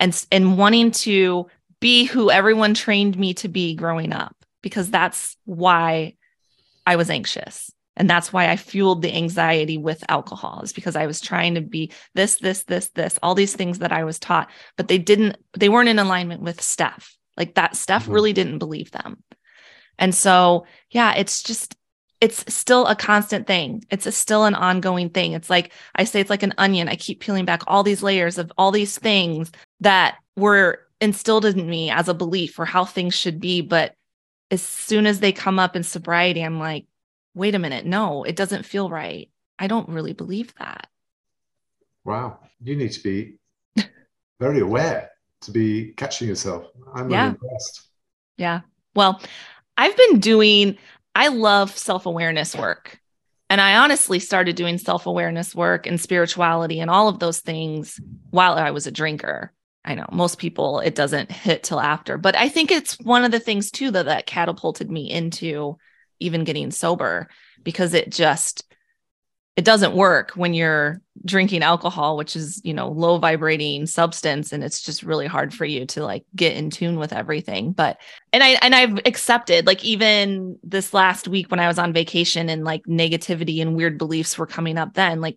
and 0.00 0.26
and 0.32 0.58
wanting 0.58 0.90
to 0.90 1.46
be 1.80 2.04
who 2.04 2.28
everyone 2.30 2.74
trained 2.74 3.16
me 3.16 3.34
to 3.34 3.48
be 3.48 3.76
growing 3.76 4.12
up, 4.12 4.34
because 4.62 4.90
that's 4.90 5.36
why 5.44 6.14
I 6.84 6.96
was 6.96 7.10
anxious. 7.10 7.70
And 7.96 8.08
that's 8.08 8.32
why 8.32 8.48
I 8.48 8.56
fueled 8.56 9.02
the 9.02 9.12
anxiety 9.12 9.76
with 9.76 10.04
alcohol, 10.08 10.62
is 10.62 10.72
because 10.72 10.94
I 10.94 11.06
was 11.06 11.20
trying 11.20 11.56
to 11.56 11.60
be 11.60 11.90
this, 12.14 12.36
this, 12.36 12.62
this, 12.62 12.90
this, 12.90 13.18
all 13.24 13.34
these 13.34 13.56
things 13.56 13.80
that 13.80 13.90
I 13.90 14.04
was 14.04 14.20
taught, 14.20 14.48
but 14.76 14.86
they 14.86 14.98
didn't, 14.98 15.36
they 15.58 15.68
weren't 15.68 15.88
in 15.88 15.98
alignment 15.98 16.40
with 16.40 16.62
Steph. 16.62 17.17
Like 17.38 17.54
that 17.54 17.76
Steph 17.76 18.06
Mhm. 18.06 18.12
really 18.12 18.32
didn't 18.34 18.58
believe 18.58 18.90
them. 18.90 19.22
And 19.98 20.14
so, 20.14 20.66
yeah, 20.90 21.14
it's 21.14 21.42
just, 21.42 21.76
it's 22.20 22.44
still 22.52 22.86
a 22.86 22.96
constant 22.96 23.46
thing. 23.46 23.84
It's 23.90 24.06
a, 24.06 24.12
still 24.12 24.44
an 24.44 24.54
ongoing 24.54 25.08
thing. 25.10 25.32
It's 25.32 25.48
like, 25.48 25.72
I 25.94 26.04
say, 26.04 26.20
it's 26.20 26.30
like 26.30 26.42
an 26.42 26.54
onion. 26.58 26.88
I 26.88 26.96
keep 26.96 27.20
peeling 27.20 27.44
back 27.44 27.62
all 27.66 27.82
these 27.82 28.02
layers 28.02 28.38
of 28.38 28.52
all 28.58 28.72
these 28.72 28.98
things 28.98 29.50
that 29.80 30.18
were 30.36 30.86
instilled 31.00 31.44
in 31.44 31.68
me 31.68 31.90
as 31.90 32.08
a 32.08 32.14
belief 32.14 32.58
or 32.58 32.64
how 32.64 32.84
things 32.84 33.14
should 33.14 33.40
be. 33.40 33.60
But 33.60 33.94
as 34.50 34.62
soon 34.62 35.06
as 35.06 35.20
they 35.20 35.32
come 35.32 35.58
up 35.58 35.76
in 35.76 35.84
sobriety, 35.84 36.42
I'm 36.42 36.58
like, 36.58 36.86
wait 37.34 37.54
a 37.54 37.58
minute, 37.60 37.86
no, 37.86 38.24
it 38.24 38.34
doesn't 38.34 38.66
feel 38.66 38.90
right. 38.90 39.30
I 39.58 39.68
don't 39.68 39.88
really 39.88 40.12
believe 40.12 40.52
that. 40.56 40.88
Wow, 42.04 42.38
you 42.62 42.74
need 42.74 42.92
to 42.92 43.02
be 43.02 43.38
very 44.40 44.60
aware 44.60 45.10
to 45.42 45.50
be 45.50 45.92
catching 45.96 46.28
yourself. 46.28 46.66
I'm 46.94 47.10
Yeah. 47.10 47.20
really 47.24 47.30
impressed. 47.30 47.88
Yeah. 48.36 48.60
Well, 48.94 49.20
I've 49.76 49.96
been 49.96 50.20
doing, 50.20 50.78
I 51.14 51.28
love 51.28 51.76
self 51.76 52.06
awareness 52.06 52.54
work. 52.54 53.00
And 53.50 53.60
I 53.60 53.76
honestly 53.76 54.18
started 54.18 54.56
doing 54.56 54.78
self 54.78 55.06
awareness 55.06 55.54
work 55.54 55.86
and 55.86 56.00
spirituality 56.00 56.80
and 56.80 56.90
all 56.90 57.08
of 57.08 57.18
those 57.18 57.40
things 57.40 57.98
while 58.30 58.54
I 58.54 58.70
was 58.72 58.86
a 58.86 58.90
drinker. 58.92 59.52
I 59.84 59.94
know 59.94 60.06
most 60.12 60.38
people, 60.38 60.80
it 60.80 60.94
doesn't 60.94 61.32
hit 61.32 61.62
till 61.62 61.80
after, 61.80 62.18
but 62.18 62.36
I 62.36 62.48
think 62.50 62.70
it's 62.70 62.98
one 63.00 63.24
of 63.24 63.30
the 63.30 63.40
things 63.40 63.70
too 63.70 63.90
that, 63.92 64.04
that 64.04 64.26
catapulted 64.26 64.90
me 64.90 65.10
into 65.10 65.78
even 66.20 66.44
getting 66.44 66.70
sober 66.70 67.28
because 67.62 67.94
it 67.94 68.10
just, 68.10 68.64
it 69.58 69.64
doesn't 69.64 69.92
work 69.92 70.30
when 70.36 70.54
you're 70.54 71.00
drinking 71.24 71.64
alcohol 71.64 72.16
which 72.16 72.36
is 72.36 72.60
you 72.64 72.72
know 72.72 72.90
low 72.90 73.18
vibrating 73.18 73.86
substance 73.86 74.52
and 74.52 74.62
it's 74.62 74.80
just 74.80 75.02
really 75.02 75.26
hard 75.26 75.52
for 75.52 75.64
you 75.64 75.84
to 75.84 76.04
like 76.04 76.24
get 76.36 76.56
in 76.56 76.70
tune 76.70 76.96
with 76.96 77.12
everything. 77.12 77.72
But 77.72 78.00
and 78.32 78.44
i 78.44 78.50
and 78.62 78.72
i've 78.72 78.98
accepted 79.04 79.66
like 79.66 79.84
even 79.84 80.60
this 80.62 80.94
last 80.94 81.26
week 81.26 81.50
when 81.50 81.58
i 81.58 81.66
was 81.66 81.76
on 81.76 81.92
vacation 81.92 82.48
and 82.48 82.62
like 82.62 82.84
negativity 82.84 83.60
and 83.60 83.74
weird 83.74 83.98
beliefs 83.98 84.38
were 84.38 84.46
coming 84.46 84.78
up 84.78 84.94
then 84.94 85.20
like 85.20 85.36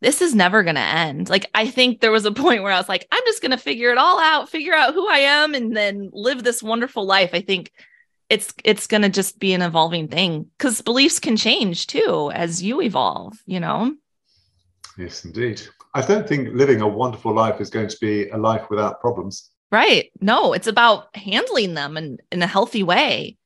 this 0.00 0.22
is 0.22 0.34
never 0.34 0.62
going 0.62 0.76
to 0.76 0.80
end. 0.80 1.28
Like 1.28 1.48
i 1.54 1.68
think 1.68 2.00
there 2.00 2.10
was 2.10 2.24
a 2.24 2.32
point 2.44 2.64
where 2.64 2.72
i 2.72 2.78
was 2.78 2.88
like 2.88 3.06
i'm 3.12 3.22
just 3.24 3.40
going 3.40 3.52
to 3.52 3.56
figure 3.56 3.92
it 3.92 3.98
all 3.98 4.18
out 4.18 4.48
figure 4.48 4.74
out 4.74 4.94
who 4.94 5.08
i 5.08 5.18
am 5.18 5.54
and 5.54 5.76
then 5.76 6.10
live 6.12 6.42
this 6.42 6.60
wonderful 6.60 7.06
life. 7.06 7.30
I 7.34 7.40
think 7.40 7.70
it's 8.30 8.54
it's 8.64 8.86
going 8.86 9.02
to 9.02 9.08
just 9.08 9.38
be 9.38 9.52
an 9.54 9.62
evolving 9.62 10.08
thing 10.08 10.46
cuz 10.58 10.80
beliefs 10.82 11.18
can 11.20 11.36
change 11.36 11.86
too 11.86 12.30
as 12.34 12.62
you 12.62 12.80
evolve, 12.80 13.34
you 13.46 13.60
know. 13.60 13.94
Yes, 14.98 15.24
indeed. 15.24 15.60
I 15.94 16.00
don't 16.02 16.28
think 16.28 16.48
living 16.54 16.80
a 16.80 16.88
wonderful 16.88 17.34
life 17.34 17.60
is 17.60 17.70
going 17.70 17.88
to 17.88 17.96
be 18.00 18.28
a 18.30 18.36
life 18.38 18.64
without 18.70 19.00
problems. 19.00 19.50
Right. 19.72 20.10
No, 20.20 20.52
it's 20.52 20.66
about 20.66 21.14
handling 21.16 21.74
them 21.74 21.96
in, 21.96 22.18
in 22.32 22.42
a 22.42 22.46
healthy 22.46 22.82
way. 22.82 23.36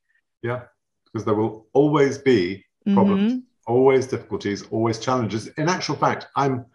Yeah, 0.41 0.61
because 1.05 1.25
there 1.25 1.35
will 1.35 1.67
always 1.73 2.17
be 2.17 2.63
problems, 2.93 3.33
Mhm. 3.33 3.43
always 3.67 4.07
difficulties, 4.07 4.63
always 4.71 4.99
challenges. 4.99 5.47
In 5.57 5.69
actual 5.69 5.95
fact, 5.95 6.27
I'm 6.35 6.65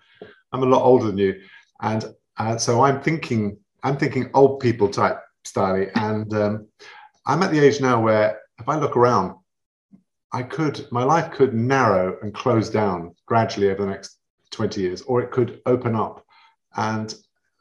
I'm 0.52 0.62
a 0.64 0.66
lot 0.66 0.82
older 0.82 1.06
than 1.06 1.18
you, 1.18 1.40
and 1.80 2.02
uh, 2.38 2.56
so 2.58 2.82
I'm 2.84 3.00
thinking 3.00 3.56
I'm 3.84 3.96
thinking 3.96 4.30
old 4.34 4.58
people 4.60 4.88
type 4.88 5.18
style, 5.44 5.86
and 5.94 6.34
um, 6.34 6.66
I'm 7.30 7.44
at 7.44 7.52
the 7.52 7.60
age 7.60 7.80
now 7.80 8.00
where 8.00 8.40
if 8.58 8.68
I 8.68 8.74
look 8.76 8.96
around, 8.96 9.36
I 10.32 10.42
could 10.42 10.90
my 10.90 11.04
life 11.04 11.30
could 11.30 11.54
narrow 11.54 12.18
and 12.22 12.34
close 12.34 12.68
down 12.68 13.14
gradually 13.24 13.70
over 13.70 13.84
the 13.84 13.90
next 13.92 14.18
20 14.50 14.80
years, 14.80 15.02
or 15.02 15.22
it 15.22 15.30
could 15.30 15.60
open 15.64 15.94
up, 15.94 16.26
and 16.76 17.14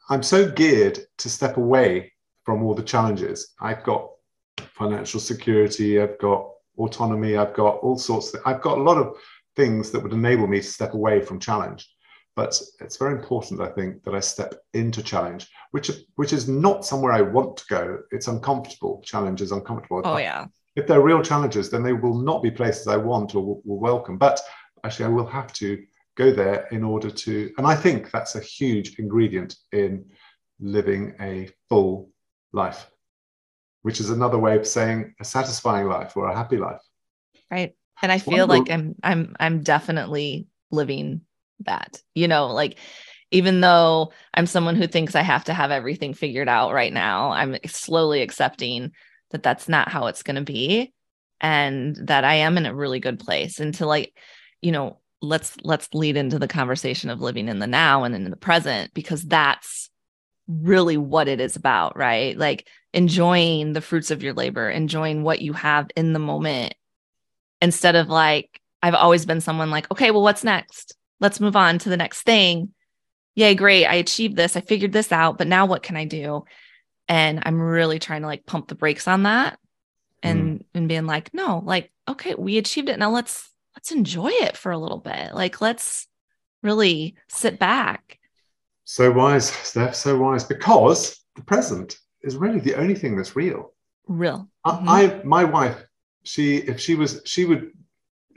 I'm 0.08 0.24
so 0.24 0.50
geared 0.50 0.98
to 1.18 1.28
step 1.28 1.56
away 1.56 2.12
from 2.42 2.64
all 2.64 2.74
the 2.74 2.82
challenges. 2.82 3.54
I've 3.60 3.84
got 3.84 4.10
financial 4.58 5.20
security, 5.20 6.00
I've 6.00 6.18
got 6.18 6.50
autonomy, 6.76 7.36
I've 7.36 7.54
got 7.54 7.76
all 7.76 7.96
sorts 7.96 8.34
of, 8.34 8.40
I've 8.44 8.62
got 8.62 8.78
a 8.78 8.82
lot 8.82 8.98
of 8.98 9.14
things 9.54 9.92
that 9.92 10.02
would 10.02 10.12
enable 10.12 10.48
me 10.48 10.58
to 10.58 10.66
step 10.66 10.94
away 10.94 11.20
from 11.20 11.38
challenge. 11.38 11.88
But 12.36 12.60
it's 12.80 12.96
very 12.96 13.14
important, 13.14 13.60
I 13.60 13.68
think, 13.68 14.02
that 14.04 14.14
I 14.14 14.20
step 14.20 14.54
into 14.72 15.02
challenge, 15.02 15.48
which 15.72 15.90
which 16.16 16.32
is 16.32 16.48
not 16.48 16.84
somewhere 16.84 17.12
I 17.12 17.22
want 17.22 17.56
to 17.58 17.64
go. 17.68 17.98
It's 18.12 18.28
uncomfortable. 18.28 19.02
Challenge 19.04 19.42
is 19.42 19.52
uncomfortable. 19.52 20.02
Oh 20.04 20.16
yeah. 20.16 20.46
If 20.76 20.86
they're 20.86 21.00
real 21.00 21.22
challenges, 21.22 21.70
then 21.70 21.82
they 21.82 21.92
will 21.92 22.14
not 22.14 22.42
be 22.42 22.50
places 22.50 22.86
I 22.86 22.96
want 22.96 23.34
or 23.34 23.44
will, 23.44 23.62
will 23.64 23.80
welcome. 23.80 24.16
But 24.16 24.40
actually, 24.84 25.06
I 25.06 25.08
will 25.08 25.26
have 25.26 25.52
to 25.54 25.84
go 26.16 26.32
there 26.32 26.68
in 26.70 26.84
order 26.84 27.10
to. 27.10 27.52
And 27.58 27.66
I 27.66 27.74
think 27.74 28.10
that's 28.10 28.36
a 28.36 28.40
huge 28.40 28.98
ingredient 28.98 29.56
in 29.72 30.04
living 30.60 31.14
a 31.20 31.50
full 31.68 32.10
life, 32.52 32.90
which 33.82 34.00
is 34.00 34.10
another 34.10 34.38
way 34.38 34.56
of 34.56 34.66
saying 34.66 35.14
a 35.20 35.24
satisfying 35.24 35.88
life 35.88 36.16
or 36.16 36.28
a 36.28 36.36
happy 36.36 36.58
life. 36.58 36.82
Right. 37.50 37.74
And 38.02 38.12
I 38.12 38.18
feel 38.18 38.46
like 38.46 38.70
I'm 38.70 38.94
I'm 39.02 39.36
I'm 39.38 39.62
definitely 39.62 40.46
living 40.70 41.22
that. 41.64 42.00
You 42.14 42.28
know, 42.28 42.48
like 42.48 42.78
even 43.30 43.60
though 43.60 44.12
I'm 44.34 44.46
someone 44.46 44.76
who 44.76 44.86
thinks 44.86 45.14
I 45.14 45.22
have 45.22 45.44
to 45.44 45.54
have 45.54 45.70
everything 45.70 46.14
figured 46.14 46.48
out 46.48 46.72
right 46.72 46.92
now, 46.92 47.30
I'm 47.30 47.56
slowly 47.66 48.22
accepting 48.22 48.92
that 49.30 49.42
that's 49.42 49.68
not 49.68 49.88
how 49.88 50.06
it's 50.06 50.22
going 50.22 50.36
to 50.36 50.42
be 50.42 50.92
and 51.40 51.96
that 52.08 52.24
I 52.24 52.34
am 52.34 52.58
in 52.58 52.66
a 52.66 52.74
really 52.74 53.00
good 53.00 53.18
place 53.18 53.60
and 53.60 53.72
to 53.74 53.86
like, 53.86 54.12
you 54.60 54.72
know, 54.72 54.98
let's 55.22 55.56
let's 55.62 55.88
lead 55.94 56.16
into 56.16 56.38
the 56.38 56.48
conversation 56.48 57.10
of 57.10 57.20
living 57.20 57.48
in 57.48 57.58
the 57.58 57.66
now 57.66 58.04
and 58.04 58.14
in 58.14 58.28
the 58.30 58.36
present 58.36 58.92
because 58.94 59.22
that's 59.22 59.90
really 60.48 60.96
what 60.96 61.28
it 61.28 61.40
is 61.40 61.56
about, 61.56 61.96
right? 61.96 62.36
Like 62.36 62.66
enjoying 62.92 63.72
the 63.72 63.80
fruits 63.80 64.10
of 64.10 64.22
your 64.22 64.32
labor, 64.34 64.68
enjoying 64.68 65.22
what 65.22 65.40
you 65.40 65.52
have 65.52 65.88
in 65.96 66.12
the 66.12 66.18
moment 66.18 66.74
instead 67.60 67.94
of 67.94 68.08
like 68.08 68.60
I've 68.82 68.94
always 68.94 69.26
been 69.26 69.40
someone 69.40 69.70
like, 69.70 69.90
okay, 69.90 70.10
well, 70.10 70.22
what's 70.22 70.42
next? 70.42 70.96
Let's 71.20 71.40
move 71.40 71.56
on 71.56 71.78
to 71.80 71.88
the 71.88 71.96
next 71.96 72.22
thing. 72.22 72.72
Yay, 73.34 73.54
great. 73.54 73.86
I 73.86 73.94
achieved 73.94 74.36
this. 74.36 74.56
I 74.56 74.60
figured 74.60 74.92
this 74.92 75.12
out, 75.12 75.38
but 75.38 75.46
now 75.46 75.66
what 75.66 75.82
can 75.82 75.96
I 75.96 76.04
do? 76.04 76.44
And 77.08 77.42
I'm 77.44 77.60
really 77.60 77.98
trying 77.98 78.22
to 78.22 78.26
like 78.26 78.46
pump 78.46 78.68
the 78.68 78.74
brakes 78.74 79.06
on 79.08 79.24
that 79.24 79.58
and 80.22 80.64
and 80.74 80.88
being 80.88 81.06
like, 81.06 81.32
no, 81.32 81.62
like, 81.64 81.92
okay, 82.08 82.34
we 82.34 82.58
achieved 82.58 82.88
it. 82.88 82.98
Now 82.98 83.10
let's 83.10 83.48
let's 83.76 83.92
enjoy 83.92 84.28
it 84.28 84.56
for 84.56 84.72
a 84.72 84.78
little 84.78 84.98
bit. 84.98 85.34
Like 85.34 85.60
let's 85.60 86.06
really 86.62 87.16
sit 87.28 87.58
back. 87.58 88.18
So 88.84 89.10
wise, 89.10 89.50
Steph, 89.50 89.94
so 89.94 90.18
wise, 90.18 90.44
because 90.44 91.18
the 91.36 91.42
present 91.42 91.96
is 92.22 92.36
really 92.36 92.60
the 92.60 92.74
only 92.74 92.94
thing 92.94 93.16
that's 93.16 93.36
real. 93.36 93.72
Real. 94.08 94.48
I, 94.64 94.70
Mhm. 94.70 94.88
I 94.88 95.22
my 95.24 95.44
wife, 95.44 95.82
she 96.24 96.56
if 96.56 96.80
she 96.80 96.94
was 96.96 97.22
she 97.24 97.44
would 97.44 97.70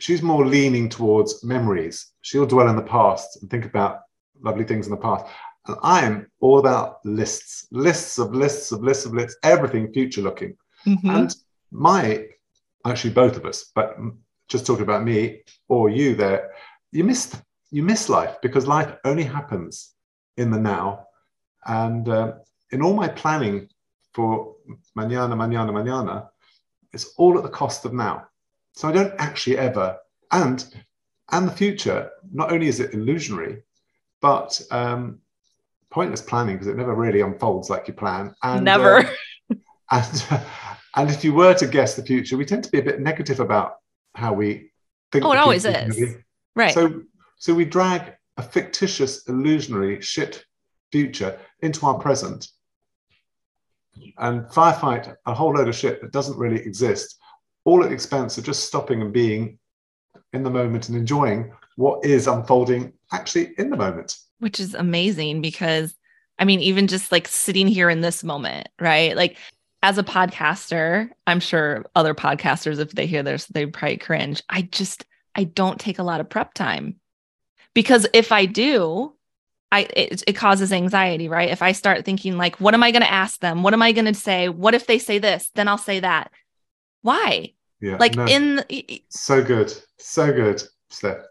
she's 0.03 0.21
more 0.21 0.45
leaning 0.45 0.89
towards 0.89 1.45
memories. 1.45 2.11
She'll 2.21 2.45
dwell 2.45 2.67
in 2.67 2.75
the 2.75 2.81
past 2.81 3.41
and 3.41 3.49
think 3.49 3.63
about 3.65 4.01
lovely 4.41 4.65
things 4.65 4.85
in 4.85 4.91
the 4.91 4.97
past. 4.97 5.25
And 5.65 5.77
I 5.81 6.03
am 6.03 6.27
all 6.41 6.59
about 6.59 6.97
lists, 7.05 7.67
lists 7.71 8.19
of 8.19 8.35
lists 8.35 8.73
of 8.73 8.83
lists 8.83 9.05
of 9.05 9.13
lists, 9.13 9.37
everything 9.43 9.93
future 9.93 10.21
looking. 10.21 10.57
Mhm. 10.85 11.09
And 11.09 11.35
my 11.71 12.27
actually 12.83 13.13
both 13.13 13.37
of 13.37 13.45
us, 13.45 13.71
but 13.73 13.97
just 14.49 14.65
talking 14.65 14.83
about 14.83 15.05
me 15.05 15.43
or 15.69 15.89
you 15.89 16.15
there, 16.15 16.51
you 16.91 17.05
miss 17.05 17.33
you 17.71 17.81
miss 17.81 18.09
life 18.09 18.35
because 18.41 18.67
life 18.67 18.91
only 19.05 19.23
happens 19.23 19.93
in 20.35 20.51
the 20.51 20.59
now. 20.59 21.07
And 21.65 22.09
uh, 22.09 22.33
in 22.71 22.81
all 22.81 22.93
my 22.93 23.07
planning 23.07 23.69
for 24.13 24.55
mañana, 24.97 25.35
mañana, 25.43 25.71
mañana, 25.71 26.27
it's 26.91 27.13
all 27.15 27.37
at 27.37 27.43
the 27.43 27.57
cost 27.61 27.85
of 27.85 27.93
now. 27.93 28.27
So 28.73 28.87
I 28.87 28.91
don't 28.91 29.13
actually 29.17 29.57
ever 29.57 29.97
and 30.31 30.65
and 31.31 31.47
the 31.47 31.51
future. 31.51 32.09
Not 32.31 32.51
only 32.51 32.67
is 32.67 32.79
it 32.79 32.93
illusionary, 32.93 33.63
but 34.21 34.59
um, 34.71 35.19
pointless 35.89 36.21
planning 36.21 36.55
because 36.55 36.67
it 36.67 36.75
never 36.75 36.95
really 36.95 37.21
unfolds 37.21 37.69
like 37.69 37.87
you 37.87 37.93
plan. 37.93 38.35
And, 38.41 38.65
Never. 38.65 38.97
uh, 39.49 39.55
and 39.91 40.25
and 40.95 41.09
if 41.09 41.23
you 41.23 41.33
were 41.33 41.53
to 41.53 41.67
guess 41.67 41.95
the 41.95 42.03
future, 42.03 42.37
we 42.37 42.45
tend 42.45 42.63
to 42.63 42.71
be 42.71 42.79
a 42.79 42.83
bit 42.83 42.99
negative 42.99 43.39
about 43.39 43.75
how 44.15 44.33
we 44.33 44.71
think. 45.11 45.23
Oh, 45.23 45.31
it 45.31 45.37
always 45.37 45.65
is. 45.65 46.15
right. 46.55 46.73
So 46.73 47.03
so 47.37 47.53
we 47.53 47.65
drag 47.65 48.13
a 48.37 48.43
fictitious, 48.43 49.27
illusionary 49.27 50.01
shit 50.01 50.43
future 50.91 51.37
into 51.61 51.85
our 51.85 51.99
present 51.99 52.47
and 54.17 54.45
firefight 54.45 55.15
a 55.25 55.33
whole 55.33 55.53
load 55.53 55.67
of 55.67 55.75
shit 55.75 56.01
that 56.01 56.11
doesn't 56.11 56.37
really 56.37 56.61
exist, 56.61 57.19
all 57.65 57.83
at 57.83 57.89
the 57.89 57.93
expense 57.95 58.37
of 58.37 58.43
just 58.43 58.65
stopping 58.65 59.01
and 59.01 59.13
being 59.13 59.57
in 60.33 60.43
the 60.43 60.49
moment 60.49 60.89
and 60.89 60.97
enjoying 60.97 61.51
what 61.75 62.03
is 62.05 62.27
unfolding 62.27 62.93
actually 63.11 63.53
in 63.57 63.69
the 63.69 63.77
moment. 63.77 64.17
which 64.39 64.59
is 64.59 64.73
amazing 64.73 65.41
because 65.41 65.95
I 66.39 66.45
mean, 66.45 66.61
even 66.61 66.87
just 66.87 67.11
like 67.11 67.27
sitting 67.27 67.67
here 67.67 67.89
in 67.89 68.01
this 68.01 68.23
moment, 68.23 68.67
right? 68.79 69.15
Like 69.15 69.37
as 69.83 69.97
a 69.97 70.03
podcaster, 70.03 71.09
I'm 71.27 71.39
sure 71.39 71.85
other 71.95 72.15
podcasters, 72.15 72.79
if 72.79 72.91
they 72.91 73.05
hear 73.05 73.21
this, 73.21 73.45
they 73.45 73.65
probably 73.65 73.97
cringe. 73.97 74.41
I 74.49 74.63
just, 74.63 75.05
I 75.35 75.43
don't 75.43 75.79
take 75.79 75.99
a 75.99 76.03
lot 76.03 76.21
of 76.21 76.29
prep 76.29 76.53
time 76.53 76.95
because 77.73 78.07
if 78.13 78.31
I 78.31 78.45
do, 78.45 79.13
I 79.71 79.81
it, 79.95 80.23
it 80.27 80.33
causes 80.33 80.73
anxiety, 80.73 81.29
right? 81.29 81.49
If 81.49 81.61
I 81.61 81.71
start 81.71 82.05
thinking 82.05 82.37
like, 82.37 82.59
what 82.59 82.73
am 82.73 82.83
I 82.83 82.91
going 82.91 83.03
to 83.03 83.11
ask 83.11 83.39
them? 83.39 83.63
What 83.63 83.73
am 83.73 83.81
I 83.81 83.91
going 83.91 84.05
to 84.05 84.13
say? 84.13 84.49
What 84.49 84.73
if 84.73 84.87
they 84.87 84.99
say 84.99 85.19
this? 85.19 85.51
Then 85.55 85.67
I'll 85.67 85.77
say 85.77 85.99
that. 85.99 86.31
Why? 87.03 87.53
Yeah. 87.79 87.97
Like 87.99 88.15
no, 88.15 88.25
in, 88.25 88.63
so 89.09 89.43
good. 89.43 89.71
So 89.99 90.33
good, 90.33 90.63
Steph. 90.89 91.25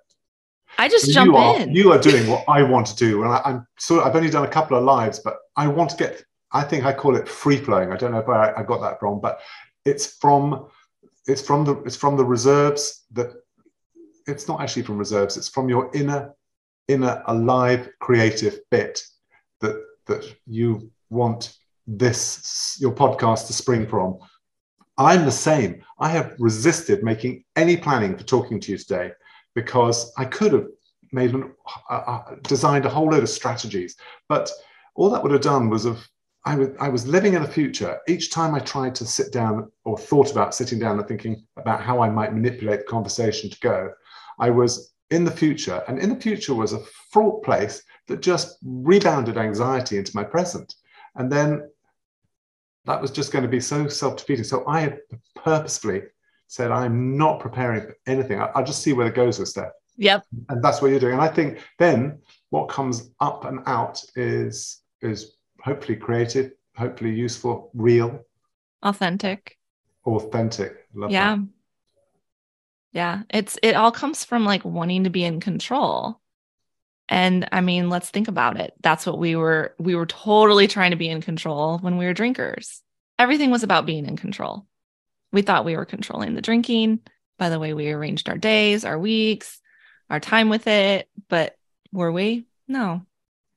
I 0.79 0.89
just 0.89 1.09
you 1.09 1.15
jump 1.15 1.35
are, 1.35 1.61
in. 1.61 1.75
You 1.75 1.93
are 1.93 1.99
doing 1.99 2.29
what 2.29 2.45
I 2.49 2.63
want 2.63 2.87
to 2.89 2.97
do. 2.97 3.23
And 3.23 3.33
I, 3.33 3.41
I'm 3.45 3.67
sort 3.79 4.03
of, 4.03 4.07
I've 4.07 4.17
only 4.17 4.31
done 4.31 4.45
a 4.45 4.49
couple 4.49 4.77
of 4.77 4.85
lives, 4.85 5.19
but 5.19 5.39
I 5.57 5.67
want 5.67 5.91
to 5.91 5.97
get, 5.97 6.25
I 6.53 6.63
think 6.63 6.85
I 6.85 6.93
call 6.93 7.17
it 7.17 7.29
free 7.29 7.57
flowing. 7.57 7.91
I 7.91 7.97
don't 7.97 8.13
know 8.13 8.21
if 8.21 8.29
I, 8.29 8.53
I 8.53 8.63
got 8.63 8.81
that 8.83 9.03
wrong, 9.03 9.19
but 9.21 9.41
it's 9.85 10.19
from, 10.19 10.69
it's 11.27 11.43
from 11.43 11.65
the, 11.65 11.77
it's 11.83 11.97
from 11.97 12.17
the 12.17 12.25
reserves 12.25 13.07
that 13.13 13.33
it's 14.27 14.47
not 14.47 14.61
actually 14.61 14.83
from 14.83 14.99
reserves. 14.99 15.37
It's 15.37 15.49
from 15.49 15.69
your 15.69 15.91
inner, 15.95 16.35
inner 16.89 17.23
alive 17.27 17.89
creative 17.99 18.61
bit 18.71 19.03
that, 19.61 19.83
that 20.07 20.37
you 20.47 20.91
want 21.09 21.57
this, 21.87 22.77
your 22.79 22.93
podcast 22.93 23.47
to 23.47 23.53
spring 23.55 23.87
from. 23.87 24.19
I'm 24.99 25.25
the 25.25 25.33
same. 25.33 25.83
I 25.99 26.09
have 26.09 26.35
resisted 26.39 27.03
making 27.03 27.45
any 27.57 27.77
planning 27.77 28.17
for 28.17 28.25
talking 28.25 28.61
to 28.61 28.73
you 28.73 28.79
today 28.79 29.13
because 29.55 30.13
I 30.19 30.25
could 30.25 30.53
have 30.53 30.67
made 31.13 31.35
an, 31.35 31.53
uh, 31.91 31.95
uh, 31.95 32.35
designed 32.43 32.87
a 32.87 32.91
whole 32.91 33.11
load 33.11 33.23
of 33.23 33.29
strategies, 33.29 33.97
but 34.29 34.51
all 34.95 35.11
that 35.11 35.23
would 35.23 35.33
have 35.33 35.41
done 35.41 35.71
was 35.71 35.85
of 35.85 36.07
I 36.45 36.57
was 36.57 36.71
I 36.81 36.89
was 36.89 37.07
living 37.07 37.35
in 37.35 37.43
the 37.43 37.49
future. 37.49 38.01
Each 38.09 38.31
time 38.31 38.55
I 38.55 38.59
tried 38.59 38.95
to 38.97 39.07
sit 39.07 39.33
down 39.33 39.71
or 39.85 39.97
thought 39.97 40.33
about 40.33 40.55
sitting 40.55 40.79
down 40.79 40.99
and 40.99 41.07
thinking 41.07 41.45
about 41.57 41.83
how 41.83 42.03
I 42.03 42.11
might 42.11 42.35
manipulate 42.35 42.81
the 42.81 42.87
conversation 42.87 43.49
to 43.49 43.61
go, 43.61 43.93
I 44.41 44.51
was 44.51 44.93
in 45.11 45.25
the 45.25 45.31
future, 45.31 45.85
and 45.87 45.99
in 45.99 46.09
the 46.09 46.21
future 46.21 46.55
was 46.55 46.73
a 46.73 46.83
fraught 47.13 47.45
place 47.45 47.83
that 48.09 48.23
just 48.23 48.59
rebounded 48.65 49.37
anxiety 49.37 49.99
into 49.99 50.17
my 50.17 50.25
present, 50.25 50.75
and 51.15 51.31
then 51.31 51.71
that 52.85 53.01
was 53.01 53.11
just 53.11 53.33
going 53.33 53.43
to 53.45 53.49
be 53.49 53.61
so 53.61 53.89
self-defeating. 53.89 54.45
So 54.45 54.65
I 54.67 54.81
had 54.81 54.99
purposefully 55.37 56.03
said, 56.49 56.71
I'm 56.71 57.17
not 57.17 57.41
preparing 57.41 57.83
for 57.83 57.97
anything. 58.07 58.41
I- 58.41 58.51
I'll 58.55 58.65
just 58.65 58.83
see 58.83 58.93
where 58.93 59.07
it 59.07 59.15
goes 59.15 59.39
with 59.39 59.49
Steph. 59.49 59.73
yep. 59.97 60.25
And 60.49 60.63
that's 60.63 60.83
what 60.83 60.91
you're 60.91 61.01
doing. 61.01 61.15
And 61.15 61.23
I 61.23 61.29
think 61.29 61.61
then 61.79 62.19
what 62.51 62.69
comes 62.69 63.11
up 63.21 63.45
and 63.45 63.61
out 63.67 64.03
is 64.17 64.81
is 65.01 65.37
hopefully 65.61 65.97
creative, 65.97 66.53
hopefully 66.77 67.13
useful, 67.15 67.71
real. 67.75 68.21
Authentic. 68.83 69.59
authentic. 70.07 70.87
Love 70.95 71.11
yeah. 71.11 71.37
that. 71.37 71.47
Yeah. 72.93 73.23
It's 73.31 73.59
it 73.63 73.75
all 73.75 73.93
comes 73.93 74.25
from 74.25 74.45
like 74.45 74.65
wanting 74.65 75.05
to 75.05 75.11
be 75.11 75.25
in 75.25 75.41
control. 75.41 76.21
And 77.09 77.49
I 77.53 77.61
mean, 77.61 77.91
let's 77.91 78.11
think 78.11 78.29
about 78.29 78.59
it. 78.59 78.73
That's 78.83 79.05
what 79.07 79.19
we 79.19 79.37
were 79.37 79.75
we 79.79 79.95
were 79.95 80.07
totally 80.07 80.69
trying 80.69 80.93
to 80.93 80.97
be 80.97 81.09
in 81.09 81.21
control 81.21 81.79
when 81.79 81.99
we 81.99 82.07
were 82.07 82.15
drinkers. 82.15 82.81
Everything 83.19 83.51
was 83.51 83.63
about 83.63 83.87
being 83.87 84.07
in 84.07 84.17
control. 84.17 84.67
We 85.33 85.43
thought 85.43 85.65
we 85.65 85.77
were 85.77 85.85
controlling 85.85 86.35
the 86.35 86.43
drinking 86.43 87.01
by 87.39 87.49
the 87.49 87.59
way 87.59 87.75
we 87.75 87.91
arranged 87.91 88.29
our 88.29 88.39
days, 88.39 88.85
our 88.85 88.99
weeks, 88.99 89.61
our 90.11 90.21
time 90.21 90.49
with 90.49 90.67
it, 90.67 91.09
but 91.29 91.57
were 91.93 92.13
we? 92.13 92.47
No. 92.69 93.03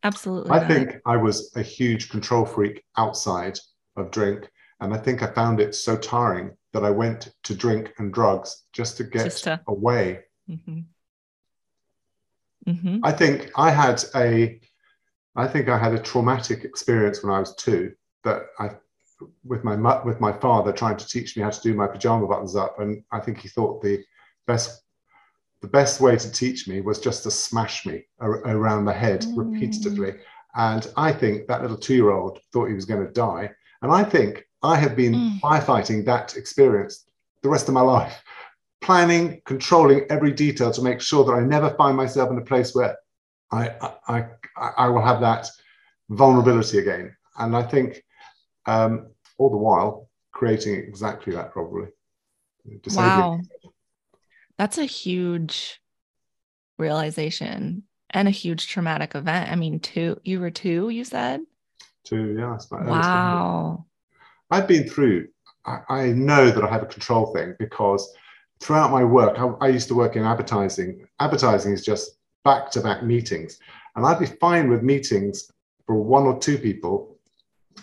Absolutely. 0.03 0.51
I 0.51 0.59
not. 0.59 0.67
think 0.67 0.97
I 1.05 1.17
was 1.17 1.51
a 1.55 1.61
huge 1.61 2.09
control 2.09 2.45
freak 2.45 2.83
outside 2.97 3.57
of 3.95 4.11
drink. 4.11 4.49
And 4.79 4.93
I 4.93 4.97
think 4.97 5.23
I 5.23 5.27
found 5.27 5.59
it 5.59 5.73
so 5.73 5.97
tiring 5.97 6.51
that 6.73 6.83
I 6.83 6.89
went 6.91 7.29
to 7.43 7.55
drink 7.55 7.93
and 7.97 8.13
drugs 8.13 8.63
just 8.73 8.97
to 8.97 9.03
get 9.03 9.23
Just 9.25 9.45
to- 9.45 9.61
away. 9.67 10.19
Mhm. 10.49 10.85
Mhm. 12.67 12.99
I 13.03 13.11
think 13.11 13.51
I 13.55 13.69
had 13.71 14.03
a 14.15 14.59
I 15.35 15.47
think 15.47 15.67
I 15.67 15.77
had 15.77 15.93
a 15.93 15.99
traumatic 15.99 16.63
experience 16.63 17.21
when 17.23 17.33
I 17.33 17.39
was 17.39 17.55
two 17.55 17.93
that 18.23 18.43
I 18.59 18.71
with 19.43 19.63
my 19.63 19.75
with 20.03 20.19
my 20.19 20.31
father 20.31 20.71
trying 20.71 20.97
to 20.97 21.07
teach 21.07 21.35
me 21.37 21.43
how 21.43 21.49
to 21.49 21.61
do 21.61 21.73
my 21.73 21.87
pajama 21.87 22.27
buttons 22.27 22.55
up 22.55 22.79
and 22.79 23.03
I 23.11 23.19
think 23.19 23.39
he 23.39 23.47
thought 23.49 23.81
the 23.81 24.03
best 24.47 24.81
the 25.61 25.67
best 25.67 26.01
way 26.01 26.15
to 26.17 26.31
teach 26.31 26.67
me 26.67 26.81
was 26.81 26.99
just 26.99 27.23
to 27.23 27.31
smash 27.31 27.85
me 27.85 28.05
ar- 28.19 28.41
around 28.45 28.85
the 28.85 28.93
head 28.93 29.21
Mm. 29.21 29.37
repeatedly 29.37 30.15
and 30.55 30.87
I 30.95 31.11
think 31.11 31.47
that 31.47 31.61
little 31.61 31.77
2-year-old 31.77 32.39
thought 32.51 32.67
he 32.69 32.73
was 32.73 32.85
going 32.85 33.05
to 33.05 33.11
die 33.11 33.51
and 33.81 33.91
I 33.91 34.03
think 34.03 34.45
I 34.63 34.75
have 34.77 34.95
been 34.95 35.13
Mm. 35.15 35.39
firefighting 35.41 36.05
that 36.05 36.35
experience 36.37 37.05
the 37.41 37.49
rest 37.49 37.67
of 37.67 37.73
my 37.73 37.81
life 37.81 38.23
planning 38.85 39.41
controlling 39.45 40.05
every 40.11 40.31
detail 40.31 40.69
to 40.71 40.81
make 40.83 41.01
sure 41.01 41.25
that 41.25 41.31
I 41.31 41.41
never 41.41 41.71
find 41.71 41.97
myself 41.97 42.29
in 42.29 42.37
a 42.37 42.41
place 42.41 42.75
where 42.75 42.95
I, 43.51 43.69
I, 44.07 44.25
I, 44.55 44.69
I 44.77 44.87
will 44.89 45.01
have 45.01 45.21
that 45.21 45.47
vulnerability 46.09 46.77
again. 46.77 47.15
And 47.35 47.57
I 47.57 47.63
think 47.63 48.03
um, 48.67 49.07
all 49.39 49.49
the 49.49 49.57
while 49.57 50.07
creating 50.31 50.75
exactly 50.75 51.33
that 51.33 51.51
probably. 51.51 51.87
Disabling. 52.83 53.41
Wow. 53.63 53.71
That's 54.59 54.77
a 54.77 54.85
huge 54.85 55.81
realization 56.77 57.83
and 58.11 58.27
a 58.27 58.31
huge 58.31 58.67
traumatic 58.67 59.15
event. 59.15 59.51
I 59.51 59.55
mean, 59.55 59.79
two, 59.79 60.19
you 60.23 60.39
were 60.39 60.51
two, 60.51 60.89
you 60.89 61.05
said? 61.05 61.41
To, 62.05 62.35
yeah. 62.37 62.57
Wow. 62.71 63.85
I've 64.51 64.67
been 64.67 64.87
through, 64.87 65.29
I, 65.65 65.79
I 65.89 66.07
know 66.09 66.51
that 66.51 66.63
I 66.63 66.69
have 66.69 66.83
a 66.83 66.87
control 66.87 67.33
thing 67.33 67.55
because 67.57 68.07
throughout 68.65 68.89
my 68.89 69.03
work, 69.03 69.37
I, 69.37 69.45
I 69.65 69.67
used 69.69 69.87
to 69.89 69.93
work 69.93 70.15
in 70.15 70.23
advertising. 70.23 71.07
Advertising 71.19 71.71
is 71.71 71.85
just 71.85 72.17
back 72.43 72.71
to 72.71 72.81
back 72.81 73.03
meetings. 73.03 73.59
And 73.95 74.05
I'd 74.05 74.19
be 74.19 74.25
fine 74.25 74.69
with 74.69 74.81
meetings 74.81 75.51
for 75.85 75.95
one 76.01 76.23
or 76.23 76.39
two 76.39 76.57
people 76.57 77.19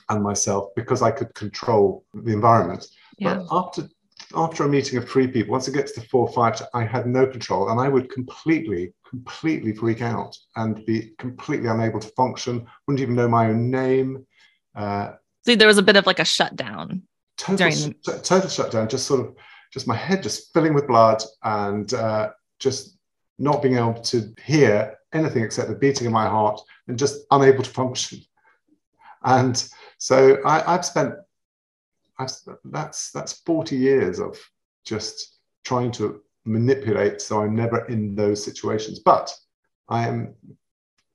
and 0.09 0.23
myself 0.23 0.71
because 0.75 1.01
I 1.01 1.13
could 1.13 1.33
control 1.35 2.05
the 2.13 2.33
environment. 2.33 2.89
Yeah. 3.17 3.35
But 3.49 3.57
after 3.57 3.89
after 4.35 4.65
a 4.65 4.69
meeting 4.69 4.99
of 4.99 5.09
three 5.09 5.29
people, 5.29 5.53
once 5.53 5.69
it 5.69 5.75
gets 5.75 5.93
to 5.93 6.01
four 6.09 6.27
or 6.27 6.33
five, 6.33 6.61
I 6.75 6.85
had 6.85 7.07
no 7.07 7.27
control 7.27 7.69
and 7.69 7.79
I 7.79 7.89
would 7.89 8.11
completely, 8.11 8.93
completely 9.09 9.75
freak 9.75 10.01
out 10.01 10.37
and 10.57 10.85
be 10.87 11.13
completely 11.19 11.69
unable 11.69 12.01
to 12.01 12.09
function, 12.09 12.67
wouldn't 12.87 13.03
even 13.03 13.15
know 13.15 13.29
my 13.29 13.49
own 13.49 13.71
name. 13.71 14.27
Uh, 14.75 15.13
See, 15.45 15.55
there 15.55 15.69
was 15.69 15.79
a 15.79 15.83
bit 15.83 15.97
of 15.97 16.07
like 16.07 16.19
a 16.19 16.25
shutdown. 16.25 17.03
total, 17.37 17.57
During 17.71 17.95
total 18.23 18.49
shutdown, 18.49 18.89
just 18.89 19.07
sort 19.07 19.21
of, 19.21 19.37
just 19.73 19.89
my 19.89 19.97
head 19.97 20.23
just 20.23 20.53
filling 20.53 20.75
with 20.75 20.87
blood 20.87 21.23
and 21.43 21.95
uh, 21.95 22.31
just 22.59 22.99
not 23.39 23.63
being 23.63 23.77
able 23.77 23.95
to 23.95 24.33
hear 24.45 24.97
anything 25.13 25.43
except 25.43 25.69
the 25.69 25.75
beating 25.75 26.07
of 26.07 26.13
my 26.13 26.27
heart 26.29 26.61
and 26.89 26.99
just 26.99 27.23
unable 27.31 27.63
to 27.63 27.71
function. 27.71 28.21
And 29.25 29.69
so 29.99 30.39
I, 30.45 30.75
I've 30.75 30.85
spent, 30.85 31.15
I've, 32.19 32.31
that's 32.65 33.11
that's 33.11 33.41
40 33.41 33.77
years 33.77 34.21
of 34.21 34.39
just 34.85 35.39
trying 35.65 35.93
to 35.93 36.23
manipulate 36.45 37.21
so 37.21 37.41
I'm 37.41 37.55
never 37.55 37.87
in 37.87 38.15
those 38.15 38.43
situations. 38.43 38.99
But 38.99 39.35
I 39.89 40.07
am 40.07 40.35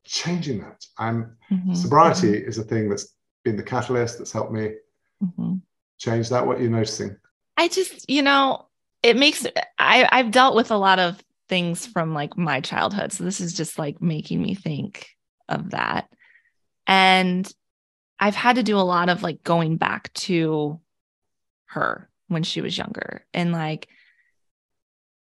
changing 0.05 0.61
that. 0.61 0.85
I'm 0.97 1.37
Mhm, 1.51 1.75
sobriety 1.75 2.37
is 2.37 2.57
a 2.57 2.63
thing 2.63 2.89
that's 2.89 3.15
been 3.43 3.55
the 3.55 3.63
catalyst 3.63 4.17
that's 4.17 4.31
helped 4.31 4.51
me 4.51 4.75
mhm, 5.23 5.33
mhm. 5.37 5.61
change 5.97 6.29
that. 6.29 6.45
What 6.45 6.57
you're 6.57 6.69
you 6.69 6.75
noticing? 6.75 7.15
I 7.57 7.67
just, 7.67 8.09
you 8.09 8.21
know, 8.21 8.67
it 9.03 9.17
makes 9.17 9.45
I 9.77 10.07
I've 10.11 10.31
dealt 10.31 10.55
with 10.55 10.71
a 10.71 10.77
lot 10.77 10.99
of 10.99 11.21
things 11.49 11.85
from 11.85 12.13
like 12.13 12.37
my 12.37 12.61
childhood. 12.61 13.11
So 13.11 13.23
this 13.23 13.41
is 13.41 13.53
just 13.53 13.79
like 13.79 14.01
making 14.01 14.41
me 14.41 14.53
think 14.53 15.07
of 15.49 15.71
that. 15.71 16.09
And 16.85 17.51
I've 18.19 18.35
had 18.35 18.55
to 18.55 18.63
do 18.63 18.77
a 18.77 18.81
lot 18.81 19.09
of 19.09 19.23
like 19.23 19.43
going 19.43 19.77
back 19.77 20.13
to 20.13 20.79
her 21.65 22.09
when 22.27 22.43
she 22.43 22.61
was 22.61 22.77
younger 22.77 23.25
and 23.33 23.51
like 23.51 23.87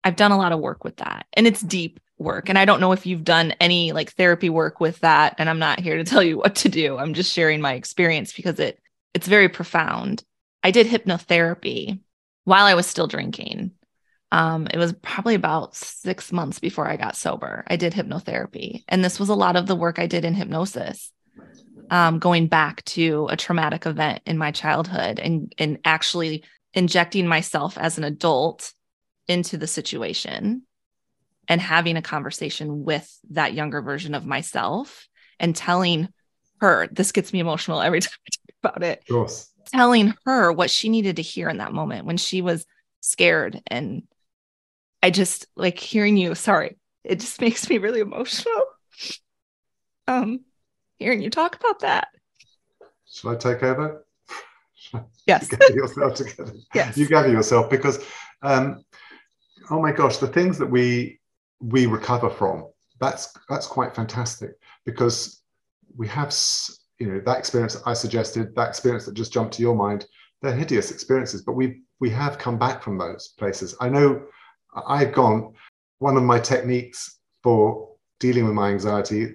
I've 0.02 0.16
done 0.16 0.32
a 0.32 0.38
lot 0.38 0.52
of 0.52 0.60
work 0.60 0.84
with 0.84 0.96
that. 0.96 1.26
And 1.32 1.46
it's 1.46 1.60
deep 1.60 2.00
work. 2.18 2.48
And 2.48 2.58
I 2.58 2.64
don't 2.64 2.80
know 2.80 2.92
if 2.92 3.06
you've 3.06 3.24
done 3.24 3.52
any 3.60 3.92
like 3.92 4.12
therapy 4.12 4.48
work 4.48 4.78
with 4.78 5.00
that 5.00 5.34
and 5.38 5.50
I'm 5.50 5.58
not 5.58 5.80
here 5.80 5.96
to 5.96 6.04
tell 6.10 6.22
you 6.22 6.38
what 6.38 6.56
to 6.56 6.68
do. 6.68 6.96
I'm 6.98 7.14
just 7.14 7.32
sharing 7.32 7.60
my 7.60 7.74
experience 7.74 8.32
because 8.32 8.58
it 8.58 8.78
it's 9.14 9.28
very 9.28 9.48
profound. 9.48 10.24
I 10.62 10.70
did 10.70 10.86
hypnotherapy 10.86 12.00
while 12.46 12.64
I 12.64 12.74
was 12.74 12.86
still 12.86 13.08
drinking. 13.08 13.72
Um, 14.30 14.68
it 14.72 14.78
was 14.78 14.92
probably 15.02 15.34
about 15.34 15.74
six 15.74 16.32
months 16.32 16.60
before 16.60 16.86
I 16.88 16.96
got 16.96 17.16
sober. 17.16 17.64
I 17.66 17.76
did 17.76 17.92
hypnotherapy. 17.92 18.84
And 18.88 19.04
this 19.04 19.18
was 19.18 19.28
a 19.28 19.34
lot 19.34 19.56
of 19.56 19.66
the 19.66 19.74
work 19.74 19.98
I 19.98 20.06
did 20.06 20.24
in 20.24 20.34
hypnosis, 20.34 21.12
um, 21.90 22.20
going 22.20 22.46
back 22.46 22.84
to 22.84 23.26
a 23.30 23.36
traumatic 23.36 23.84
event 23.84 24.22
in 24.26 24.38
my 24.38 24.52
childhood 24.52 25.18
and, 25.18 25.52
and 25.58 25.78
actually 25.84 26.44
injecting 26.72 27.26
myself 27.26 27.76
as 27.76 27.98
an 27.98 28.04
adult 28.04 28.72
into 29.26 29.58
the 29.58 29.66
situation 29.66 30.62
and 31.48 31.60
having 31.60 31.96
a 31.96 32.02
conversation 32.02 32.84
with 32.84 33.12
that 33.30 33.54
younger 33.54 33.82
version 33.82 34.14
of 34.14 34.24
myself 34.24 35.08
and 35.40 35.56
telling 35.56 36.08
her, 36.60 36.86
this 36.92 37.10
gets 37.10 37.32
me 37.32 37.40
emotional 37.40 37.80
every 37.80 38.00
time 38.02 38.18
I 38.24 38.30
talk 38.30 38.74
about 38.76 38.84
it 38.84 39.00
Of 39.00 39.06
course. 39.08 39.50
Telling 39.66 40.14
her 40.24 40.52
what 40.52 40.70
she 40.70 40.88
needed 40.88 41.16
to 41.16 41.22
hear 41.22 41.48
in 41.48 41.58
that 41.58 41.72
moment 41.72 42.06
when 42.06 42.16
she 42.16 42.42
was 42.42 42.66
scared 43.00 43.60
and 43.68 44.02
i 45.02 45.10
just 45.10 45.46
like 45.56 45.78
hearing 45.78 46.16
you 46.16 46.34
sorry 46.34 46.76
it 47.04 47.20
just 47.20 47.40
makes 47.46 47.68
me 47.68 47.78
really 47.78 48.00
emotional 48.00 48.62
um 50.08 50.40
hearing 50.98 51.20
you 51.22 51.30
talk 51.30 51.56
about 51.56 51.80
that 51.80 52.08
Should 53.08 53.30
I 53.30 53.36
take 53.36 53.62
over? 53.62 54.04
yes 55.26 55.48
gather 55.48 55.74
yourself 55.74 56.14
together. 56.14 56.52
Yes. 56.74 56.96
You 56.96 57.06
gather 57.06 57.30
yourself 57.30 57.70
because, 57.70 58.04
um, 58.42 58.84
oh 59.70 59.80
my 59.80 59.92
gosh, 59.92 60.18
the 60.18 60.28
things 60.28 60.58
that 60.58 60.66
we 60.70 61.18
we 61.60 61.86
recover 61.86 62.30
from 62.30 62.66
that's 63.00 63.34
that's 63.48 63.66
quite 63.66 63.94
fantastic 63.94 64.52
because 64.84 65.42
we 65.96 66.06
have 66.08 66.32
you 66.98 67.12
know 67.12 67.20
that 67.20 67.38
experience 67.38 67.74
that 67.74 67.86
I 67.86 67.94
suggested, 67.94 68.54
that 68.54 68.68
experience 68.68 69.04
that 69.06 69.14
just 69.14 69.32
jumped 69.32 69.54
to 69.54 69.62
your 69.62 69.74
mind. 69.74 70.06
They're 70.42 70.54
hideous 70.54 70.90
experiences, 70.90 71.42
but 71.42 71.52
we 71.52 71.82
we 72.00 72.10
have 72.10 72.38
come 72.38 72.58
back 72.58 72.82
from 72.82 72.98
those 72.98 73.28
places. 73.38 73.74
I 73.80 73.88
know 73.88 74.22
I've 74.86 75.12
gone. 75.12 75.54
One 75.98 76.16
of 76.16 76.22
my 76.22 76.38
techniques 76.38 77.18
for 77.42 77.88
dealing 78.20 78.44
with 78.44 78.54
my 78.54 78.70
anxiety 78.70 79.34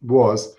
was 0.00 0.54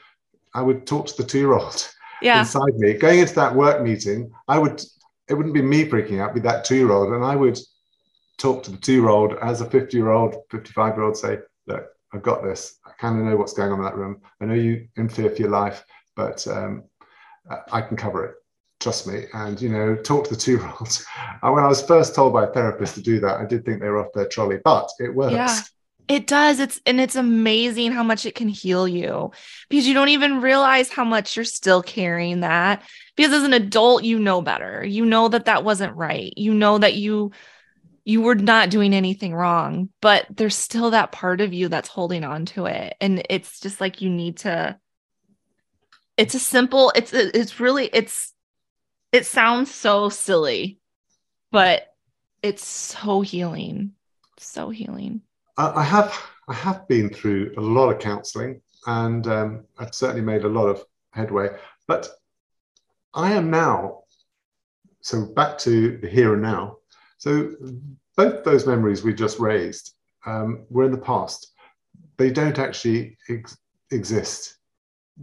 I 0.54 0.62
would 0.62 0.86
talk 0.86 1.08
to 1.08 1.18
the 1.18 1.28
two-year-old 1.28 1.90
yeah 2.22 2.40
inside 2.40 2.76
me. 2.76 2.94
Going 2.94 3.20
into 3.20 3.36
that 3.36 3.56
work 3.56 3.82
meeting, 3.82 4.32
I 4.48 4.60
would 4.60 4.82
it 5.28 5.34
wouldn't 5.34 5.54
be 5.54 5.62
me 5.62 5.86
freaking 5.86 6.20
out, 6.20 6.34
be 6.34 6.42
that 6.42 6.66
two-year-old, 6.66 7.14
and 7.14 7.24
I 7.24 7.36
would 7.36 7.58
talk 8.38 8.64
to 8.64 8.72
the 8.72 8.78
two-year-old 8.78 9.34
as 9.42 9.62
a 9.62 9.66
50-year-old, 9.66 10.36
55-year-old, 10.52 11.16
say, 11.16 11.40
look, 11.68 11.88
I've 12.14 12.24
got 12.24 12.44
this. 12.44 12.80
I 12.86 12.92
kind 13.00 13.20
of 13.20 13.26
know 13.26 13.38
what's 13.38 13.54
going 13.54 13.72
on 13.72 13.80
in 13.80 13.86
that 13.86 13.96
room. 13.96 14.22
I 14.42 14.46
know 14.46 14.54
you 14.54 14.88
in 14.98 15.08
fear 15.08 15.30
for 15.30 15.42
your 15.42 15.50
life, 15.50 15.86
but 16.16 16.46
um, 16.48 16.84
I 17.72 17.82
can 17.82 17.98
cover 17.98 18.26
it. 18.26 18.36
Trust 18.80 19.08
me. 19.08 19.26
And 19.34 19.62
you 19.62 19.70
know, 19.70 19.96
talk 19.96 20.26
to 20.26 20.32
the 20.32 20.40
two-year-olds. 20.40 21.06
And 21.42 21.54
when 21.54 21.64
I 21.64 21.68
was 21.68 21.82
first 21.82 22.16
told 22.16 22.32
by 22.32 22.46
a 22.46 22.52
therapist 22.52 22.96
to 22.96 23.02
do 23.02 23.20
that, 23.20 23.38
I 23.38 23.46
did 23.46 23.66
think 23.66 23.82
they 23.82 23.90
were 23.90 24.06
off 24.06 24.14
their 24.14 24.28
trolley, 24.28 24.60
but 24.64 24.90
it 25.00 25.14
works. 25.14 25.34
Yeah. 25.34 25.60
It 26.08 26.28
does. 26.28 26.60
It's 26.60 26.82
and 26.86 27.00
it's 27.00 27.16
amazing 27.16 27.94
how 27.94 28.04
much 28.04 28.26
it 28.26 28.36
can 28.36 28.50
heal 28.50 28.88
you 28.88 29.32
because 29.70 29.88
you 29.88 29.94
don't 29.94 30.10
even 30.10 30.42
realize 30.42 30.90
how 30.90 31.06
much 31.06 31.36
you're 31.36 31.46
still 31.46 31.82
carrying 31.82 32.42
that. 32.42 32.84
Because 33.16 33.32
as 33.32 33.44
an 33.44 33.54
adult, 33.54 34.04
you 34.04 34.20
know 34.20 34.42
better. 34.42 34.84
You 34.86 35.06
know 35.06 35.30
that 35.30 35.46
that 35.46 35.64
wasn't 35.64 35.96
right. 35.96 36.34
You 36.36 36.54
know 36.54 36.78
that 36.78 36.96
you 36.96 37.32
you 38.06 38.22
were 38.22 38.36
not 38.36 38.70
doing 38.70 38.94
anything 38.94 39.34
wrong, 39.34 39.90
but 40.02 40.26
there's 40.30 40.58
still 40.58 40.92
that 40.92 41.14
part 41.14 41.40
of 41.40 41.54
you 41.54 41.70
that's 41.70 41.88
holding 41.88 42.26
on 42.26 42.46
to 42.48 42.66
it. 42.66 42.96
And 43.00 43.26
it's 43.30 43.62
just 43.62 43.80
like 43.80 44.02
you 44.02 44.10
need 44.10 44.40
to 44.40 44.78
it's 46.18 46.36
a 46.36 46.40
simple 46.40 46.92
it's 46.96 47.14
it's 47.14 47.60
really 47.60 47.90
it's 47.94 48.34
it 49.12 49.26
sounds 49.26 49.74
so 49.74 50.10
silly 50.10 50.80
but 51.54 51.94
it's 52.42 52.66
so 52.66 53.22
healing. 53.22 53.94
So 54.38 54.70
healing. 54.70 55.22
I 55.56 55.84
have 55.84 56.20
I 56.50 56.54
have 56.56 56.86
been 56.88 57.10
through 57.10 57.54
a 57.58 57.62
lot 57.62 57.90
of 57.90 58.00
counselling, 58.00 58.60
and 58.88 59.26
um, 59.28 59.64
I've 59.80 59.96
certainly 59.96 60.24
made 60.24 60.44
a 60.44 60.50
lot 60.50 60.68
of 60.68 60.84
headway. 61.12 61.50
But 61.88 62.10
I 63.14 63.32
am 63.32 63.50
now 63.50 64.02
so 65.02 65.26
back 65.28 65.58
to 65.60 65.98
the 66.00 66.08
here 66.10 66.34
and 66.34 66.42
now. 66.42 66.78
So 67.20 67.52
both 68.18 68.44
those 68.44 68.66
memories 68.66 69.04
we 69.04 69.14
just 69.14 69.40
raised 69.40 69.94
um, 70.26 70.66
were 70.70 70.86
in 70.86 70.92
the 70.92 70.98
past. 70.98 71.54
They 72.18 72.32
don't 72.32 72.58
actually 72.58 73.18
ex- 73.30 73.58
exist. 73.92 74.58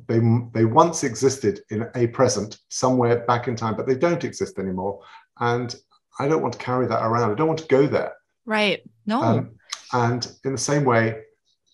They 0.07 0.21
they 0.53 0.65
once 0.65 1.03
existed 1.05 1.61
in 1.71 1.89
a 1.95 2.07
present 2.09 2.59
somewhere 2.69 3.25
back 3.27 3.49
in 3.49 3.57
time, 3.57 3.77
but 3.77 3.87
they 3.87 3.97
don't 3.97 4.25
exist 4.25 4.59
anymore. 4.59 5.01
And 5.41 5.75
I 6.19 6.29
don't 6.29 6.43
want 6.43 6.55
to 6.55 6.61
carry 6.61 6.87
that 6.87 7.05
around. 7.05 7.31
I 7.31 7.35
don't 7.35 7.49
want 7.49 7.61
to 7.61 7.67
go 7.67 7.87
there. 7.87 8.13
Right. 8.47 8.83
No. 9.07 9.23
Um, 9.23 9.51
and 9.93 10.31
in 10.45 10.53
the 10.53 10.59
same 10.59 10.85
way, 10.85 11.23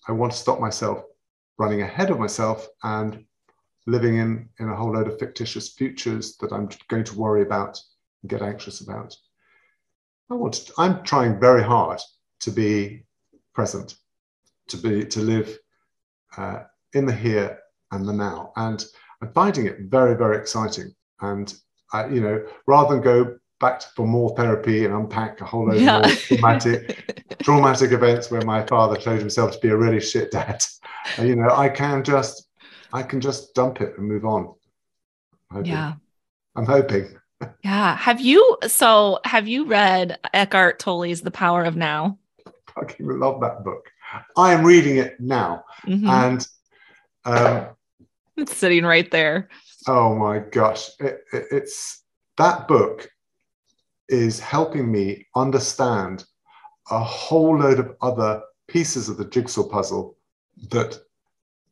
I 0.09 0.12
want 0.12 0.33
to 0.33 0.39
stop 0.39 0.61
myself 0.61 1.03
running 1.59 1.83
ahead 1.83 2.11
of 2.11 2.19
myself 2.19 2.69
and 2.83 3.25
living 3.87 4.17
in, 4.19 4.49
in 4.59 4.69
a 4.69 4.77
whole 4.77 4.93
load 4.93 5.09
of 5.09 5.19
fictitious 5.19 5.75
futures 5.75 6.37
that 6.39 6.53
I'm 6.53 6.69
going 6.89 7.05
to 7.05 7.19
worry 7.19 7.43
about 7.43 7.81
and 8.23 8.31
get 8.31 8.43
anxious 8.43 8.81
about. 8.81 9.14
I 10.31 10.35
want 10.35 10.55
to, 10.55 10.73
I'm 10.79 11.03
trying 11.03 11.39
very 11.39 11.62
hard 11.62 12.01
to 12.41 12.51
be 12.51 13.05
present, 13.55 13.97
to 14.69 14.77
be 14.77 15.05
to 15.07 15.21
live 15.21 15.59
uh, 16.37 16.64
in 16.95 17.07
the 17.07 17.12
here 17.12 17.59
and 17.93 18.07
the 18.07 18.12
now, 18.12 18.53
and 18.57 18.84
I'm 19.22 19.32
finding 19.32 19.66
it 19.66 19.76
very 19.82 20.14
very 20.16 20.37
exciting. 20.37 20.95
And 21.20 21.53
I, 21.93 22.07
you 22.09 22.20
know, 22.20 22.45
rather 22.66 22.95
than 22.95 23.03
go 23.03 23.37
back 23.59 23.80
for 23.95 24.07
more 24.07 24.37
therapy 24.37 24.84
and 24.84 24.93
unpack 24.95 25.41
a 25.41 25.45
whole 25.47 25.66
load 25.68 25.80
Yeah. 25.80 26.01
of 26.01 26.18
traumatic 26.20 27.37
traumatic 27.43 27.93
events 27.93 28.30
where 28.30 28.43
my 28.43 28.64
father 28.66 29.01
showed 29.01 29.18
himself 29.20 29.53
to 29.53 29.59
be 29.61 29.68
a 29.68 29.76
really 29.76 30.01
shit 30.01 30.30
dad, 30.30 30.62
uh, 31.18 31.22
you 31.22 31.37
know, 31.37 31.49
I 31.51 31.68
can 31.68 32.05
just 32.05 32.49
I 32.93 33.03
can 33.03 33.20
just 33.20 33.55
dump 33.55 33.80
it 33.80 33.95
and 33.97 34.07
move 34.07 34.24
on. 34.24 34.55
I'm 35.51 35.64
yeah. 35.64 35.95
I'm 36.57 36.66
hoping. 36.66 37.16
Yeah. 37.62 37.95
Have 37.99 38.18
you 38.20 38.57
so 38.66 39.20
have 39.24 39.47
you 39.47 39.66
read 39.66 40.18
Eckhart 40.32 40.78
Tolle's 40.78 41.20
The 41.20 41.30
Power 41.30 41.64
of 41.64 41.76
Now? 41.76 42.18
I 42.47 42.51
Fucking 42.80 43.07
love 43.20 43.41
that 43.43 43.62
book. 43.62 43.84
I 44.39 44.53
am 44.55 44.64
reading 44.64 44.97
it 44.97 45.20
now, 45.20 45.64
Mhm. 45.87 46.09
and 46.09 46.49
um, 47.27 47.66
It's 48.37 48.57
sitting 48.57 48.85
right 48.85 49.11
there. 49.11 49.49
Oh 49.89 50.14
my 50.14 50.39
gosh, 50.39 50.91
it, 51.01 51.22
it- 51.33 51.47
it's 51.51 52.03
that 52.39 52.68
book 52.68 53.09
is 54.09 54.39
helping 54.41 54.91
me 54.91 55.27
understand 55.35 56.24
a 56.91 56.99
whole 57.03 57.59
load 57.59 57.79
of 57.81 57.97
other 58.01 58.43
pieces 58.68 59.09
of 59.09 59.16
the 59.16 59.24
jigsaw 59.24 59.64
puzzle 59.68 60.16
that 60.70 60.99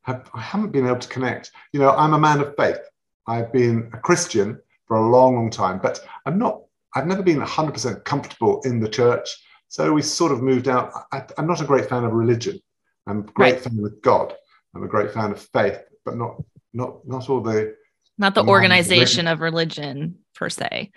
have, 0.03 0.29
I 0.35 0.41
haven't 0.41 0.73
been 0.73 0.87
able 0.87 0.99
to 0.99 1.09
connect. 1.09 1.53
You 1.73 1.81
know, 1.81 1.91
I'm 1.91 2.13
a 2.15 2.19
man 2.19 2.41
of 2.41 2.55
faith. 2.57 2.79
I've 3.27 3.53
been 3.53 3.91
a 3.93 3.99
Christian 3.99 4.61
for 4.87 4.97
a 4.97 5.09
long, 5.09 5.35
long 5.37 5.51
time, 5.51 5.79
but 5.83 6.01
I'm 6.27 6.39
not. 6.39 6.63
I've 6.95 7.07
never 7.07 7.23
been 7.23 7.41
100% 7.41 8.05
comfortable 8.05 8.61
in 8.65 8.81
the 8.81 8.89
church. 8.89 9.29
So 9.69 9.93
we 9.93 10.03
sort 10.03 10.31
of 10.33 10.43
moved 10.43 10.69
out. 10.69 10.93
I, 11.13 11.25
I'm 11.39 11.47
not 11.47 11.61
a 11.61 11.65
great 11.65 11.89
fan 11.89 12.05
of 12.05 12.13
religion. 12.13 12.61
I'm 13.07 13.21
a 13.21 13.23
great 13.23 13.55
Right. 13.55 13.63
fan 13.63 13.79
of 13.85 14.03
God. 14.03 14.35
I'm 14.75 14.83
a 14.83 14.89
great 14.89 15.12
fan 15.12 15.31
of 15.33 15.41
faith, 15.41 15.79
but 16.05 16.16
not 16.16 16.43
not 16.72 17.07
not 17.07 17.29
all 17.31 17.41
the 17.41 17.77
Not 18.18 18.35
the 18.35 18.45
organization 18.45 19.27
of 19.27 19.41
religion 19.41 20.18
per 20.35 20.49
se. 20.51 20.91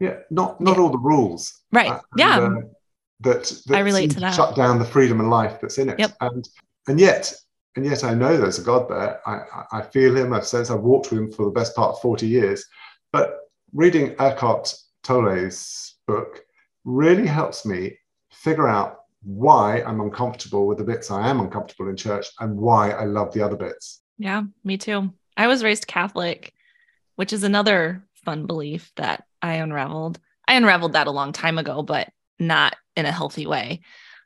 Yeah, 0.00 0.18
not 0.30 0.60
not 0.60 0.76
Yeah. 0.76 0.82
all 0.82 0.90
the 0.90 0.98
rules. 0.98 1.52
Right. 1.72 1.90
uh, 1.92 2.00
yeah. 2.16 2.38
uh, 2.40 2.54
that, 3.20 3.44
that 3.66 3.76
I 3.76 3.80
relate 3.80 4.10
to 4.12 4.20
that. 4.20 4.34
Shut 4.34 4.56
down 4.56 4.78
the 4.80 4.84
freedom 4.84 5.20
and 5.20 5.30
life 5.30 5.60
that's 5.60 5.78
in 5.78 5.88
it. 5.88 5.98
Yep. 5.98 6.12
And 6.20 6.48
and 6.88 6.98
yet 7.00 7.32
and 7.76 7.86
yet 7.86 8.04
I 8.04 8.12
know 8.14 8.36
there's 8.36 8.58
a 8.58 8.62
God 8.62 8.88
there. 8.88 9.20
I 9.28 9.42
I- 9.72 9.82
feel 9.82 10.16
Him. 10.16 10.32
I've 10.32 10.46
sense 10.46 10.70
I've 10.70 10.80
walked 10.80 11.10
with 11.10 11.20
Him 11.20 11.32
for 11.32 11.44
the 11.44 11.52
best 11.52 11.74
part 11.76 11.94
of 11.94 12.00
forty 12.00 12.26
years. 12.26 12.64
But 13.12 13.38
reading 13.72 14.16
Eckhart 14.18 14.74
Tolle's 15.04 15.94
book 16.06 16.40
really 16.84 17.26
helps 17.26 17.64
me 17.64 17.96
figure 18.32 18.68
out 18.68 18.98
why 19.24 19.82
I'm 19.82 20.00
uncomfortable 20.00 20.66
with 20.66 20.78
the 20.78 20.84
bits 20.84 21.10
I 21.10 21.28
am 21.28 21.40
uncomfortable 21.40 21.88
in 21.88 21.96
church 21.96 22.26
and 22.40 22.56
why 22.56 22.90
I 22.90 23.04
love 23.04 23.32
the 23.32 23.42
other 23.42 23.56
bits. 23.56 24.02
Yeah, 24.18 24.42
me 24.64 24.78
too. 24.78 25.12
I 25.36 25.46
was 25.46 25.64
raised 25.64 25.86
Catholic, 25.86 26.52
which 27.16 27.32
is 27.32 27.44
another 27.44 28.04
fun 28.24 28.46
belief 28.46 28.92
that 28.96 29.24
I 29.40 29.54
unraveled. 29.54 30.18
I 30.46 30.54
unraveled 30.54 30.94
that 30.94 31.06
a 31.06 31.12
long 31.12 31.32
time 31.32 31.58
ago, 31.58 31.82
but 31.82 32.10
not 32.38 32.76
in 32.96 33.06
a 33.06 33.12
healthy 33.12 33.46
way. 33.46 33.80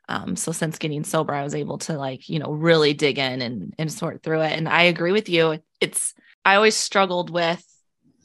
Um, 0.09 0.35
so 0.35 0.51
since 0.51 0.77
getting 0.77 1.03
sober, 1.03 1.33
I 1.33 1.43
was 1.43 1.55
able 1.55 1.77
to 1.79 1.97
like, 1.97 2.29
you 2.29 2.39
know, 2.39 2.51
really 2.51 2.93
dig 2.93 3.19
in 3.19 3.41
and, 3.41 3.73
and 3.77 3.91
sort 3.91 4.23
through 4.23 4.41
it. 4.41 4.53
And 4.53 4.67
I 4.67 4.83
agree 4.83 5.11
with 5.11 5.29
you. 5.29 5.59
It's, 5.81 6.13
I 6.45 6.55
always 6.55 6.75
struggled 6.75 7.29
with 7.29 7.63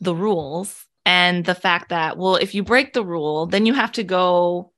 the 0.00 0.14
rules 0.14 0.86
and 1.04 1.44
the 1.44 1.54
fact 1.54 1.88
that, 1.88 2.16
well, 2.16 2.36
if 2.36 2.54
you 2.54 2.62
break 2.62 2.92
the 2.92 3.04
rule, 3.04 3.46
then 3.46 3.66
you 3.66 3.74
have 3.74 3.92
to 3.92 4.04
go 4.04 4.71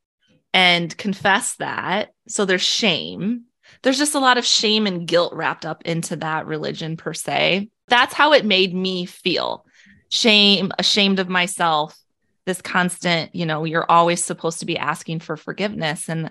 and 0.55 0.96
confess 0.96 1.57
that. 1.57 2.14
So 2.28 2.44
there's 2.44 2.62
shame. 2.62 3.46
There's 3.82 3.98
just 3.98 4.14
a 4.14 4.20
lot 4.20 4.38
of 4.38 4.46
shame 4.46 4.86
and 4.86 5.07
guilt 5.07 5.34
wrapped 5.34 5.66
up 5.66 5.82
into 5.84 6.16
that 6.16 6.46
religion 6.46 6.96
per 6.96 7.12
se. 7.12 7.70
That's 7.88 8.14
how 8.14 8.32
it 8.32 8.46
made 8.46 8.72
me 8.72 9.05
feel 9.05 9.66
shame, 10.11 10.70
ashamed 10.78 11.18
of 11.18 11.28
myself, 11.28 11.98
this 12.46 12.62
constant, 12.62 13.34
you 13.34 13.46
know, 13.46 13.64
you're 13.64 13.90
always 13.90 14.24
supposed 14.24 14.61
to 14.61 14.66
be 14.66 14.78
asking 14.78 15.20
for 15.20 15.36
forgiveness. 15.36 16.09
And 16.09 16.30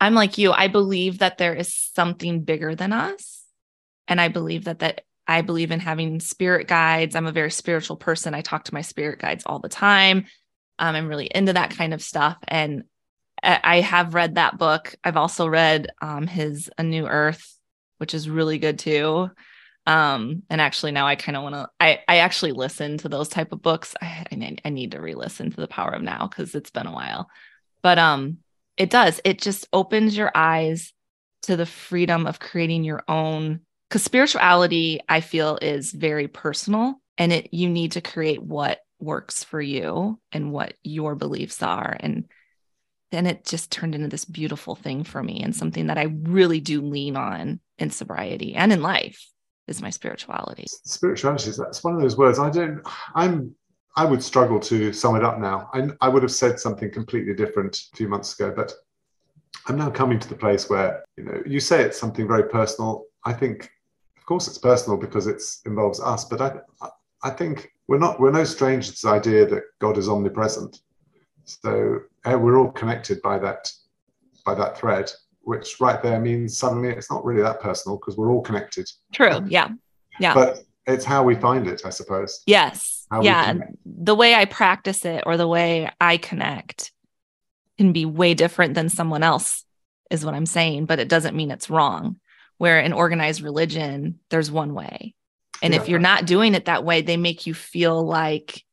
I'm 0.00 0.14
like 0.14 0.38
you, 0.38 0.52
I 0.52 0.68
believe 0.68 1.18
that 1.18 1.38
there 1.38 1.54
is 1.54 1.74
something 1.74 2.42
bigger 2.44 2.76
than 2.76 2.92
us. 2.92 3.42
And 4.06 4.20
I 4.20 4.28
believe 4.28 4.64
that 4.64 4.78
that 4.78 5.02
I 5.26 5.42
believe 5.42 5.72
in 5.72 5.80
having 5.80 6.20
spirit 6.20 6.68
guides. 6.68 7.16
I'm 7.16 7.26
a 7.26 7.32
very 7.32 7.50
spiritual 7.50 7.96
person. 7.96 8.32
I 8.32 8.42
talk 8.42 8.64
to 8.64 8.74
my 8.74 8.80
spirit 8.82 9.18
guides 9.18 9.44
all 9.44 9.58
the 9.58 9.68
time. 9.68 10.26
Um, 10.78 10.94
I'm 10.94 11.08
really 11.08 11.26
into 11.26 11.54
that 11.54 11.76
kind 11.76 11.92
of 11.92 12.00
stuff. 12.00 12.38
And 12.46 12.84
I 13.42 13.80
have 13.80 14.14
read 14.14 14.34
that 14.34 14.58
book. 14.58 14.94
I've 15.04 15.16
also 15.16 15.46
read 15.46 15.88
um, 16.00 16.26
his 16.26 16.70
A 16.78 16.82
New 16.82 17.06
Earth, 17.06 17.56
which 17.98 18.14
is 18.14 18.28
really 18.28 18.58
good 18.58 18.78
too. 18.78 19.30
Um, 19.86 20.42
and 20.50 20.60
actually 20.60 20.92
now 20.92 21.06
I 21.06 21.16
kind 21.16 21.36
of 21.36 21.42
want 21.42 21.54
to, 21.54 21.68
I, 21.80 22.00
I 22.06 22.18
actually 22.18 22.52
listen 22.52 22.98
to 22.98 23.08
those 23.08 23.28
type 23.28 23.52
of 23.52 23.62
books. 23.62 23.94
I, 24.02 24.26
I 24.64 24.68
need 24.68 24.92
to 24.92 25.00
re-listen 25.00 25.50
to 25.50 25.60
the 25.60 25.66
power 25.66 25.92
of 25.92 26.02
now 26.02 26.26
because 26.26 26.54
it's 26.54 26.70
been 26.70 26.86
a 26.86 26.92
while, 26.92 27.30
but, 27.82 27.98
um, 27.98 28.38
it 28.76 28.90
does, 28.90 29.20
it 29.24 29.40
just 29.40 29.66
opens 29.72 30.16
your 30.16 30.30
eyes 30.34 30.92
to 31.42 31.56
the 31.56 31.66
freedom 31.66 32.26
of 32.26 32.38
creating 32.38 32.84
your 32.84 33.02
own, 33.08 33.60
because 33.88 34.02
spirituality 34.02 35.00
I 35.08 35.22
feel 35.22 35.58
is 35.62 35.90
very 35.90 36.28
personal 36.28 37.00
and 37.16 37.32
it, 37.32 37.54
you 37.54 37.70
need 37.70 37.92
to 37.92 38.02
create 38.02 38.42
what 38.42 38.80
works 39.00 39.42
for 39.42 39.60
you 39.60 40.20
and 40.32 40.52
what 40.52 40.74
your 40.82 41.14
beliefs 41.14 41.62
are. 41.62 41.96
And 41.98 42.28
then 43.10 43.26
it 43.26 43.44
just 43.44 43.70
turned 43.70 43.94
into 43.94 44.08
this 44.08 44.24
beautiful 44.24 44.74
thing 44.74 45.04
for 45.04 45.22
me 45.22 45.42
and 45.42 45.54
something 45.54 45.86
that 45.86 45.98
I 45.98 46.04
really 46.22 46.60
do 46.60 46.80
lean 46.82 47.16
on 47.16 47.60
in 47.78 47.90
sobriety 47.90 48.54
and 48.54 48.72
in 48.72 48.82
life 48.82 49.24
is 49.68 49.82
my 49.82 49.90
spirituality. 49.90 50.64
spirituality 50.68 51.50
is 51.50 51.56
that's 51.56 51.84
one 51.84 51.94
of 51.94 52.00
those 52.00 52.16
words 52.16 52.38
i 52.38 52.50
don't 52.50 52.80
i'm 53.14 53.54
i 53.96 54.04
would 54.04 54.22
struggle 54.22 54.58
to 54.58 54.92
sum 54.92 55.14
it 55.14 55.24
up 55.24 55.38
now. 55.38 55.68
I, 55.74 55.88
I 56.00 56.08
would 56.08 56.22
have 56.22 56.32
said 56.32 56.58
something 56.58 56.90
completely 56.90 57.34
different 57.34 57.78
a 57.92 57.96
few 57.96 58.08
months 58.08 58.38
ago 58.38 58.52
but 58.54 58.72
i'm 59.66 59.76
now 59.76 59.90
coming 59.90 60.18
to 60.18 60.28
the 60.28 60.34
place 60.34 60.68
where 60.70 61.04
you 61.16 61.24
know 61.24 61.42
you 61.46 61.60
say 61.60 61.82
it's 61.82 62.00
something 62.00 62.26
very 62.26 62.48
personal. 62.48 63.04
I 63.24 63.32
think 63.34 63.70
of 64.16 64.24
course 64.24 64.48
it's 64.48 64.58
personal 64.58 64.98
because 64.98 65.26
it 65.26 65.42
involves 65.66 66.00
us 66.00 66.24
but 66.24 66.40
i 66.40 66.52
i 67.22 67.30
think 67.30 67.70
we're 67.88 67.98
not 67.98 68.18
we're 68.20 68.30
no 68.30 68.44
stranger 68.44 68.86
to 68.86 68.92
this 68.92 69.04
idea 69.04 69.46
that 69.46 69.62
god 69.80 69.98
is 69.98 70.08
omnipresent. 70.08 70.80
So 71.44 72.00
Uh, 72.24 72.38
we're 72.38 72.58
all 72.58 72.70
connected 72.72 73.20
by 73.22 73.38
that 73.38 73.70
by 74.44 74.54
that 74.54 74.78
thread 74.78 75.10
which 75.42 75.80
right 75.80 76.02
there 76.02 76.20
means 76.20 76.56
suddenly 76.56 76.90
it's 76.90 77.10
not 77.10 77.24
really 77.24 77.42
that 77.42 77.60
personal 77.60 77.96
because 77.96 78.16
we're 78.16 78.30
all 78.30 78.42
connected 78.42 78.90
True. 79.12 79.40
Yeah. 79.48 79.68
Yeah. 80.20 80.34
but 80.34 80.62
it's 80.88 81.04
how 81.04 81.22
we 81.22 81.36
find 81.36 81.66
it, 81.66 81.82
I 81.84 81.90
suppose. 81.90 82.42
Yes. 82.46 83.06
How 83.10 83.22
yeah. 83.22 83.54
The 83.84 84.14
way 84.14 84.34
I 84.34 84.46
practice 84.46 85.04
it 85.04 85.24
or 85.26 85.36
the 85.36 85.46
way 85.46 85.90
I 86.00 86.16
connect 86.16 86.92
can 87.76 87.92
be 87.92 88.06
way 88.06 88.34
different 88.34 88.74
than 88.74 88.88
someone 88.88 89.22
else, 89.22 89.64
is 90.10 90.24
what 90.24 90.34
I'm 90.34 90.46
saying, 90.46 90.86
but 90.86 90.98
it 90.98 91.08
doesn't 91.08 91.36
mean 91.36 91.50
it's 91.50 91.70
wrong. 91.70 92.18
Where 92.56 92.80
in 92.80 92.92
organized 92.92 93.42
religion, 93.42 94.18
there's 94.30 94.50
one 94.50 94.74
way. 94.74 95.14
And 95.62 95.74
if 95.74 95.88
you're 95.88 95.98
not 95.98 96.24
doing 96.24 96.54
it 96.54 96.64
that 96.64 96.84
way, 96.84 97.02
they 97.02 97.16
make 97.16 97.46
you 97.46 97.54
feel 97.54 98.02
like 98.02 98.64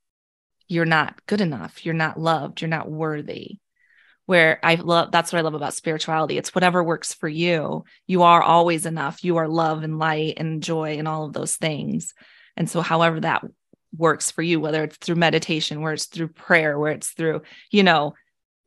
you're 0.67 0.85
not 0.85 1.25
good 1.25 1.41
enough, 1.41 1.85
you're 1.85 1.93
not 1.93 2.19
loved, 2.19 2.61
you're 2.61 2.69
not 2.69 2.89
worthy. 2.89 3.59
Where 4.25 4.59
I 4.63 4.75
love 4.75 5.11
that's 5.11 5.31
what 5.31 5.37
I 5.37 5.43
love 5.43 5.53
about 5.53 5.75
spirituality. 5.75 6.37
It's 6.39 6.55
whatever 6.55 6.83
works 6.83 7.13
for 7.13 7.27
you. 7.27 7.83
You 8.07 8.23
are 8.23 8.41
always 8.41 8.87
enough. 8.87 9.23
You 9.23 9.37
are 9.37 9.47
love 9.47 9.83
and 9.83 9.99
light 9.99 10.35
and 10.37 10.63
joy 10.63 10.97
and 10.97 11.07
all 11.07 11.25
of 11.25 11.33
those 11.33 11.55
things. 11.57 12.13
And 12.57 12.67
so, 12.67 12.81
however 12.81 13.19
that 13.19 13.43
works 13.95 14.31
for 14.31 14.41
you, 14.41 14.59
whether 14.59 14.83
it's 14.83 14.97
through 14.97 15.15
meditation, 15.15 15.81
where 15.81 15.93
it's 15.93 16.05
through 16.05 16.29
prayer, 16.29 16.79
where 16.79 16.91
it's 16.91 17.09
through, 17.09 17.43
you 17.69 17.83
know, 17.83 18.15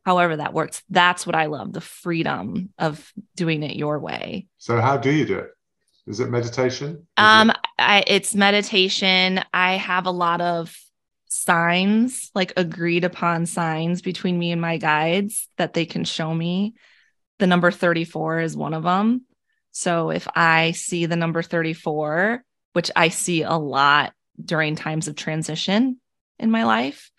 however 0.05 0.36
that 0.36 0.55
works. 0.55 0.80
That's 0.90 1.26
what 1.26 1.34
I 1.34 1.46
love 1.46 1.72
the 1.72 1.80
freedom 1.80 2.70
of 2.78 3.12
doing 3.34 3.64
it 3.64 3.74
your 3.76 3.99
way. 3.99 4.46
So, 4.59 4.80
how 4.80 4.96
do 4.96 5.11
you 5.11 5.26
do 5.26 5.38
it? 5.38 5.51
Is 6.07 6.20
it 6.20 6.30
meditation? 6.30 6.90
Is 6.90 7.05
Um, 7.16 7.51
it- 7.51 7.57
I, 7.80 8.05
it's 8.07 8.34
meditation. 8.34 9.40
I 9.53 9.74
have 9.74 10.07
a 10.07 10.11
lot 10.11 10.40
of 10.40 10.74
signs, 11.49 12.30
like 12.34 12.53
agreed 12.59 13.05
upon 13.05 13.46
signs 13.46 14.03
between 14.03 14.38
me 14.38 14.53
and 14.53 14.61
my 14.61 14.76
guides 14.76 15.49
that 15.57 15.72
they 15.72 15.86
can 15.86 16.05
show 16.05 16.32
me. 16.32 16.74
The 17.38 17.46
number 17.46 17.70
34 17.70 18.40
is 18.40 18.55
one 18.55 18.74
of 18.74 18.82
them. 18.82 19.24
So 19.70 20.11
if 20.11 20.28
I 20.36 20.72
see 20.72 21.07
the 21.07 21.16
number 21.16 21.40
34, 21.40 22.44
which 22.74 22.90
I 22.94 23.09
see 23.09 23.44
a 23.44 23.55
lot 23.55 24.12
during 24.38 24.76
times 24.76 25.09
of 25.09 25.16
transition 25.16 25.99
in 26.38 26.51
my 26.51 26.64
life, 26.64 27.11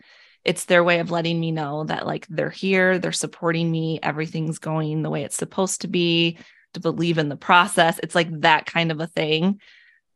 it's 0.46 0.66
their 0.66 0.84
way 0.84 1.00
of 1.00 1.10
letting 1.10 1.40
me 1.40 1.52
know 1.52 1.86
that 1.86 2.06
like 2.06 2.28
they're 2.30 2.52
here, 2.52 3.00
they're 3.00 3.12
supporting 3.12 3.72
me, 3.72 4.00
everything's 4.04 4.60
going 4.60 5.02
the 5.02 5.10
way 5.10 5.24
it's 5.24 5.38
supposed 5.38 5.82
to 5.82 5.88
be, 5.88 6.38
to 6.76 6.80
believe 6.80 7.18
in 7.18 7.30
the 7.30 7.36
process. 7.36 8.00
It's 8.04 8.14
like 8.14 8.30
that 8.42 8.68
kind 8.68 8.92
of 8.92 9.00
a 9.00 9.08
thing. 9.08 9.60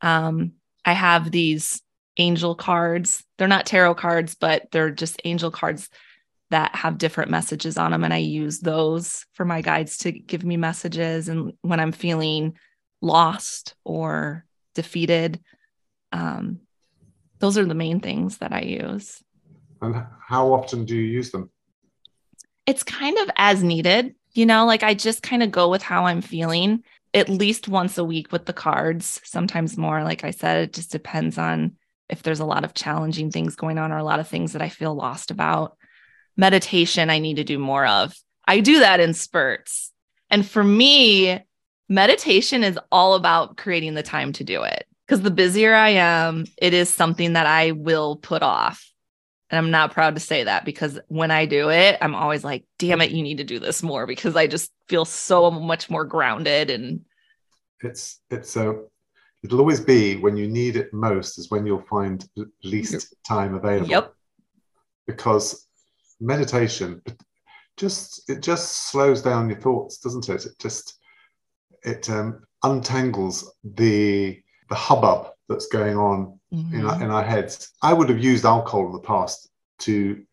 Um, 0.01 0.51
I 0.85 0.93
have 0.93 1.31
these 1.31 1.81
angel 2.17 2.55
cards. 2.55 3.23
They're 3.37 3.47
not 3.47 3.65
tarot 3.65 3.95
cards, 3.95 4.35
but 4.35 4.67
they're 4.71 4.91
just 4.91 5.21
angel 5.25 5.51
cards 5.51 5.89
that 6.51 6.75
have 6.75 6.97
different 6.97 7.31
messages 7.31 7.77
on 7.77 7.91
them. 7.91 8.03
And 8.03 8.13
I 8.13 8.17
use 8.17 8.59
those 8.59 9.25
for 9.33 9.45
my 9.45 9.61
guides 9.61 9.97
to 9.99 10.11
give 10.11 10.43
me 10.43 10.57
messages. 10.57 11.27
And 11.27 11.53
when 11.61 11.79
I'm 11.79 11.91
feeling 11.91 12.57
lost 13.01 13.75
or 13.83 14.45
defeated, 14.75 15.41
um, 16.11 16.59
those 17.39 17.57
are 17.57 17.65
the 17.65 17.73
main 17.73 17.99
things 17.99 18.37
that 18.37 18.53
I 18.53 18.61
use. 18.61 19.23
and 19.81 20.05
how 20.27 20.53
often 20.53 20.85
do 20.85 20.95
you 20.95 21.01
use 21.01 21.31
them? 21.31 21.49
it's 22.65 22.83
kind 22.83 23.17
of 23.19 23.29
as 23.35 23.63
needed, 23.63 24.15
you 24.33 24.45
know, 24.45 24.65
like 24.65 24.83
I 24.83 24.93
just 24.93 25.21
kind 25.21 25.43
of 25.43 25.51
go 25.51 25.69
with 25.69 25.81
how 25.81 26.05
I'm 26.05 26.21
feeling 26.21 26.83
at 27.13 27.29
least 27.29 27.67
once 27.67 27.97
a 27.97 28.03
week 28.03 28.31
with 28.31 28.45
the 28.45 28.53
cards, 28.53 29.21
sometimes 29.23 29.77
more. 29.77 30.03
Like 30.03 30.23
I 30.23 30.31
said, 30.31 30.63
it 30.63 30.73
just 30.73 30.91
depends 30.91 31.37
on 31.37 31.73
if 32.09 32.23
there's 32.23 32.39
a 32.39 32.45
lot 32.45 32.63
of 32.63 32.73
challenging 32.73 33.31
things 33.31 33.55
going 33.55 33.77
on 33.77 33.91
or 33.91 33.97
a 33.97 34.03
lot 34.03 34.19
of 34.19 34.27
things 34.27 34.53
that 34.53 34.61
I 34.61 34.69
feel 34.69 34.93
lost 34.93 35.31
about. 35.31 35.77
Meditation, 36.35 37.09
I 37.09 37.19
need 37.19 37.35
to 37.35 37.43
do 37.43 37.59
more 37.59 37.85
of. 37.85 38.13
I 38.47 38.59
do 38.59 38.79
that 38.79 38.99
in 38.99 39.13
spurts. 39.13 39.91
And 40.29 40.45
for 40.45 40.63
me, 40.63 41.39
meditation 41.89 42.63
is 42.63 42.79
all 42.91 43.13
about 43.15 43.57
creating 43.57 43.93
the 43.93 44.03
time 44.03 44.33
to 44.33 44.43
do 44.43 44.63
it. 44.63 44.85
Because 45.05 45.21
the 45.21 45.31
busier 45.31 45.73
I 45.73 45.89
am, 45.89 46.45
it 46.57 46.73
is 46.73 46.89
something 46.89 47.33
that 47.33 47.45
I 47.45 47.71
will 47.71 48.15
put 48.15 48.41
off. 48.41 48.89
And 49.49 49.57
I'm 49.57 49.71
not 49.71 49.93
proud 49.93 50.15
to 50.15 50.21
say 50.21 50.45
that 50.45 50.65
because 50.65 50.99
when 51.09 51.29
I 51.29 51.45
do 51.45 51.69
it, 51.69 51.97
I'm 52.01 52.15
always 52.15 52.43
like, 52.43 52.65
damn 52.79 53.01
it, 53.01 53.11
you 53.11 53.21
need 53.21 53.37
to 53.37 53.43
do 53.43 53.59
this 53.59 53.83
more 53.83 54.07
because 54.07 54.35
I 54.35 54.47
just 54.47 54.71
feel 54.87 55.05
so 55.05 55.51
much 55.51 55.89
more 55.89 56.05
grounded. 56.05 56.71
And 56.71 57.01
It's 57.81 58.19
it's 58.31 58.55
a 58.55 58.81
it'll 59.43 59.59
always 59.59 59.79
be 59.81 60.15
when 60.17 60.37
you 60.37 60.47
need 60.47 60.75
it 60.75 60.93
most 60.93 61.37
is 61.37 61.51
when 61.51 61.65
you'll 61.65 61.81
find 61.89 62.27
least 62.63 63.13
time 63.27 63.53
available. 63.55 63.89
yep, 63.89 64.13
Because 65.07 65.67
meditation 66.19 67.01
just 67.77 68.29
it 68.29 68.41
just 68.41 68.89
slows 68.89 69.21
down 69.21 69.49
your 69.49 69.59
thoughts, 69.59 69.97
doesn't 69.97 70.29
it? 70.29 70.45
It 70.45 70.57
just 70.59 70.99
it 71.83 72.09
um, 72.09 72.43
untangles 72.63 73.45
the 73.63 74.41
the 74.69 74.75
hubbub 74.75 75.31
that's 75.49 75.67
going 75.67 75.97
on 75.97 76.39
in, 76.51 76.59
Mhm. 76.59 76.89
our, 76.89 77.03
in 77.03 77.09
our 77.11 77.23
heads. 77.23 77.71
I 77.81 77.93
would 77.93 78.09
have 78.09 78.23
used 78.23 78.45
alcohol 78.45 78.85
in 78.87 78.93
the 78.93 78.99
past 78.99 79.49
to 79.79 80.23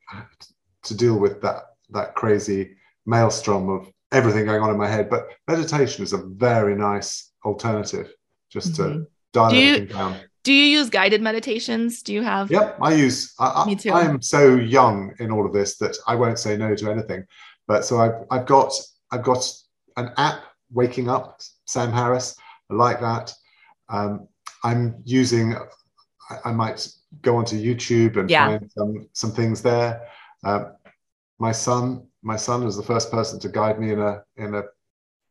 to 0.84 0.94
deal 0.94 1.18
with 1.18 1.40
that 1.42 1.62
that 1.90 2.14
crazy 2.14 2.76
maelstrom 3.06 3.68
of 3.68 3.88
everything 4.12 4.44
going 4.44 4.62
on 4.62 4.70
in 4.70 4.76
my 4.76 4.86
head. 4.88 5.08
But 5.10 5.28
meditation 5.48 6.04
is 6.04 6.12
a 6.12 6.18
very 6.18 6.76
nice 6.76 7.32
alternative, 7.44 8.12
just 8.50 8.76
to 8.76 8.82
Mhm. 8.82 9.06
dial 9.32 9.50
Do 9.50 9.56
you- 9.56 9.86
down. 9.86 10.16
Do 10.42 10.52
you 10.54 10.78
use 10.78 10.88
guided 10.88 11.20
meditations? 11.20 12.02
Do 12.02 12.14
you 12.14 12.22
have? 12.22 12.50
Yep, 12.50 12.78
I 12.80 12.94
use. 12.94 13.34
I, 13.38 13.66
Me 13.66 13.76
too. 13.76 13.92
I'm 13.92 14.22
so 14.22 14.54
young 14.56 15.12
in 15.18 15.30
all 15.30 15.44
of 15.44 15.52
this 15.52 15.76
that 15.78 15.96
I 16.06 16.14
won't 16.14 16.38
say 16.38 16.56
no 16.56 16.74
to 16.74 16.90
anything. 16.90 17.24
But 17.68 17.84
so 17.84 17.98
I've 18.00 18.24
I've 18.30 18.46
got 18.46 18.72
I've 19.12 19.22
got 19.22 19.44
an 19.98 20.12
app, 20.16 20.40
Waking 20.72 21.08
Up, 21.10 21.40
Sam 21.66 21.92
Harris. 21.92 22.36
I 22.70 22.74
like 22.74 23.00
that. 23.00 23.34
Um, 23.90 24.28
I'm 24.64 24.96
using. 25.04 25.54
I, 26.30 26.36
I 26.46 26.52
might 26.52 26.88
go 27.22 27.36
onto 27.36 27.56
YouTube 27.56 28.16
and 28.16 28.30
Yeah. 28.30 28.46
find 28.46 28.70
some 28.72 29.08
some 29.12 29.32
things 29.32 29.60
there. 29.60 30.08
Um, 30.42 30.72
my 31.38 31.52
son, 31.52 32.06
my 32.22 32.36
son 32.36 32.62
is 32.66 32.76
the 32.78 32.82
first 32.82 33.10
person 33.10 33.38
to 33.40 33.48
guide 33.50 33.78
me 33.78 33.92
in 33.92 34.00
a 34.00 34.22
in 34.38 34.54
a 34.54 34.62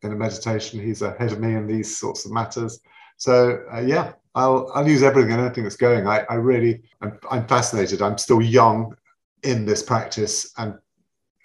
in 0.02 0.12
a 0.12 0.16
meditation. 0.16 0.78
He's 0.80 1.02
ahead 1.02 1.32
of 1.32 1.40
me 1.40 1.54
in 1.56 1.66
these 1.66 1.98
sorts 1.98 2.24
of 2.26 2.30
matters. 2.30 2.80
So 3.20 3.62
uh, 3.72 3.80
yeah, 3.80 4.12
I'll 4.34 4.70
I'll 4.74 4.88
use 4.88 5.02
everything 5.02 5.32
and 5.32 5.42
anything 5.42 5.64
that's 5.64 5.76
going. 5.76 6.06
I, 6.06 6.24
I 6.30 6.34
really 6.34 6.82
I'm, 7.02 7.18
I'm 7.30 7.46
fascinated. 7.46 8.00
I'm 8.00 8.16
still 8.16 8.40
young 8.40 8.96
in 9.42 9.66
this 9.66 9.82
practice 9.82 10.52
and 10.56 10.74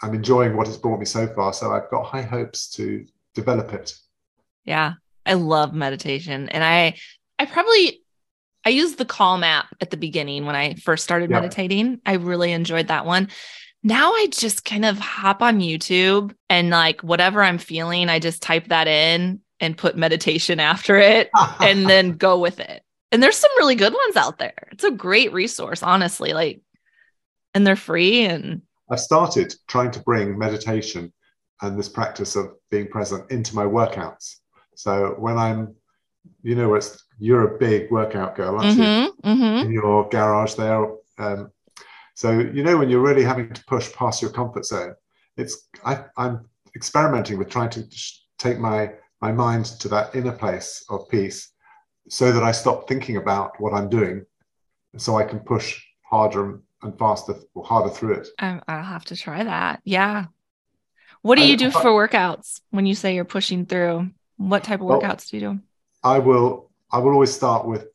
I'm 0.01 0.13
enjoying 0.13 0.55
what 0.55 0.67
it's 0.69 0.77
brought 0.77 0.99
me 0.99 1.05
so 1.05 1.27
far. 1.27 1.51
So 1.51 1.73
I've 1.73 1.89
got 1.89 2.05
high 2.05 2.21
hopes 2.21 2.69
to 2.71 3.05
develop 3.33 3.73
it. 3.73 3.93
Yeah. 4.63 4.93
I 5.25 5.33
love 5.33 5.73
meditation. 5.73 6.47
And 6.49 6.63
I 6.63 6.95
I 7.39 7.45
probably 7.45 8.01
I 8.65 8.69
used 8.69 8.97
the 8.97 9.05
Calm 9.05 9.43
app 9.43 9.67
at 9.81 9.89
the 9.89 9.97
beginning 9.97 10.45
when 10.45 10.55
I 10.55 10.75
first 10.75 11.03
started 11.03 11.29
Yeah. 11.29 11.41
meditating. 11.41 11.99
I 12.05 12.13
really 12.13 12.53
enjoyed 12.53 12.87
that 12.87 13.05
one. 13.05 13.27
Now 13.83 14.13
I 14.13 14.27
just 14.31 14.63
kind 14.63 14.85
of 14.85 14.97
hop 14.97 15.41
on 15.41 15.59
YouTube 15.59 16.33
and 16.49 16.69
like 16.69 17.01
whatever 17.01 17.43
I'm 17.43 17.57
feeling, 17.57 18.07
I 18.07 18.19
just 18.19 18.41
type 18.41 18.69
that 18.69 18.87
in 18.87 19.41
and 19.59 19.77
put 19.77 19.95
meditation 19.97 20.59
after 20.59 20.97
it 20.97 21.29
and 21.59 21.89
then 21.89 22.13
go 22.13 22.39
with 22.39 22.59
it. 22.59 22.83
And 23.11 23.23
there's 23.23 23.37
some 23.37 23.51
really 23.57 23.75
good 23.75 23.93
ones 23.93 24.15
out 24.15 24.37
there. 24.37 24.67
It's 24.71 24.83
a 24.83 24.91
great 24.91 25.31
resource, 25.31 25.81
honestly. 25.83 26.33
Like, 26.33 26.61
and 27.53 27.65
they're 27.65 27.75
free 27.75 28.25
and 28.25 28.61
I've 28.89 28.99
started 28.99 29.55
trying 29.67 29.91
to 29.91 29.99
bring 30.01 30.37
meditation 30.37 31.11
and 31.61 31.79
this 31.79 31.89
practice 31.89 32.35
of 32.35 32.51
being 32.69 32.87
present 32.87 33.31
into 33.31 33.55
my 33.55 33.63
workouts. 33.63 34.35
So 34.75 35.15
when 35.17 35.37
I'm, 35.37 35.75
you 36.43 36.55
know, 36.55 36.75
it's 36.75 37.01
you're 37.17 37.55
a 37.55 37.57
big 37.57 37.89
workout 37.91 38.35
girl, 38.35 38.59
aren't 38.59 38.77
you? 38.77 38.83
Mhm, 38.83 39.09
mhm. 39.23 39.65
in 39.65 39.71
your 39.71 40.09
garage 40.09 40.55
there. 40.55 40.85
Um, 41.17 41.51
so 42.13 42.39
you 42.39 42.63
know 42.63 42.77
when 42.77 42.89
you're 42.89 43.01
really 43.01 43.23
having 43.23 43.53
to 43.53 43.63
push 43.65 43.91
past 43.93 44.21
your 44.21 44.31
comfort 44.31 44.65
zone, 44.65 44.95
it's 45.37 45.67
I, 45.85 46.03
I'm 46.17 46.45
experimenting 46.75 47.37
with 47.37 47.49
trying 47.49 47.69
to 47.71 47.85
sh- 47.91 48.19
take 48.37 48.59
my 48.59 48.91
my 49.25 49.31
mind 49.31 49.65
to 49.81 49.87
that 49.89 50.15
inner 50.15 50.31
place 50.31 50.85
of 50.89 51.09
peace, 51.09 51.49
so 52.09 52.31
that 52.31 52.43
I 52.43 52.51
stop 52.51 52.87
thinking 52.87 53.17
about 53.17 53.59
what 53.59 53.73
I'm 53.73 53.89
doing, 53.89 54.25
so 54.97 55.17
I 55.17 55.23
can 55.23 55.39
push 55.39 55.67
harder 56.03 56.61
and 56.83 56.99
faster 56.99 57.33
or 57.55 57.63
harder 57.65 57.89
through 57.89 58.15
it. 58.19 58.27
I, 58.39 58.61
I'll 58.67 58.83
have 58.83 59.05
to 59.05 59.15
try 59.15 59.43
that. 59.43 59.81
Yeah. 59.83 60.25
What 61.23 61.37
do 61.39 61.47
you 61.47 61.57
do 61.57 61.71
for 61.71 61.89
workouts 62.01 62.61
when 62.69 62.85
you 62.85 62.93
say 62.93 63.15
you're 63.15 63.25
pushing 63.25 63.65
through? 63.65 64.11
What 64.37 64.63
type 64.63 64.81
of 64.81 64.85
Well, 64.85 65.01
workouts 65.01 65.29
do 65.29 65.37
you 65.37 65.41
do? 65.47 65.59
I 66.03 66.19
will 66.19 66.69
I 66.91 66.99
will 66.99 67.13
always 67.13 67.33
start 67.33 67.65
with 67.65 67.87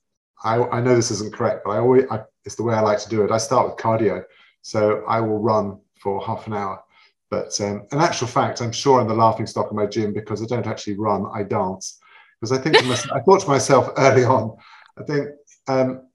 I, 0.43 0.57
I 0.77 0.81
know 0.81 0.97
this 0.97 1.13
isn't 1.13 1.33
correct, 1.33 1.63
but 1.65 1.73
I 1.73 1.79
always 1.79 2.05
I, 2.11 2.25
it's 2.45 2.57
the 2.57 2.65
way 2.65 2.75
I 2.75 2.81
like 2.81 2.99
to 3.01 3.09
do 3.09 3.23
it. 3.23 3.31
I 3.31 3.39
start 3.39 3.69
with 3.69 3.77
cardio, 3.77 4.25
so 4.63 5.05
I 5.07 5.21
will 5.21 5.39
run 5.39 5.79
for 6.03 6.21
half 6.29 6.49
an 6.49 6.55
hour. 6.55 6.83
But 7.31 7.59
um, 7.61 7.87
in 7.93 7.99
actual 7.99 8.27
fact, 8.27 8.61
I'm 8.61 8.73
sure 8.73 9.01
I'm 9.01 9.09
the 9.09 9.15
laughing 9.15 9.47
stock 9.47 9.71
of 9.71 9.77
my 9.77 9.87
gym 9.87 10.13
because 10.13 10.43
I 10.43 10.47
don't 10.47 10.67
actually 10.67 10.99
run, 10.99 11.27
I 11.33 11.45
dance. 11.45 11.99
Because 12.41 12.59
I 12.59 12.61
think 12.61 12.77
to 12.79 12.85
myself, 12.85 13.13
I 13.15 13.21
thought 13.21 13.41
to 13.43 13.49
myself 13.49 13.91
early 13.97 14.25
on, 14.25 14.57
I 14.99 15.05
think 15.05 15.29
um, 15.69 16.09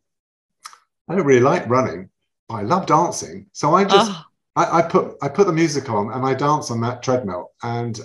I 1.07 1.15
don't 1.15 1.25
really 1.25 1.41
like 1.41 1.67
running, 1.69 2.09
but 2.49 2.55
I 2.55 2.61
love 2.63 2.85
dancing. 2.85 3.47
So 3.53 3.73
I 3.73 3.85
just 3.85 4.11
Oh, 4.11 4.25
I, 4.57 4.79
I 4.79 4.81
put 4.81 5.15
I 5.21 5.27
put 5.27 5.47
the 5.47 5.53
music 5.53 5.89
on 5.89 6.11
and 6.11 6.25
I 6.25 6.33
dance 6.33 6.71
on 6.71 6.81
that 6.81 7.03
treadmill, 7.03 7.51
and 7.61 7.99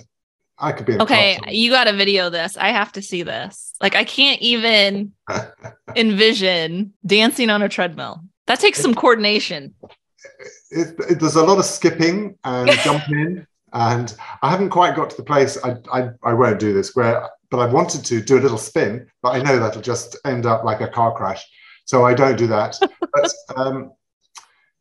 I 0.57 0.71
could 0.71 0.85
be 0.85 0.99
okay. 0.99 1.39
You 1.49 1.71
got 1.71 1.85
to 1.85 1.93
video 1.93 2.29
this. 2.29 2.55
I 2.55 2.69
have 2.69 2.91
to 2.93 3.01
see 3.01 3.23
this. 3.23 3.73
Like, 3.81 3.95
I 3.95 4.03
can't 4.03 4.39
even 4.41 5.13
envision 5.95 6.93
dancing 7.05 7.49
on 7.49 7.63
a 7.63 7.69
treadmill. 7.69 8.21
That 8.47 8.59
takes 8.59 8.79
some 8.79 8.93
coordination. 9.03 9.73
It, 10.71 10.95
it, 11.09 11.19
there's 11.19 11.35
a 11.35 11.43
lot 11.43 11.57
of 11.57 11.65
skipping 11.65 12.37
and 12.43 12.69
jumping, 12.83 13.45
and 13.73 14.15
I 14.41 14.49
haven't 14.49 14.69
quite 14.69 14.95
got 14.95 15.09
to 15.09 15.17
the 15.17 15.23
place. 15.23 15.57
I, 15.63 15.77
I 15.91 16.09
I 16.23 16.33
won't 16.33 16.59
do 16.59 16.73
this 16.73 16.95
where, 16.95 17.29
but 17.49 17.57
I 17.57 17.71
wanted 17.71 18.03
to 18.05 18.21
do 18.21 18.37
a 18.37 18.41
little 18.41 18.57
spin, 18.57 19.07
but 19.21 19.35
I 19.35 19.41
know 19.41 19.59
that'll 19.59 19.81
just 19.81 20.17
end 20.25 20.45
up 20.45 20.63
like 20.63 20.81
a 20.81 20.87
car 20.87 21.13
crash, 21.13 21.43
so 21.85 22.05
I 22.05 22.13
don't 22.13 22.37
do 22.37 22.47
that. 22.47 22.77
but 23.13 23.33
um, 23.55 23.91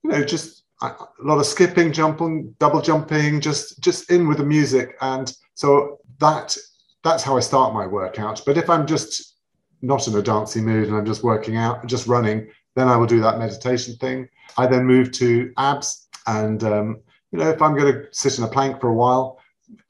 you 0.02 0.10
know, 0.10 0.24
just 0.24 0.64
a 0.82 0.86
a 0.86 1.08
lot 1.22 1.38
of 1.38 1.46
skipping, 1.46 1.92
jumping, 1.92 2.54
double 2.58 2.80
jumping, 2.80 3.40
just 3.40 3.80
just 3.80 4.10
in 4.10 4.28
with 4.28 4.38
the 4.38 4.44
music, 4.44 4.96
and 5.00 5.32
so 5.54 5.98
that 6.18 6.56
that's 7.02 7.22
how 7.22 7.36
I 7.36 7.40
start 7.40 7.74
my 7.74 7.86
workout. 7.86 8.42
But 8.44 8.56
if 8.58 8.68
I'm 8.68 8.86
just 8.86 9.36
not 9.82 10.06
in 10.06 10.14
a 10.14 10.22
dancing 10.22 10.64
mood 10.64 10.88
and 10.88 10.96
I'm 10.96 11.06
just 11.06 11.22
working 11.22 11.56
out, 11.56 11.86
just 11.86 12.06
running, 12.06 12.50
then 12.76 12.88
I 12.88 12.96
will 12.96 13.06
do 13.06 13.20
that 13.20 13.38
meditation 13.38 13.96
thing. 13.96 14.28
I 14.56 14.66
then 14.66 14.84
move 14.84 15.12
to 15.12 15.52
abs. 15.56 16.08
And, 16.26 16.62
um, 16.64 17.00
you 17.32 17.38
know, 17.38 17.48
if 17.48 17.60
I'm 17.62 17.76
going 17.76 17.92
to 17.92 18.06
sit 18.12 18.38
in 18.38 18.44
a 18.44 18.48
plank 18.48 18.80
for 18.80 18.88
a 18.88 18.94
while, 18.94 19.38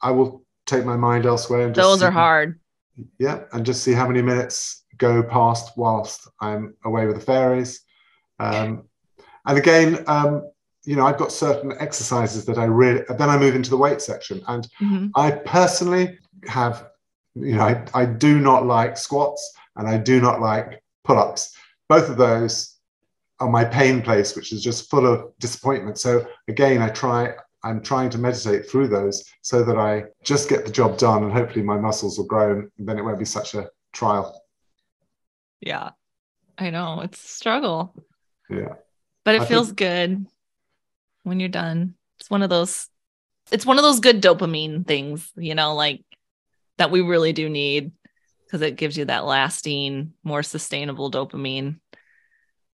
I 0.01 0.11
will 0.11 0.43
take 0.65 0.85
my 0.85 0.95
mind 0.95 1.25
elsewhere. 1.25 1.67
And 1.67 1.75
Those 1.75 1.99
see, 1.99 2.05
are 2.05 2.11
hard. 2.11 2.59
Yeah. 3.19 3.41
And 3.53 3.65
just 3.65 3.83
see 3.83 3.93
how 3.93 4.07
many 4.07 4.21
minutes 4.21 4.83
go 4.97 5.23
past 5.23 5.77
whilst 5.77 6.27
I'm 6.39 6.75
away 6.85 7.05
with 7.07 7.15
the 7.15 7.21
fairies. 7.21 7.81
Um, 8.39 8.83
and 9.45 9.57
again, 9.57 10.03
um, 10.07 10.49
you 10.83 10.95
know, 10.95 11.05
I've 11.05 11.17
got 11.17 11.31
certain 11.31 11.73
exercises 11.79 12.45
that 12.45 12.57
I 12.57 12.65
really, 12.65 13.03
then 13.17 13.29
I 13.29 13.37
move 13.37 13.55
into 13.55 13.69
the 13.69 13.77
weight 13.77 14.01
section. 14.01 14.41
And 14.47 14.67
hmm 14.77 15.07
I 15.15 15.31
personally 15.31 16.17
have, 16.47 16.87
you 17.35 17.55
know, 17.55 17.63
I, 17.63 17.83
I 17.93 18.05
do 18.05 18.39
not 18.39 18.65
like 18.65 18.97
squats 18.97 19.53
and 19.75 19.87
I 19.87 19.97
do 19.97 20.19
not 20.19 20.41
like 20.41 20.81
pull 21.03 21.19
ups. 21.19 21.55
Both 21.91 22.09
of 22.09 22.15
those 22.15 22.77
are 23.41 23.49
my 23.49 23.65
pain 23.65 24.01
place, 24.01 24.33
which 24.33 24.53
is 24.53 24.63
just 24.63 24.89
full 24.89 25.05
of 25.05 25.33
disappointment. 25.39 25.97
So 25.99 26.25
again, 26.47 26.81
I 26.81 26.87
try, 26.87 27.33
I'm 27.65 27.81
trying 27.81 28.09
to 28.11 28.17
meditate 28.17 28.69
through 28.69 28.87
those 28.87 29.25
so 29.41 29.61
that 29.65 29.77
I 29.77 30.05
just 30.23 30.47
get 30.47 30.63
the 30.63 30.71
job 30.71 30.97
done 30.97 31.25
and 31.25 31.33
hopefully 31.33 31.65
my 31.65 31.77
muscles 31.77 32.17
will 32.17 32.27
grow 32.27 32.59
and 32.77 32.87
then 32.87 32.97
it 32.97 33.01
won't 33.03 33.19
be 33.19 33.25
such 33.25 33.55
a 33.55 33.67
trial. 33.91 34.41
Yeah. 35.59 35.89
I 36.57 36.69
know 36.69 37.01
it's 37.01 37.21
a 37.21 37.27
struggle, 37.27 37.93
Yeah. 38.49 38.75
but 39.25 39.35
it 39.35 39.41
I 39.41 39.45
feels 39.45 39.67
think- 39.67 39.79
good 39.79 40.25
when 41.23 41.41
you're 41.41 41.49
done. 41.49 41.95
It's 42.21 42.29
one 42.29 42.41
of 42.41 42.49
those, 42.49 42.87
it's 43.51 43.65
one 43.65 43.77
of 43.77 43.83
those 43.83 43.99
good 43.99 44.21
dopamine 44.21 44.87
things, 44.87 45.29
you 45.35 45.55
know, 45.55 45.75
like 45.75 46.05
that 46.77 46.89
we 46.89 47.01
really 47.01 47.33
do 47.33 47.49
need 47.49 47.91
because 48.51 48.61
it 48.61 48.75
gives 48.75 48.97
you 48.97 49.05
that 49.05 49.23
lasting, 49.23 50.11
more 50.25 50.43
sustainable 50.43 51.09
dopamine 51.09 51.79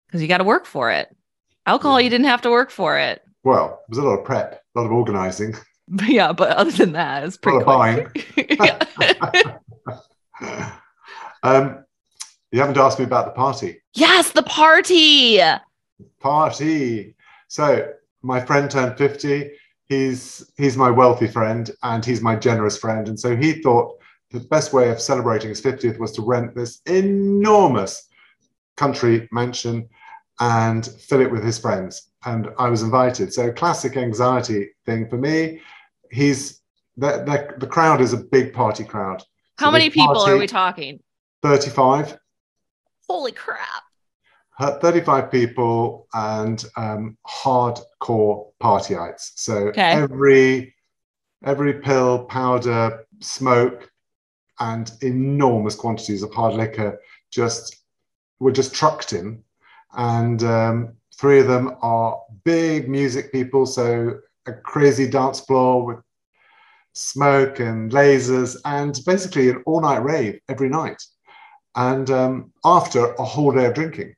because 0.07 0.23
you 0.23 0.29
got 0.29 0.39
to 0.39 0.45
work 0.45 0.65
for 0.65 0.91
it. 0.91 1.15
Alcohol, 1.67 2.01
you 2.01 2.09
didn't 2.09 2.29
have 2.29 2.41
to 2.43 2.51
work 2.51 2.71
for 2.71 2.97
it. 2.99 3.21
Well, 3.45 3.81
it 3.87 3.91
was 3.91 3.99
a 3.99 4.03
lot 4.03 4.19
of 4.21 4.25
prep, 4.25 4.63
a 4.75 4.79
lot 4.81 4.87
of 4.87 4.93
organizing, 4.93 5.55
But 5.87 6.09
yeah, 6.09 6.33
but 6.33 6.51
other 6.57 6.71
than 6.71 6.93
that, 6.93 7.25
it's 7.25 7.37
a 7.37 7.41
pretty 7.41 7.63
lot 7.65 8.09
quick. 8.35 8.59
buying. 8.59 9.59
Um, 11.43 11.85
you 12.51 12.59
haven't 12.61 12.77
asked 12.77 12.99
me 12.99 13.05
about 13.05 13.27
the 13.27 13.31
party. 13.33 13.81
yes, 13.95 14.33
the 14.33 14.43
party. 14.43 15.39
party. 16.21 17.15
So 17.49 17.89
my 18.23 18.41
friend 18.45 18.69
turned 18.71 18.99
50. 18.99 19.51
He's 19.85 20.51
he's 20.57 20.77
my 20.77 20.91
wealthy 20.91 21.29
friend 21.29 21.71
and 21.85 22.05
he's 22.05 22.21
my 22.21 22.35
generous 22.35 22.77
friend. 22.79 23.07
And 23.09 23.21
so 23.21 23.37
he 23.37 23.63
thought 23.63 23.93
the 24.31 24.41
best 24.41 24.73
way 24.73 24.91
of 24.91 25.01
celebrating 25.01 25.49
his 25.51 25.61
50th 25.63 25.99
was 25.99 26.13
to 26.13 26.23
rent 26.23 26.55
this 26.55 26.81
enormous 26.87 28.09
country 28.77 29.29
mansion 29.33 29.89
and 30.41 30.87
fill 30.87 31.21
it 31.21 31.31
with 31.31 31.45
his 31.45 31.59
friends. 31.59 32.11
And 32.25 32.49
I 32.59 32.69
was 32.69 32.83
invited. 32.83 33.33
So 33.33 33.53
classic 33.53 33.97
anxiety 33.97 34.71
thing 34.85 35.09
for 35.09 35.17
me. 35.17 35.61
He's 36.11 36.61
the, 36.97 37.23
the, 37.25 37.55
the 37.59 37.67
crowd 37.67 38.01
is 38.01 38.13
a 38.13 38.19
big 38.19 38.53
party 38.53 38.85
crowd. 38.85 39.23
How 39.59 39.69
So 39.69 39.73
many 39.73 39.91
people 39.91 40.21
are 40.21 40.37
we 40.37 40.47
talking? 40.47 41.01
35. 41.43 42.19
Holy 43.09 43.33
crap. 43.33 43.83
Uh, 44.59 44.79
35 44.79 45.31
people 45.31 46.09
and 46.15 46.65
um, 46.77 47.17
hardcore 47.27 48.51
partyites. 48.63 49.33
So 49.37 49.69
Okay. 49.69 49.83
every 49.83 50.75
every 51.45 51.75
pill, 51.75 52.25
powder, 52.25 53.05
smoke, 53.21 53.91
and 54.61 54.91
enormous 55.03 55.75
quantities 55.75 56.23
of 56.23 56.33
hard 56.33 56.55
liquor 56.55 56.99
just 57.31 57.85
were 58.39 58.53
just 58.53 58.75
trucked 58.75 59.13
in. 59.13 59.43
And 59.97 60.43
um, 60.43 60.93
three 61.15 61.41
of 61.41 61.47
them 61.47 61.77
are 61.83 62.21
big 62.45 62.89
music 62.89 63.33
people, 63.33 63.67
so 63.67 64.19
a 64.47 64.53
crazy 64.53 65.09
dance 65.09 65.41
floor 65.41 65.85
with 65.85 65.99
smoke 66.93 67.61
and 67.61 67.93
lasers, 67.93 68.57
and 68.65 68.99
basically 69.05 69.51
an 69.51 69.63
all-night 69.67 70.03
rave 70.03 70.41
every 70.49 70.69
night. 70.69 71.03
And 71.75 72.11
um, 72.11 72.53
after 72.65 73.13
a 73.15 73.25
whole 73.25 73.53
day 73.53 73.67
of 73.67 73.75
drinking. 73.75 74.15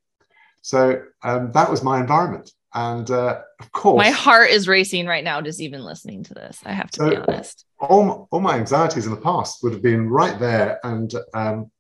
So 0.62 1.03
um, 1.22 1.51
that 1.53 1.70
was 1.70 1.82
my 1.82 2.01
environment. 2.01 2.53
And 2.75 3.11
uh, 3.11 3.41
of 3.61 3.73
course, 3.73 3.99
My 3.99 4.11
heart 4.11 4.51
is 4.51 4.69
racing 4.69 5.07
right 5.07 5.25
now, 5.25 5.41
just 5.41 5.61
even 5.61 5.83
listening 5.85 6.23
to 6.25 6.35
this. 6.35 6.61
I 6.66 6.73
have 6.73 6.91
to 6.93 7.09
be 7.11 7.16
honest. 7.16 7.64
all, 7.81 8.05
my- 8.05 8.14
all 8.31 8.41
my 8.41 8.57
anxieties 8.57 9.07
in 9.07 9.11
the 9.14 9.21
past 9.21 9.62
would 9.62 9.73
have 9.73 9.83
been 9.83 10.09
right 10.09 10.39
there. 10.39 10.79
And 10.85 11.12
um, 11.35 11.71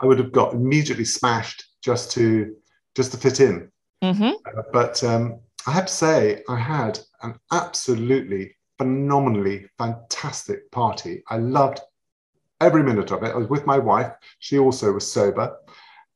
I 0.00 0.06
would 0.06 0.18
have 0.18 0.32
got 0.32 0.54
immediately 0.54 1.04
smashed 1.04 1.64
just 1.82 2.10
to 2.12 2.54
just 2.96 3.12
to 3.12 3.18
fit 3.18 3.40
in. 3.40 3.70
hmm 4.02 4.30
Uh, 4.46 4.62
But 4.72 5.04
um, 5.04 5.40
I 5.66 5.72
have 5.72 5.86
to 5.86 5.92
say, 5.92 6.42
I 6.48 6.56
had 6.56 6.98
an 7.22 7.34
absolutely 7.52 8.56
phenomenally 8.78 9.68
fantastic 9.76 10.70
party. 10.70 11.22
I 11.28 11.36
loved 11.38 11.80
every 12.60 12.82
minute 12.82 13.10
of 13.12 13.22
it. 13.22 13.34
I 13.34 13.36
was 13.36 13.48
with 13.48 13.66
my 13.66 13.78
wife. 13.78 14.12
She 14.38 14.58
also 14.58 14.92
was 14.92 15.10
sober. 15.12 15.56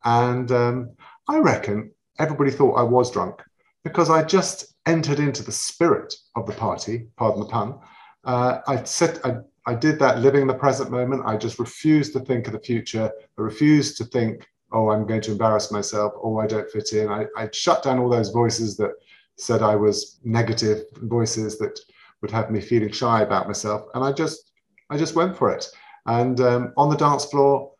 And 0.04 0.50
um, 0.50 0.90
I 1.28 1.38
reckon 1.38 1.92
everybody 2.22 2.52
thought 2.52 2.74
I 2.74 2.84
was 2.84 3.10
drunk 3.10 3.42
because 3.82 4.08
I 4.08 4.22
just 4.22 4.76
entered 4.86 5.18
into 5.18 5.42
the 5.42 5.50
spirit 5.50 6.14
of 6.36 6.46
the 6.46 6.52
party, 6.52 7.08
pardon 7.16 7.40
the 7.40 7.46
pun. 7.46 7.80
Uh, 8.24 8.60
I 8.68 8.84
said, 8.84 9.18
I, 9.24 9.38
I 9.66 9.74
did 9.74 9.98
that 9.98 10.20
living 10.20 10.42
in 10.42 10.46
the 10.46 10.54
present 10.54 10.92
moment. 10.92 11.26
I 11.26 11.36
just 11.36 11.58
refused 11.58 12.12
to 12.12 12.20
think 12.20 12.46
of 12.46 12.52
the 12.52 12.60
future. 12.60 13.10
I 13.38 13.42
refused 13.42 13.96
to 13.98 14.04
think, 14.04 14.46
oh, 14.72 14.90
I'm 14.90 15.04
going 15.04 15.20
to 15.22 15.32
embarrass 15.32 15.72
myself. 15.72 16.12
Oh, 16.22 16.38
I 16.38 16.46
don't 16.46 16.70
fit 16.70 16.92
in. 16.92 17.08
I, 17.08 17.26
I 17.36 17.48
shut 17.52 17.82
down 17.82 17.98
all 17.98 18.08
those 18.08 18.30
voices 18.30 18.76
that 18.76 18.92
said 19.36 19.60
I 19.60 19.74
was 19.74 20.20
negative 20.22 20.84
voices 21.02 21.58
that 21.58 21.78
would 22.20 22.30
have 22.30 22.52
me 22.52 22.60
feeling 22.60 22.92
shy 22.92 23.22
about 23.22 23.48
myself. 23.48 23.82
And 23.94 24.04
I 24.04 24.12
just, 24.12 24.52
I 24.90 24.96
just 24.96 25.16
went 25.16 25.36
for 25.36 25.52
it. 25.52 25.66
And 26.06 26.40
um, 26.40 26.72
on 26.76 26.88
the 26.88 26.96
dance 26.96 27.24
floor, 27.24 27.72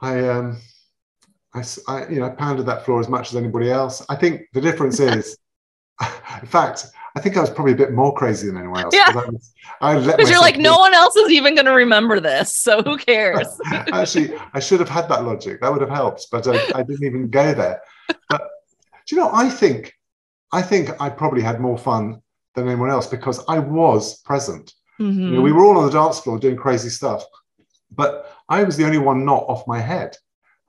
I, 0.00 0.28
um, 0.28 0.60
I, 1.54 1.64
I, 1.88 2.08
you 2.08 2.20
know, 2.20 2.30
pounded 2.30 2.66
that 2.66 2.84
floor 2.84 3.00
as 3.00 3.08
much 3.08 3.30
as 3.30 3.36
anybody 3.36 3.70
else. 3.70 4.04
I 4.08 4.16
think 4.16 4.42
the 4.52 4.60
difference 4.60 5.00
is, 5.00 5.36
in 6.40 6.46
fact, 6.46 6.86
I 7.16 7.20
think 7.20 7.36
I 7.36 7.40
was 7.40 7.50
probably 7.50 7.72
a 7.72 7.76
bit 7.76 7.92
more 7.92 8.14
crazy 8.14 8.46
than 8.46 8.56
anyone 8.56 8.84
else. 8.84 8.94
Yeah. 8.94 9.12
'cause 9.12 9.24
I 9.24 9.30
was- 9.30 9.52
I 9.80 9.94
let 9.96 10.16
Because 10.16 10.30
you're 10.30 10.40
like, 10.40 10.56
be- 10.56 10.62
no 10.62 10.78
one 10.78 10.94
else 10.94 11.16
is 11.16 11.30
even 11.30 11.54
going 11.54 11.66
to 11.66 11.72
remember 11.72 12.20
this. 12.20 12.56
So 12.56 12.82
who 12.82 12.96
cares? 12.98 13.48
Actually, 13.66 14.34
I 14.52 14.60
should 14.60 14.80
have 14.80 14.88
had 14.88 15.08
that 15.08 15.24
logic. 15.24 15.60
That 15.60 15.72
would 15.72 15.80
have 15.80 15.90
helped, 15.90 16.26
but 16.30 16.46
I, 16.46 16.78
I 16.78 16.82
didn't 16.82 17.04
even 17.04 17.30
go 17.30 17.52
there. 17.54 17.80
But 18.28 18.42
do 19.06 19.16
you 19.16 19.22
know? 19.22 19.30
I 19.32 19.48
think, 19.48 19.92
I 20.52 20.62
think 20.62 20.90
I 21.00 21.08
probably 21.08 21.42
had 21.42 21.60
more 21.60 21.78
fun 21.78 22.22
than 22.54 22.66
anyone 22.68 22.90
else 22.90 23.06
because 23.06 23.42
I 23.48 23.58
was 23.58 24.20
present. 24.20 24.74
You 24.98 25.06
know, 25.06 25.40
we 25.40 25.48
mm-hmm. 25.48 25.58
were 25.58 25.64
all 25.64 25.78
on 25.78 25.86
the 25.86 25.92
dance 25.92 26.20
floor 26.20 26.38
doing 26.38 26.56
crazy 26.56 26.90
stuff, 26.90 27.24
but 27.90 28.36
I 28.50 28.62
was 28.64 28.76
the 28.76 28.84
only 28.84 28.98
one 28.98 29.24
not 29.24 29.44
off 29.48 29.66
my 29.66 29.80
head. 29.80 30.14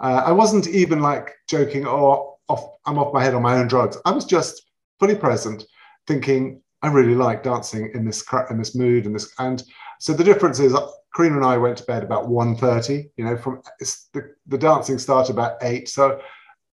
Uh, 0.01 0.23
I 0.25 0.31
wasn't 0.31 0.67
even 0.67 0.99
like 0.99 1.31
joking, 1.47 1.85
"Oh, 1.85 2.37
off, 2.47 2.65
I'm 2.85 2.97
off 2.97 3.13
my 3.13 3.23
head 3.23 3.35
on 3.35 3.43
my 3.43 3.57
own 3.57 3.67
drugs." 3.67 3.97
I 4.03 4.11
was 4.11 4.25
just 4.25 4.63
fully 4.99 5.15
present, 5.15 5.63
thinking, 6.07 6.61
"I 6.81 6.87
really 6.87 7.15
like 7.15 7.43
dancing 7.43 7.91
in 7.93 8.03
this 8.03 8.23
in 8.49 8.57
this 8.57 8.75
mood 8.75 9.05
and 9.05 9.15
this." 9.15 9.31
And 9.37 9.63
so 9.99 10.13
the 10.13 10.23
difference 10.23 10.59
is, 10.59 10.73
uh, 10.73 10.89
Karina 11.15 11.35
and 11.35 11.45
I 11.45 11.57
went 11.57 11.77
to 11.77 11.83
bed 11.83 12.03
about 12.03 12.27
1.30, 12.29 13.11
You 13.15 13.25
know, 13.25 13.37
from 13.37 13.61
the 14.13 14.33
the 14.47 14.57
dancing 14.57 14.97
started 14.97 15.33
about 15.33 15.57
eight, 15.61 15.87
so 15.87 16.19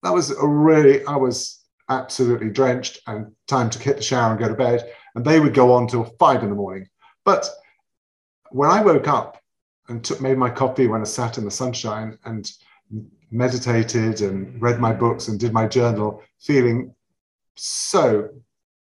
that 0.03 0.13
was 0.13 0.31
a 0.31 0.47
really 0.47 1.05
I 1.07 1.17
was 1.17 1.61
absolutely 1.89 2.51
drenched 2.51 3.01
and 3.07 3.33
time 3.47 3.71
to 3.71 3.79
hit 3.79 3.97
the 3.97 4.03
shower 4.03 4.31
and 4.31 4.41
go 4.41 4.49
to 4.49 4.55
bed. 4.55 4.93
And 5.15 5.25
they 5.25 5.41
would 5.41 5.55
go 5.55 5.73
on 5.73 5.87
till 5.87 6.05
five 6.19 6.43
in 6.43 6.49
the 6.49 6.57
morning. 6.57 6.89
But 7.25 7.49
when 8.51 8.71
I 8.71 8.83
woke 8.83 9.09
up 9.09 9.41
and 9.89 10.03
took, 10.03 10.21
made 10.21 10.39
my 10.39 10.51
coffee 10.51 10.87
when 10.87 11.03
I 11.03 11.05
sat 11.05 11.39
in 11.39 11.45
the 11.45 11.51
sunshine 11.51 12.19
and 12.25 12.51
meditated 13.31 14.21
and 14.21 14.61
read 14.61 14.81
my 14.81 14.93
books 14.93 15.29
and 15.29 15.41
did 15.41 15.53
my 15.53 15.67
journal, 15.67 16.23
feeling 16.41 16.95
so 17.57 18.29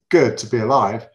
good 0.10 0.38
to 0.38 0.48
be 0.48 0.60
alive, 0.60 1.08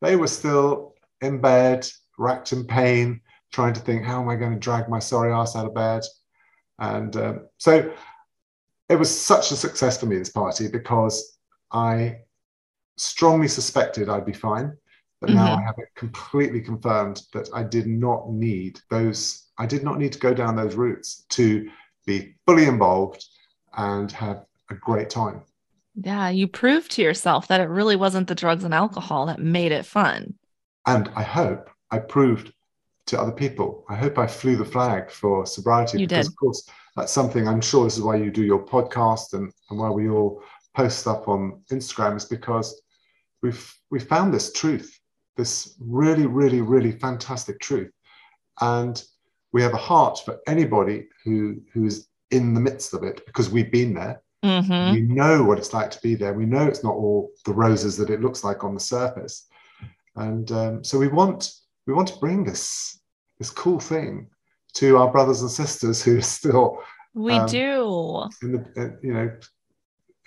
they 0.00 0.16
were 0.16 0.26
still 0.26 0.94
in 1.20 1.40
bed, 1.40 1.88
racked 2.18 2.52
in 2.52 2.64
pain, 2.66 3.20
trying 3.52 3.72
to 3.72 3.80
think, 3.80 4.04
how 4.04 4.20
am 4.20 4.28
I 4.28 4.36
going 4.36 4.52
to 4.52 4.58
drag 4.58 4.88
my 4.88 4.98
sorry 4.98 5.32
ass 5.32 5.56
out 5.56 5.66
of 5.66 5.74
bed? 5.74 6.02
And 6.78 7.16
um, 7.16 7.48
so 7.58 7.92
it 8.88 8.96
was 8.96 9.16
such 9.16 9.50
a 9.50 9.56
success 9.56 9.98
for 9.98 10.06
me, 10.06 10.18
this 10.18 10.30
party, 10.30 10.68
because 10.68 11.38
I 11.72 12.18
strongly 12.96 13.48
suspected 13.48 14.08
I'd 14.08 14.26
be 14.26 14.32
fine. 14.32 14.76
But 15.20 15.30
now 15.30 15.54
Mhm. 15.54 15.58
I 15.58 15.62
have 15.62 15.78
it 15.78 15.88
completely 15.96 16.60
confirmed 16.60 17.22
that 17.32 17.48
I 17.54 17.62
did 17.62 17.86
not 17.86 18.30
need 18.30 18.80
those, 18.90 19.46
I 19.56 19.66
did 19.66 19.82
not 19.82 19.98
need 19.98 20.12
to 20.12 20.18
go 20.18 20.34
down 20.34 20.54
those 20.54 20.74
routes 20.74 21.24
to 21.30 21.70
be 22.06 22.34
fully 22.46 22.64
involved 22.64 23.24
and 23.76 24.10
have 24.12 24.44
a 24.70 24.74
great 24.74 25.10
time. 25.10 25.42
Yeah, 25.94 26.28
you 26.28 26.48
proved 26.48 26.90
to 26.92 27.02
yourself 27.02 27.48
that 27.48 27.60
it 27.60 27.68
really 27.68 27.96
wasn't 27.96 28.28
the 28.28 28.34
drugs 28.34 28.64
and 28.64 28.74
alcohol 28.74 29.26
that 29.26 29.38
made 29.38 29.72
it 29.72 29.86
fun. 29.86 30.34
And 30.86 31.08
I 31.14 31.22
hope 31.22 31.70
I 31.90 31.98
proved 31.98 32.52
to 33.06 33.20
other 33.20 33.32
people. 33.32 33.84
I 33.88 33.94
hope 33.94 34.18
I 34.18 34.26
flew 34.26 34.56
the 34.56 34.64
flag 34.64 35.10
for 35.10 35.46
sobriety 35.46 36.00
You 36.00 36.06
because, 36.06 36.26
did. 36.26 36.32
of 36.32 36.36
course, 36.36 36.68
that's 36.96 37.12
something 37.12 37.46
I'm 37.46 37.60
sure 37.60 37.84
this 37.84 37.96
is 37.96 38.02
why 38.02 38.16
you 38.16 38.30
do 38.30 38.42
your 38.42 38.64
podcast 38.64 39.34
and, 39.34 39.52
and 39.70 39.78
why 39.78 39.90
we 39.90 40.08
all 40.08 40.42
post 40.74 41.06
up 41.06 41.28
on 41.28 41.62
Instagram 41.70 42.16
is 42.16 42.24
because 42.24 42.80
we've 43.42 43.72
we 43.90 44.00
found 44.00 44.32
this 44.32 44.52
truth, 44.52 44.98
this 45.36 45.76
really, 45.78 46.26
really, 46.26 46.60
really 46.60 46.92
fantastic 46.92 47.60
truth. 47.60 47.92
And 48.60 49.02
we 49.54 49.62
have 49.62 49.72
a 49.72 49.78
heart 49.78 50.18
for 50.24 50.40
anybody 50.46 51.06
who 51.24 51.62
who's 51.72 52.08
in 52.30 52.52
the 52.52 52.60
midst 52.60 52.92
of 52.92 53.04
it 53.04 53.24
because 53.24 53.48
we've 53.48 53.70
been 53.70 53.94
there. 53.94 54.20
Mm-hmm. 54.44 54.92
We 54.92 55.00
know 55.02 55.44
what 55.44 55.58
it's 55.58 55.72
like 55.72 55.90
to 55.92 56.00
be 56.02 56.16
there. 56.16 56.34
We 56.34 56.44
know 56.44 56.66
it's 56.66 56.84
not 56.84 56.96
all 56.96 57.30
the 57.46 57.54
roses 57.54 57.96
that 57.96 58.10
it 58.10 58.20
looks 58.20 58.44
like 58.44 58.64
on 58.64 58.74
the 58.74 58.80
surface. 58.80 59.46
And 60.16 60.50
um, 60.52 60.84
so 60.84 60.98
we 60.98 61.08
want 61.08 61.50
we 61.86 61.94
want 61.94 62.08
to 62.08 62.18
bring 62.18 62.44
this 62.44 63.00
this 63.38 63.50
cool 63.50 63.78
thing 63.80 64.28
to 64.74 64.98
our 64.98 65.10
brothers 65.10 65.40
and 65.40 65.50
sisters 65.50 66.02
who 66.02 66.18
are 66.18 66.22
still 66.38 66.82
We 67.14 67.34
Um, 67.34 67.46
do. 67.46 68.28
in 68.42 68.52
the 68.52 68.60
uh, 68.76 68.96
you 69.02 69.14
know 69.14 69.30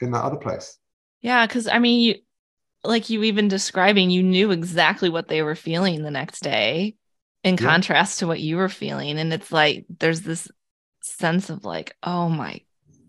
in 0.02 0.12
that 0.12 0.24
other 0.24 0.38
place. 0.38 0.78
Yeah, 1.22 1.46
because 1.46 1.68
I 1.68 1.80
mean, 1.80 2.00
you 2.00 2.16
like 2.84 3.10
you 3.10 3.24
even 3.24 3.50
describing, 3.50 4.10
you 4.10 4.24
knew 4.24 4.52
exactly 4.52 5.10
what 5.10 5.28
they 5.28 5.42
were 5.42 5.56
feeling 5.56 6.02
the 6.02 6.12
next 6.12 6.44
day, 6.44 6.96
in 7.44 7.58
Yeah. 7.60 7.66
contrast 7.66 8.20
to 8.20 8.28
what 8.28 8.40
you 8.40 8.58
were 8.58 8.70
feeling, 8.70 9.20
and 9.20 9.34
it's 9.34 9.52
like 9.52 9.86
there's 10.00 10.22
this 10.22 10.50
sense 11.02 11.50
of 11.50 11.64
like, 11.66 11.96
oh 12.04 12.30
my 12.30 12.62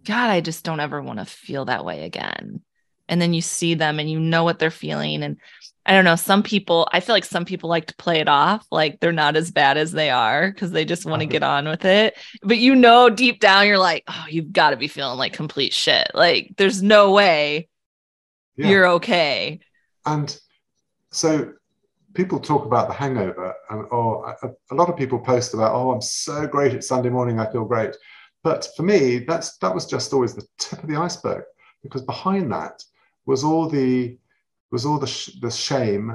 god, 0.07 0.31
I 0.31 0.41
just 0.41 0.65
don't 0.65 0.81
ever 0.81 1.03
want 1.03 1.19
to 1.19 1.25
feel 1.25 1.67
that 1.67 1.85
way 1.85 2.05
again. 2.05 2.63
And 3.09 3.21
then 3.21 3.33
you 3.35 3.41
see 3.41 3.75
them, 3.75 3.99
and 3.99 4.11
you 4.11 4.21
know 4.21 4.45
what 4.45 4.59
they're 4.59 4.71
feeling, 4.71 5.23
and 5.23 5.39
I 5.87 5.93
don't 5.93 6.05
know. 6.05 6.17
Some 6.17 6.43
people, 6.43 6.87
I 6.93 7.01
feel 7.01 7.15
like 7.15 7.25
some 7.25 7.47
people 7.47 7.71
like 7.71 7.87
to 7.87 7.97
play 7.97 8.21
it 8.21 8.29
off 8.29 8.67
like 8.71 9.01
they're 9.01 9.13
not 9.13 9.37
as 9.37 9.51
bad 9.51 9.79
as 9.79 9.93
they 9.93 10.11
are 10.11 10.51
because 10.53 10.71
they 10.71 10.85
just 10.85 11.07
want 11.07 11.21
to 11.21 11.25
Uh-huh. 11.25 11.33
get 11.33 11.43
on 11.43 11.67
with 11.67 11.85
it. 11.87 12.15
But 12.43 12.59
you 12.59 12.75
know, 12.75 13.09
deep 13.09 13.41
down, 13.41 13.67
you're 13.67 13.79
like, 13.79 14.05
oh, 14.07 14.27
you've 14.29 14.53
got 14.53 14.71
to 14.71 14.77
be 14.77 14.89
feeling 14.89 15.17
like 15.19 15.33
complete 15.33 15.73
shit. 15.73 16.11
Like, 16.15 16.55
there's 16.59 16.83
no 16.83 17.13
way 17.13 17.69
Yeah. 18.57 18.69
you're 18.69 18.87
okay. 18.89 19.61
And 20.05 20.39
so 21.11 21.53
people 22.19 22.41
talk 22.41 22.67
about 22.67 22.89
the 22.89 22.95
hangover, 22.95 23.55
and 23.71 23.87
oh, 23.93 24.25
a, 24.43 24.49
a 24.73 24.75
lot 24.75 24.89
of 24.89 24.97
people 24.97 25.21
post 25.21 25.55
about, 25.55 25.73
oh, 25.73 25.93
I'm 25.93 26.03
so 26.03 26.49
great 26.49 26.75
at 26.75 26.83
Sunday 26.83 27.11
morning, 27.11 27.39
I 27.39 27.51
feel 27.53 27.65
great. 27.65 27.95
But 28.43 28.67
for 28.77 28.83
me, 28.83 29.21
that's 29.21 29.57
that 29.59 29.73
was 29.73 29.87
just 29.87 30.13
always 30.13 30.35
the 30.35 30.45
tip 30.59 30.83
of 30.83 30.89
the 30.89 30.97
iceberg, 30.97 31.45
because 31.85 32.03
behind 32.03 32.51
that 32.51 32.83
was 33.25 33.45
all 33.45 33.69
the 33.69 34.19
was 34.73 34.85
all 34.85 34.99
the 34.99 35.07
sh- 35.07 35.39
the 35.41 35.51
shame, 35.51 36.07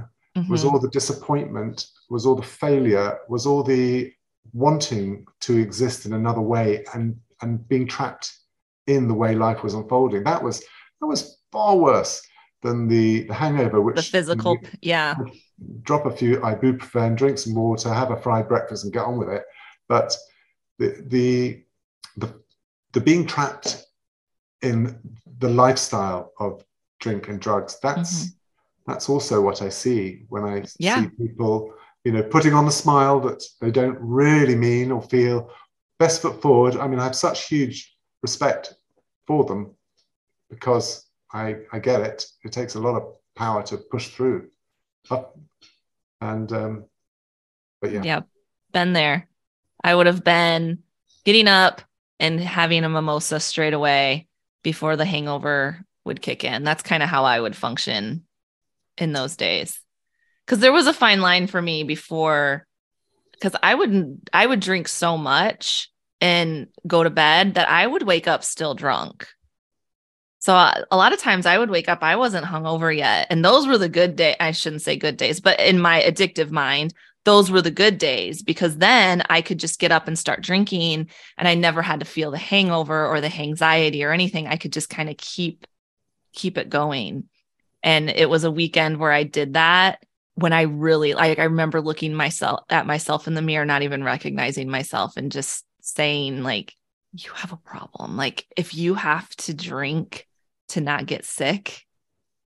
was 0.50 0.64
Mhm. 0.64 0.74
all 0.74 0.80
the 0.80 0.90
disappointment, 1.00 1.88
was 2.10 2.26
all 2.26 2.36
the 2.36 2.52
failure, 2.66 3.10
was 3.30 3.46
all 3.46 3.64
the 3.64 4.12
wanting 4.52 5.26
to 5.46 5.54
exist 5.58 6.06
in 6.06 6.12
another 6.14 6.42
way, 6.42 6.84
and 6.94 7.16
and 7.42 7.66
being 7.72 7.88
trapped 7.88 8.28
in 8.88 9.08
the 9.08 9.14
way 9.24 9.36
life 9.36 9.64
was 9.64 9.74
unfolding. 9.74 10.24
That 10.26 10.44
was 10.44 10.58
that 11.00 11.08
was 11.14 11.22
far 11.54 11.78
worse 11.78 12.22
than 12.64 12.88
the, 12.88 13.24
the 13.30 13.34
hangover, 13.34 13.80
which 13.82 13.98
the 13.98 14.18
physical, 14.18 14.58
yeah. 14.82 15.16
Drop 15.84 16.06
a 16.06 16.12
few 16.12 16.38
ibuprofen, 16.38 17.16
drink 17.16 17.38
some 17.38 17.56
water, 17.56 17.94
have 17.94 18.12
a 18.12 18.18
fried 18.18 18.48
breakfast, 18.48 18.84
and 18.84 18.94
get 18.94 19.06
on 19.06 19.18
with 19.18 19.30
it. 19.30 19.44
But 19.88 20.16
the 20.80 21.04
the 21.08 21.64
the, 22.18 22.34
the 22.94 23.02
being 23.02 23.26
trapped 23.26 23.86
in 24.62 24.98
the 25.40 25.50
lifestyle 25.50 26.32
of 26.40 26.64
drink 27.00 27.28
and 27.28 27.40
drugs 27.40 27.78
that's 27.82 28.26
mm-hmm. 28.26 28.92
that's 28.92 29.10
also 29.10 29.42
what 29.42 29.62
I 29.62 29.70
see 29.70 30.24
when 30.30 30.44
I 30.44 30.64
Yeah. 30.80 31.02
see 31.02 31.10
people, 31.10 31.74
you 32.04 32.12
know, 32.14 32.24
putting 32.24 32.54
on 32.54 32.66
the 32.66 32.72
smile 32.72 33.20
that 33.22 33.44
they 33.60 33.72
don't 33.72 33.98
really 34.00 34.56
mean 34.56 34.92
or 34.92 35.02
feel 35.02 35.50
best 36.00 36.22
foot 36.22 36.42
forward. 36.42 36.76
I 36.78 36.88
mean, 36.88 37.00
I 37.00 37.04
have 37.04 37.16
such 37.16 37.48
huge 37.48 37.96
respect 38.22 38.76
for 39.28 39.44
them 39.44 39.76
because 40.50 41.10
I 41.34 41.58
I 41.72 41.80
get 41.80 42.02
it. 42.02 42.26
It 42.46 42.52
takes 42.52 42.76
a 42.76 42.80
lot 42.80 42.96
of 42.96 43.16
power 43.36 43.64
to 43.64 43.78
push 43.78 44.10
through 44.10 44.50
up. 45.12 45.38
And 46.22 46.52
um 46.52 46.86
but 47.82 47.92
yeah, 47.92 48.02
yeah 48.04 48.22
been 48.72 48.94
there. 48.94 49.28
I 49.84 49.94
would 49.94 50.08
have 50.08 50.24
been 50.24 50.80
getting 51.26 51.48
up 51.48 51.82
and 52.20 52.40
having 52.40 52.84
a 52.84 52.90
mimosa 52.90 53.40
straight 53.40 53.74
away 53.74 54.28
before 54.64 54.96
the 54.96 55.06
hangover 55.06 55.86
would 56.06 56.22
kick 56.22 56.44
in. 56.44 56.64
That's 56.64 56.84
kind 56.84 57.04
of 57.04 57.10
how 57.10 57.26
i 57.26 57.40
would 57.40 57.56
function 57.56 58.26
in 58.98 59.14
those 59.14 59.36
days. 59.36 59.80
Because 60.46 60.60
there 60.60 60.74
was 60.74 60.88
a 60.88 60.94
fine 60.94 61.22
line 61.22 61.48
for 61.48 61.62
me 61.62 61.84
before 61.84 62.68
because 63.44 63.60
i 63.62 63.76
wouldn't 63.76 64.30
i 64.32 64.46
would 64.46 64.60
drink 64.60 64.88
so 64.88 65.18
much 65.18 65.90
and 66.22 66.68
go 66.88 67.04
to 67.04 67.10
bed 67.10 67.56
that 67.56 67.70
i 67.70 67.86
would 67.86 68.04
wake 68.04 68.28
up 68.28 68.44
still 68.44 68.74
drunk 68.74 69.28
so 70.44 70.54
uh, 70.56 70.84
a 70.92 70.98
lot 70.98 71.14
of 71.14 71.20
times 71.20 71.46
I 71.46 71.58
would 71.58 71.70
wake 71.70 71.88
up, 71.88 72.00
I 72.04 72.18
wasn't 72.18 72.46
hungover 72.46 72.94
yet. 72.94 73.28
And 73.30 73.46
those 73.46 73.66
were 73.66 73.78
the 73.78 73.88
good 73.88 74.18
day. 74.18 74.36
I 74.42 74.52
shouldn't 74.52 74.82
say 74.82 74.98
good 74.98 75.16
days, 75.16 75.40
but 75.40 75.58
in 75.58 75.80
my 75.80 76.02
addictive 76.02 76.52
mind, 76.52 76.94
those 77.24 77.50
were 77.50 77.62
the 77.62 77.72
good 77.72 77.98
days 77.98 78.44
because 78.44 78.76
then 78.76 79.24
I 79.30 79.42
could 79.42 79.58
just 79.58 79.80
get 79.80 79.94
up 79.94 80.06
and 80.06 80.20
start 80.20 80.44
drinking 80.44 81.08
and 81.38 81.48
I 81.48 81.56
never 81.56 81.82
had 81.82 82.02
to 82.02 82.06
feel 82.06 82.30
the 82.30 82.38
hangover 82.38 83.08
or 83.08 83.22
the 83.22 83.34
anxiety 83.34 84.04
or 84.04 84.12
anything. 84.12 84.48
I 84.48 84.58
could 84.58 84.74
just 84.74 84.90
kind 84.90 85.10
of 85.10 85.16
keep 85.16 85.66
keep 86.34 86.58
it 86.58 86.68
going. 86.70 87.30
And 87.82 88.10
it 88.10 88.30
was 88.30 88.44
a 88.44 88.52
weekend 88.52 88.98
where 88.98 89.14
I 89.14 89.24
did 89.24 89.54
that 89.54 90.04
when 90.36 90.52
I 90.52 90.64
really 90.64 91.14
like 91.14 91.40
I 91.40 91.44
remember 91.44 91.80
looking 91.80 92.14
myself 92.16 92.66
at 92.70 92.86
myself 92.86 93.30
in 93.30 93.34
the 93.34 93.42
mirror, 93.42 93.64
not 93.64 93.84
even 93.84 94.04
recognizing 94.04 94.70
myself 94.70 95.16
and 95.16 95.32
just 95.32 95.64
saying 95.80 96.44
like 96.44 96.76
you 97.14 97.32
have 97.32 97.54
a 97.54 97.58
problem. 97.58 98.18
Like 98.18 98.46
if 98.58 98.76
you 98.76 98.96
have 98.96 99.30
to 99.38 99.54
drink 99.54 100.28
to 100.70 100.82
not 100.82 101.06
get 101.06 101.26
sick, 101.26 101.86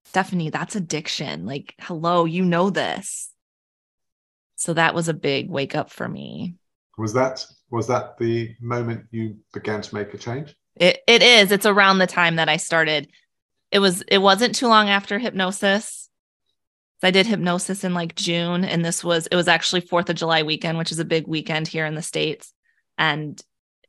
Stephanie, 0.08 0.50
that's 0.50 0.74
addiction. 0.74 1.44
Like 1.44 1.74
hello, 1.78 2.24
you 2.24 2.44
know 2.44 2.70
this. 2.70 3.30
So 4.56 4.74
that 4.74 4.94
was 4.94 5.08
a 5.08 5.14
big 5.14 5.50
wake 5.50 5.74
up 5.74 5.90
for 5.90 6.08
me. 6.08 6.56
was 6.96 7.12
that 7.12 7.44
was 7.70 7.86
that 7.88 8.18
the 8.18 8.54
moment 8.60 9.04
you 9.10 9.36
began 9.52 9.82
to 9.82 9.94
make 9.94 10.14
a 10.14 10.18
change? 10.18 10.56
It 10.76 11.00
it 11.06 11.22
is. 11.22 11.52
It's 11.52 11.66
around 11.66 11.98
the 11.98 12.06
time 12.06 12.36
that 12.36 12.48
I 12.48 12.56
started. 12.56 13.10
It 13.70 13.80
was 13.80 14.02
it 14.08 14.18
wasn't 14.18 14.54
too 14.54 14.66
long 14.66 14.88
after 14.88 15.18
hypnosis. 15.18 16.08
I 17.02 17.10
did 17.10 17.26
hypnosis 17.26 17.84
in 17.84 17.94
like 17.94 18.16
June 18.16 18.64
and 18.64 18.84
this 18.84 19.04
was 19.04 19.26
it 19.28 19.36
was 19.36 19.46
actually 19.46 19.82
4th 19.82 20.08
of 20.08 20.16
July 20.16 20.42
weekend, 20.42 20.78
which 20.78 20.90
is 20.90 20.98
a 20.98 21.04
big 21.04 21.28
weekend 21.28 21.68
here 21.68 21.86
in 21.86 21.94
the 21.94 22.02
states. 22.02 22.52
And 22.96 23.40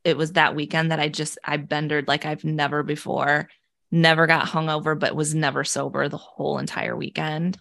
it 0.03 0.17
was 0.17 0.34
that 0.34 0.55
weekend 0.55 0.91
that 0.91 0.99
I 0.99 1.07
just 1.07 1.38
I 1.43 1.57
bendered 1.57 2.07
like 2.07 2.25
I've 2.25 2.43
never 2.43 2.84
before. 2.84 3.47
Never 3.91 4.27
got 4.27 4.47
hungover 4.47 4.97
but 4.97 5.15
was 5.15 5.33
never 5.33 5.63
sober 5.63 6.07
the 6.07 6.17
whole 6.17 6.59
entire 6.59 6.95
weekend. 6.95 7.57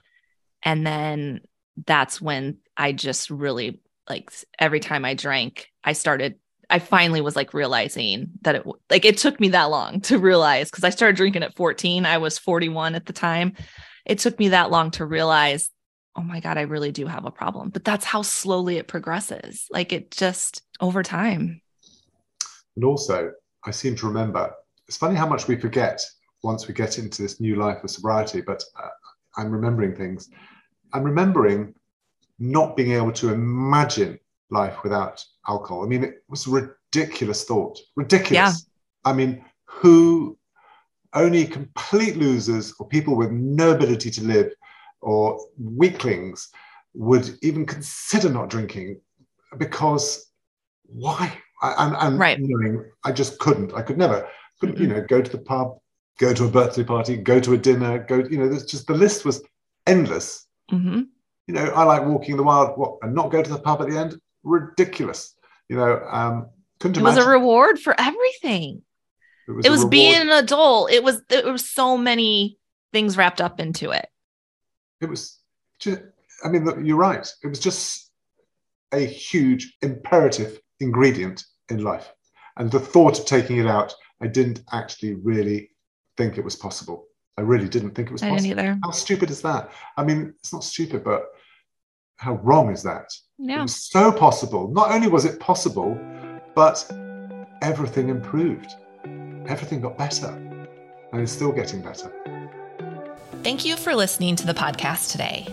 And 0.62 0.86
then 0.86 1.40
that's 1.86 2.20
when 2.20 2.58
I 2.76 2.92
just 2.92 3.30
really 3.30 3.80
like 4.08 4.30
every 4.58 4.80
time 4.80 5.04
I 5.04 5.14
drank, 5.14 5.68
I 5.82 5.92
started 5.92 6.36
I 6.70 6.80
finally 6.80 7.20
was 7.20 7.34
like 7.34 7.54
realizing 7.54 8.30
that 8.42 8.56
it 8.56 8.66
like 8.90 9.04
it 9.04 9.16
took 9.16 9.40
me 9.40 9.48
that 9.50 9.70
long 9.70 10.00
to 10.02 10.18
realize 10.18 10.70
because 10.70 10.84
I 10.84 10.90
started 10.90 11.16
drinking 11.16 11.42
at 11.42 11.56
14. 11.56 12.04
I 12.04 12.18
was 12.18 12.38
41 12.38 12.94
at 12.94 13.06
the 13.06 13.12
time. 13.12 13.54
It 14.04 14.18
took 14.18 14.38
me 14.38 14.48
that 14.48 14.70
long 14.70 14.90
to 14.92 15.06
realize, 15.06 15.70
oh 16.14 16.22
my 16.22 16.40
God, 16.40 16.58
I 16.58 16.62
really 16.62 16.92
do 16.92 17.06
have 17.06 17.24
a 17.24 17.30
problem. 17.30 17.70
But 17.70 17.84
that's 17.84 18.04
how 18.04 18.22
slowly 18.22 18.76
it 18.76 18.88
progresses. 18.88 19.66
Like 19.70 19.92
it 19.92 20.10
just 20.10 20.62
over 20.80 21.02
time. 21.02 21.62
And 22.76 22.84
also, 22.84 23.32
I 23.64 23.70
seem 23.70 23.96
to 23.96 24.06
remember. 24.06 24.52
It's 24.86 24.96
funny 24.96 25.16
how 25.16 25.26
much 25.26 25.48
we 25.48 25.56
forget 25.56 26.00
once 26.42 26.68
we 26.68 26.74
get 26.74 26.98
into 26.98 27.22
this 27.22 27.40
new 27.40 27.56
life 27.56 27.82
of 27.84 27.90
sobriety. 27.90 28.40
But 28.40 28.62
uh, 28.82 28.88
I'm 29.36 29.50
remembering 29.50 29.94
things. 29.96 30.30
I'm 30.92 31.04
remembering 31.04 31.74
not 32.38 32.76
being 32.76 32.92
able 32.92 33.12
to 33.12 33.32
imagine 33.32 34.18
life 34.50 34.82
without 34.82 35.24
alcohol. 35.48 35.84
I 35.84 35.88
mean, 35.88 36.04
it 36.04 36.22
was 36.28 36.46
a 36.46 36.50
ridiculous 36.50 37.44
thought. 37.44 37.78
Ridiculous. 37.96 38.32
Yeah. 38.32 39.10
I 39.10 39.12
mean, 39.12 39.44
who 39.64 40.38
only 41.14 41.46
complete 41.46 42.16
losers 42.16 42.74
or 42.78 42.88
people 42.88 43.16
with 43.16 43.30
no 43.30 43.70
ability 43.72 44.10
to 44.10 44.24
live 44.24 44.52
or 45.00 45.38
weaklings 45.58 46.48
would 46.94 47.36
even 47.42 47.64
consider 47.66 48.28
not 48.28 48.50
drinking 48.50 49.00
because 49.58 50.30
why? 50.86 51.32
I, 51.62 51.74
I'm, 51.74 51.96
I'm 51.96 52.18
Right. 52.18 52.38
knowing 52.40 52.84
I 53.04 53.12
just 53.12 53.38
couldn't. 53.38 53.74
I 53.74 53.82
could 53.82 53.98
never. 53.98 54.28
Couldn't, 54.60 54.78
you 54.78 54.86
Mm-mm. 54.86 54.96
know, 54.96 55.06
go 55.08 55.20
to 55.22 55.30
the 55.30 55.38
pub, 55.38 55.78
go 56.18 56.34
to 56.34 56.44
a 56.44 56.50
birthday 56.50 56.84
party, 56.84 57.16
go 57.16 57.40
to 57.40 57.54
a 57.54 57.58
dinner, 57.58 57.98
go. 57.98 58.16
You 58.18 58.38
know, 58.38 58.48
there's 58.48 58.66
just 58.66 58.86
the 58.86 58.94
list 58.94 59.24
was 59.24 59.42
endless 59.86 60.46
hmm 60.70 61.02
you 61.48 61.54
know, 61.54 61.64
I 61.64 61.82
like 61.84 62.04
walking 62.04 62.32
in 62.32 62.36
the 62.36 62.42
wild 62.42 62.78
what, 62.78 62.98
and 63.02 63.14
not 63.14 63.32
go 63.32 63.42
to 63.42 63.50
the 63.50 63.58
pub 63.58 63.80
at 63.80 63.88
the 63.88 63.98
end. 63.98 64.20
Ridiculous. 64.44 65.34
You 65.68 65.76
know, 65.76 66.06
um, 66.10 66.50
couldn't 66.78 66.98
It 66.98 67.02
was 67.02 67.16
a 67.16 67.26
reward 67.26 67.78
for 67.78 67.98
everything. 67.98 68.82
it 69.48 69.52
was, 69.52 69.66
It 69.66 69.70
was 69.70 69.84
being 69.86 70.14
an 70.14 70.28
adult. 70.28 70.92
It 70.92 71.02
was 71.02 71.22
there 71.30 71.50
was 71.50 71.68
so 71.68 71.96
many 71.96 72.58
things 72.92 73.16
wrapped 73.16 73.40
up 73.40 73.60
into 73.60 73.90
it. 73.90 74.06
It 75.00 75.08
was 75.08 75.38
just, 75.80 76.02
I 76.44 76.48
mean, 76.48 76.66
look, 76.66 76.76
you're 76.82 76.98
right. 76.98 77.26
It 77.42 77.46
was 77.48 77.60
just 77.60 78.10
a 78.92 79.00
huge 79.00 79.74
imperative 79.80 80.60
ingredient 80.80 81.44
in 81.70 81.82
life. 81.82 82.12
And 82.58 82.70
the 82.70 82.80
thought 82.80 83.18
of 83.18 83.24
taking 83.24 83.56
it 83.56 83.66
out, 83.66 83.94
I 84.20 84.26
didn't 84.26 84.62
actually 84.72 85.14
really 85.14 85.70
think 86.18 86.36
it 86.36 86.44
was 86.44 86.56
possible. 86.56 87.06
I 87.38 87.42
really 87.42 87.68
didn't 87.68 87.92
think 87.92 88.08
it 88.08 88.12
was 88.12 88.22
I 88.22 88.30
possible. 88.30 88.50
either. 88.50 88.78
How 88.82 88.90
stupid 88.90 89.30
is 89.30 89.40
that? 89.42 89.70
I 89.96 90.02
mean, 90.04 90.34
it's 90.40 90.52
not 90.52 90.64
stupid, 90.64 91.04
but 91.04 91.26
how 92.16 92.34
wrong 92.42 92.70
is 92.72 92.82
that? 92.82 93.06
It 93.38 93.62
was 93.62 93.76
so 93.76 94.10
possible. 94.10 94.68
Not 94.68 94.90
only 94.90 95.06
was 95.06 95.24
it 95.24 95.38
possible, 95.38 95.96
but 96.56 96.84
everything 97.62 98.08
improved. 98.08 98.74
Everything 99.46 99.80
got 99.80 99.96
better. 99.96 100.30
And 101.12 101.22
it's 101.22 101.32
still 101.32 101.52
getting 101.52 101.80
better. 101.80 102.12
Thank 103.44 103.64
you 103.64 103.76
for 103.76 103.94
listening 103.94 104.34
to 104.36 104.46
the 104.46 104.52
podcast 104.52 105.12
today. 105.12 105.46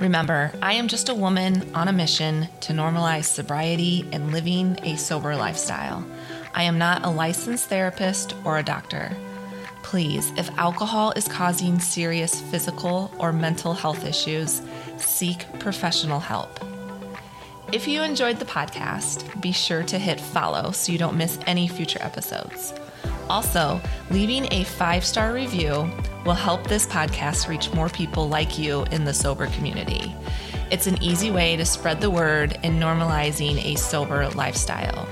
Remember, 0.00 0.52
I 0.60 0.72
am 0.72 0.88
just 0.88 1.08
a 1.08 1.14
woman 1.14 1.72
on 1.74 1.86
a 1.86 1.92
mission 1.92 2.48
to 2.62 2.72
normalize 2.72 3.24
sobriety 3.24 4.04
and 4.12 4.32
living 4.32 4.76
a 4.82 4.96
sober 4.96 5.36
lifestyle. 5.36 6.04
I 6.54 6.64
am 6.64 6.78
not 6.78 7.04
a 7.04 7.10
licensed 7.10 7.68
therapist 7.68 8.34
or 8.44 8.58
a 8.58 8.64
doctor. 8.64 9.16
Please, 9.88 10.34
if 10.36 10.50
alcohol 10.58 11.14
is 11.16 11.26
causing 11.26 11.80
serious 11.80 12.42
physical 12.42 13.10
or 13.18 13.32
mental 13.32 13.72
health 13.72 14.04
issues, 14.04 14.60
seek 14.98 15.46
professional 15.60 16.20
help. 16.20 16.60
If 17.72 17.88
you 17.88 18.02
enjoyed 18.02 18.38
the 18.38 18.44
podcast, 18.44 19.40
be 19.40 19.50
sure 19.50 19.82
to 19.84 19.98
hit 19.98 20.20
follow 20.20 20.72
so 20.72 20.92
you 20.92 20.98
don't 20.98 21.16
miss 21.16 21.38
any 21.46 21.68
future 21.68 22.00
episodes. 22.02 22.74
Also, 23.30 23.80
leaving 24.10 24.52
a 24.52 24.64
five 24.64 25.06
star 25.06 25.32
review 25.32 25.90
will 26.26 26.34
help 26.34 26.66
this 26.66 26.86
podcast 26.86 27.48
reach 27.48 27.72
more 27.72 27.88
people 27.88 28.28
like 28.28 28.58
you 28.58 28.84
in 28.92 29.06
the 29.06 29.14
sober 29.14 29.46
community. 29.46 30.14
It's 30.70 30.86
an 30.86 31.02
easy 31.02 31.30
way 31.30 31.56
to 31.56 31.64
spread 31.64 32.02
the 32.02 32.10
word 32.10 32.58
in 32.62 32.78
normalizing 32.78 33.64
a 33.64 33.78
sober 33.78 34.28
lifestyle. 34.28 35.08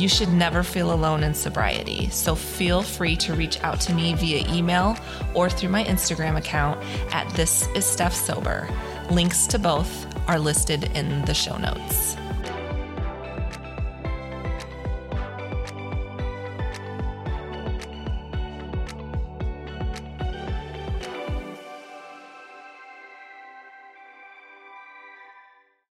You 0.00 0.08
should 0.08 0.32
never 0.32 0.62
feel 0.62 0.94
alone 0.94 1.22
in 1.22 1.34
sobriety, 1.34 2.08
so 2.08 2.34
feel 2.34 2.80
free 2.80 3.16
to 3.16 3.34
reach 3.34 3.60
out 3.60 3.82
to 3.82 3.92
me 3.92 4.14
via 4.14 4.48
email 4.50 4.96
or 5.34 5.50
through 5.50 5.68
my 5.68 5.84
Instagram 5.84 6.38
account 6.38 6.82
at 7.12 7.28
This 7.34 7.68
Is 7.74 7.84
Steph 7.84 8.14
Sober. 8.14 8.66
Links 9.10 9.46
to 9.48 9.58
both 9.58 10.06
are 10.26 10.38
listed 10.38 10.84
in 10.96 11.22
the 11.26 11.34
show 11.34 11.58
notes. 11.58 12.16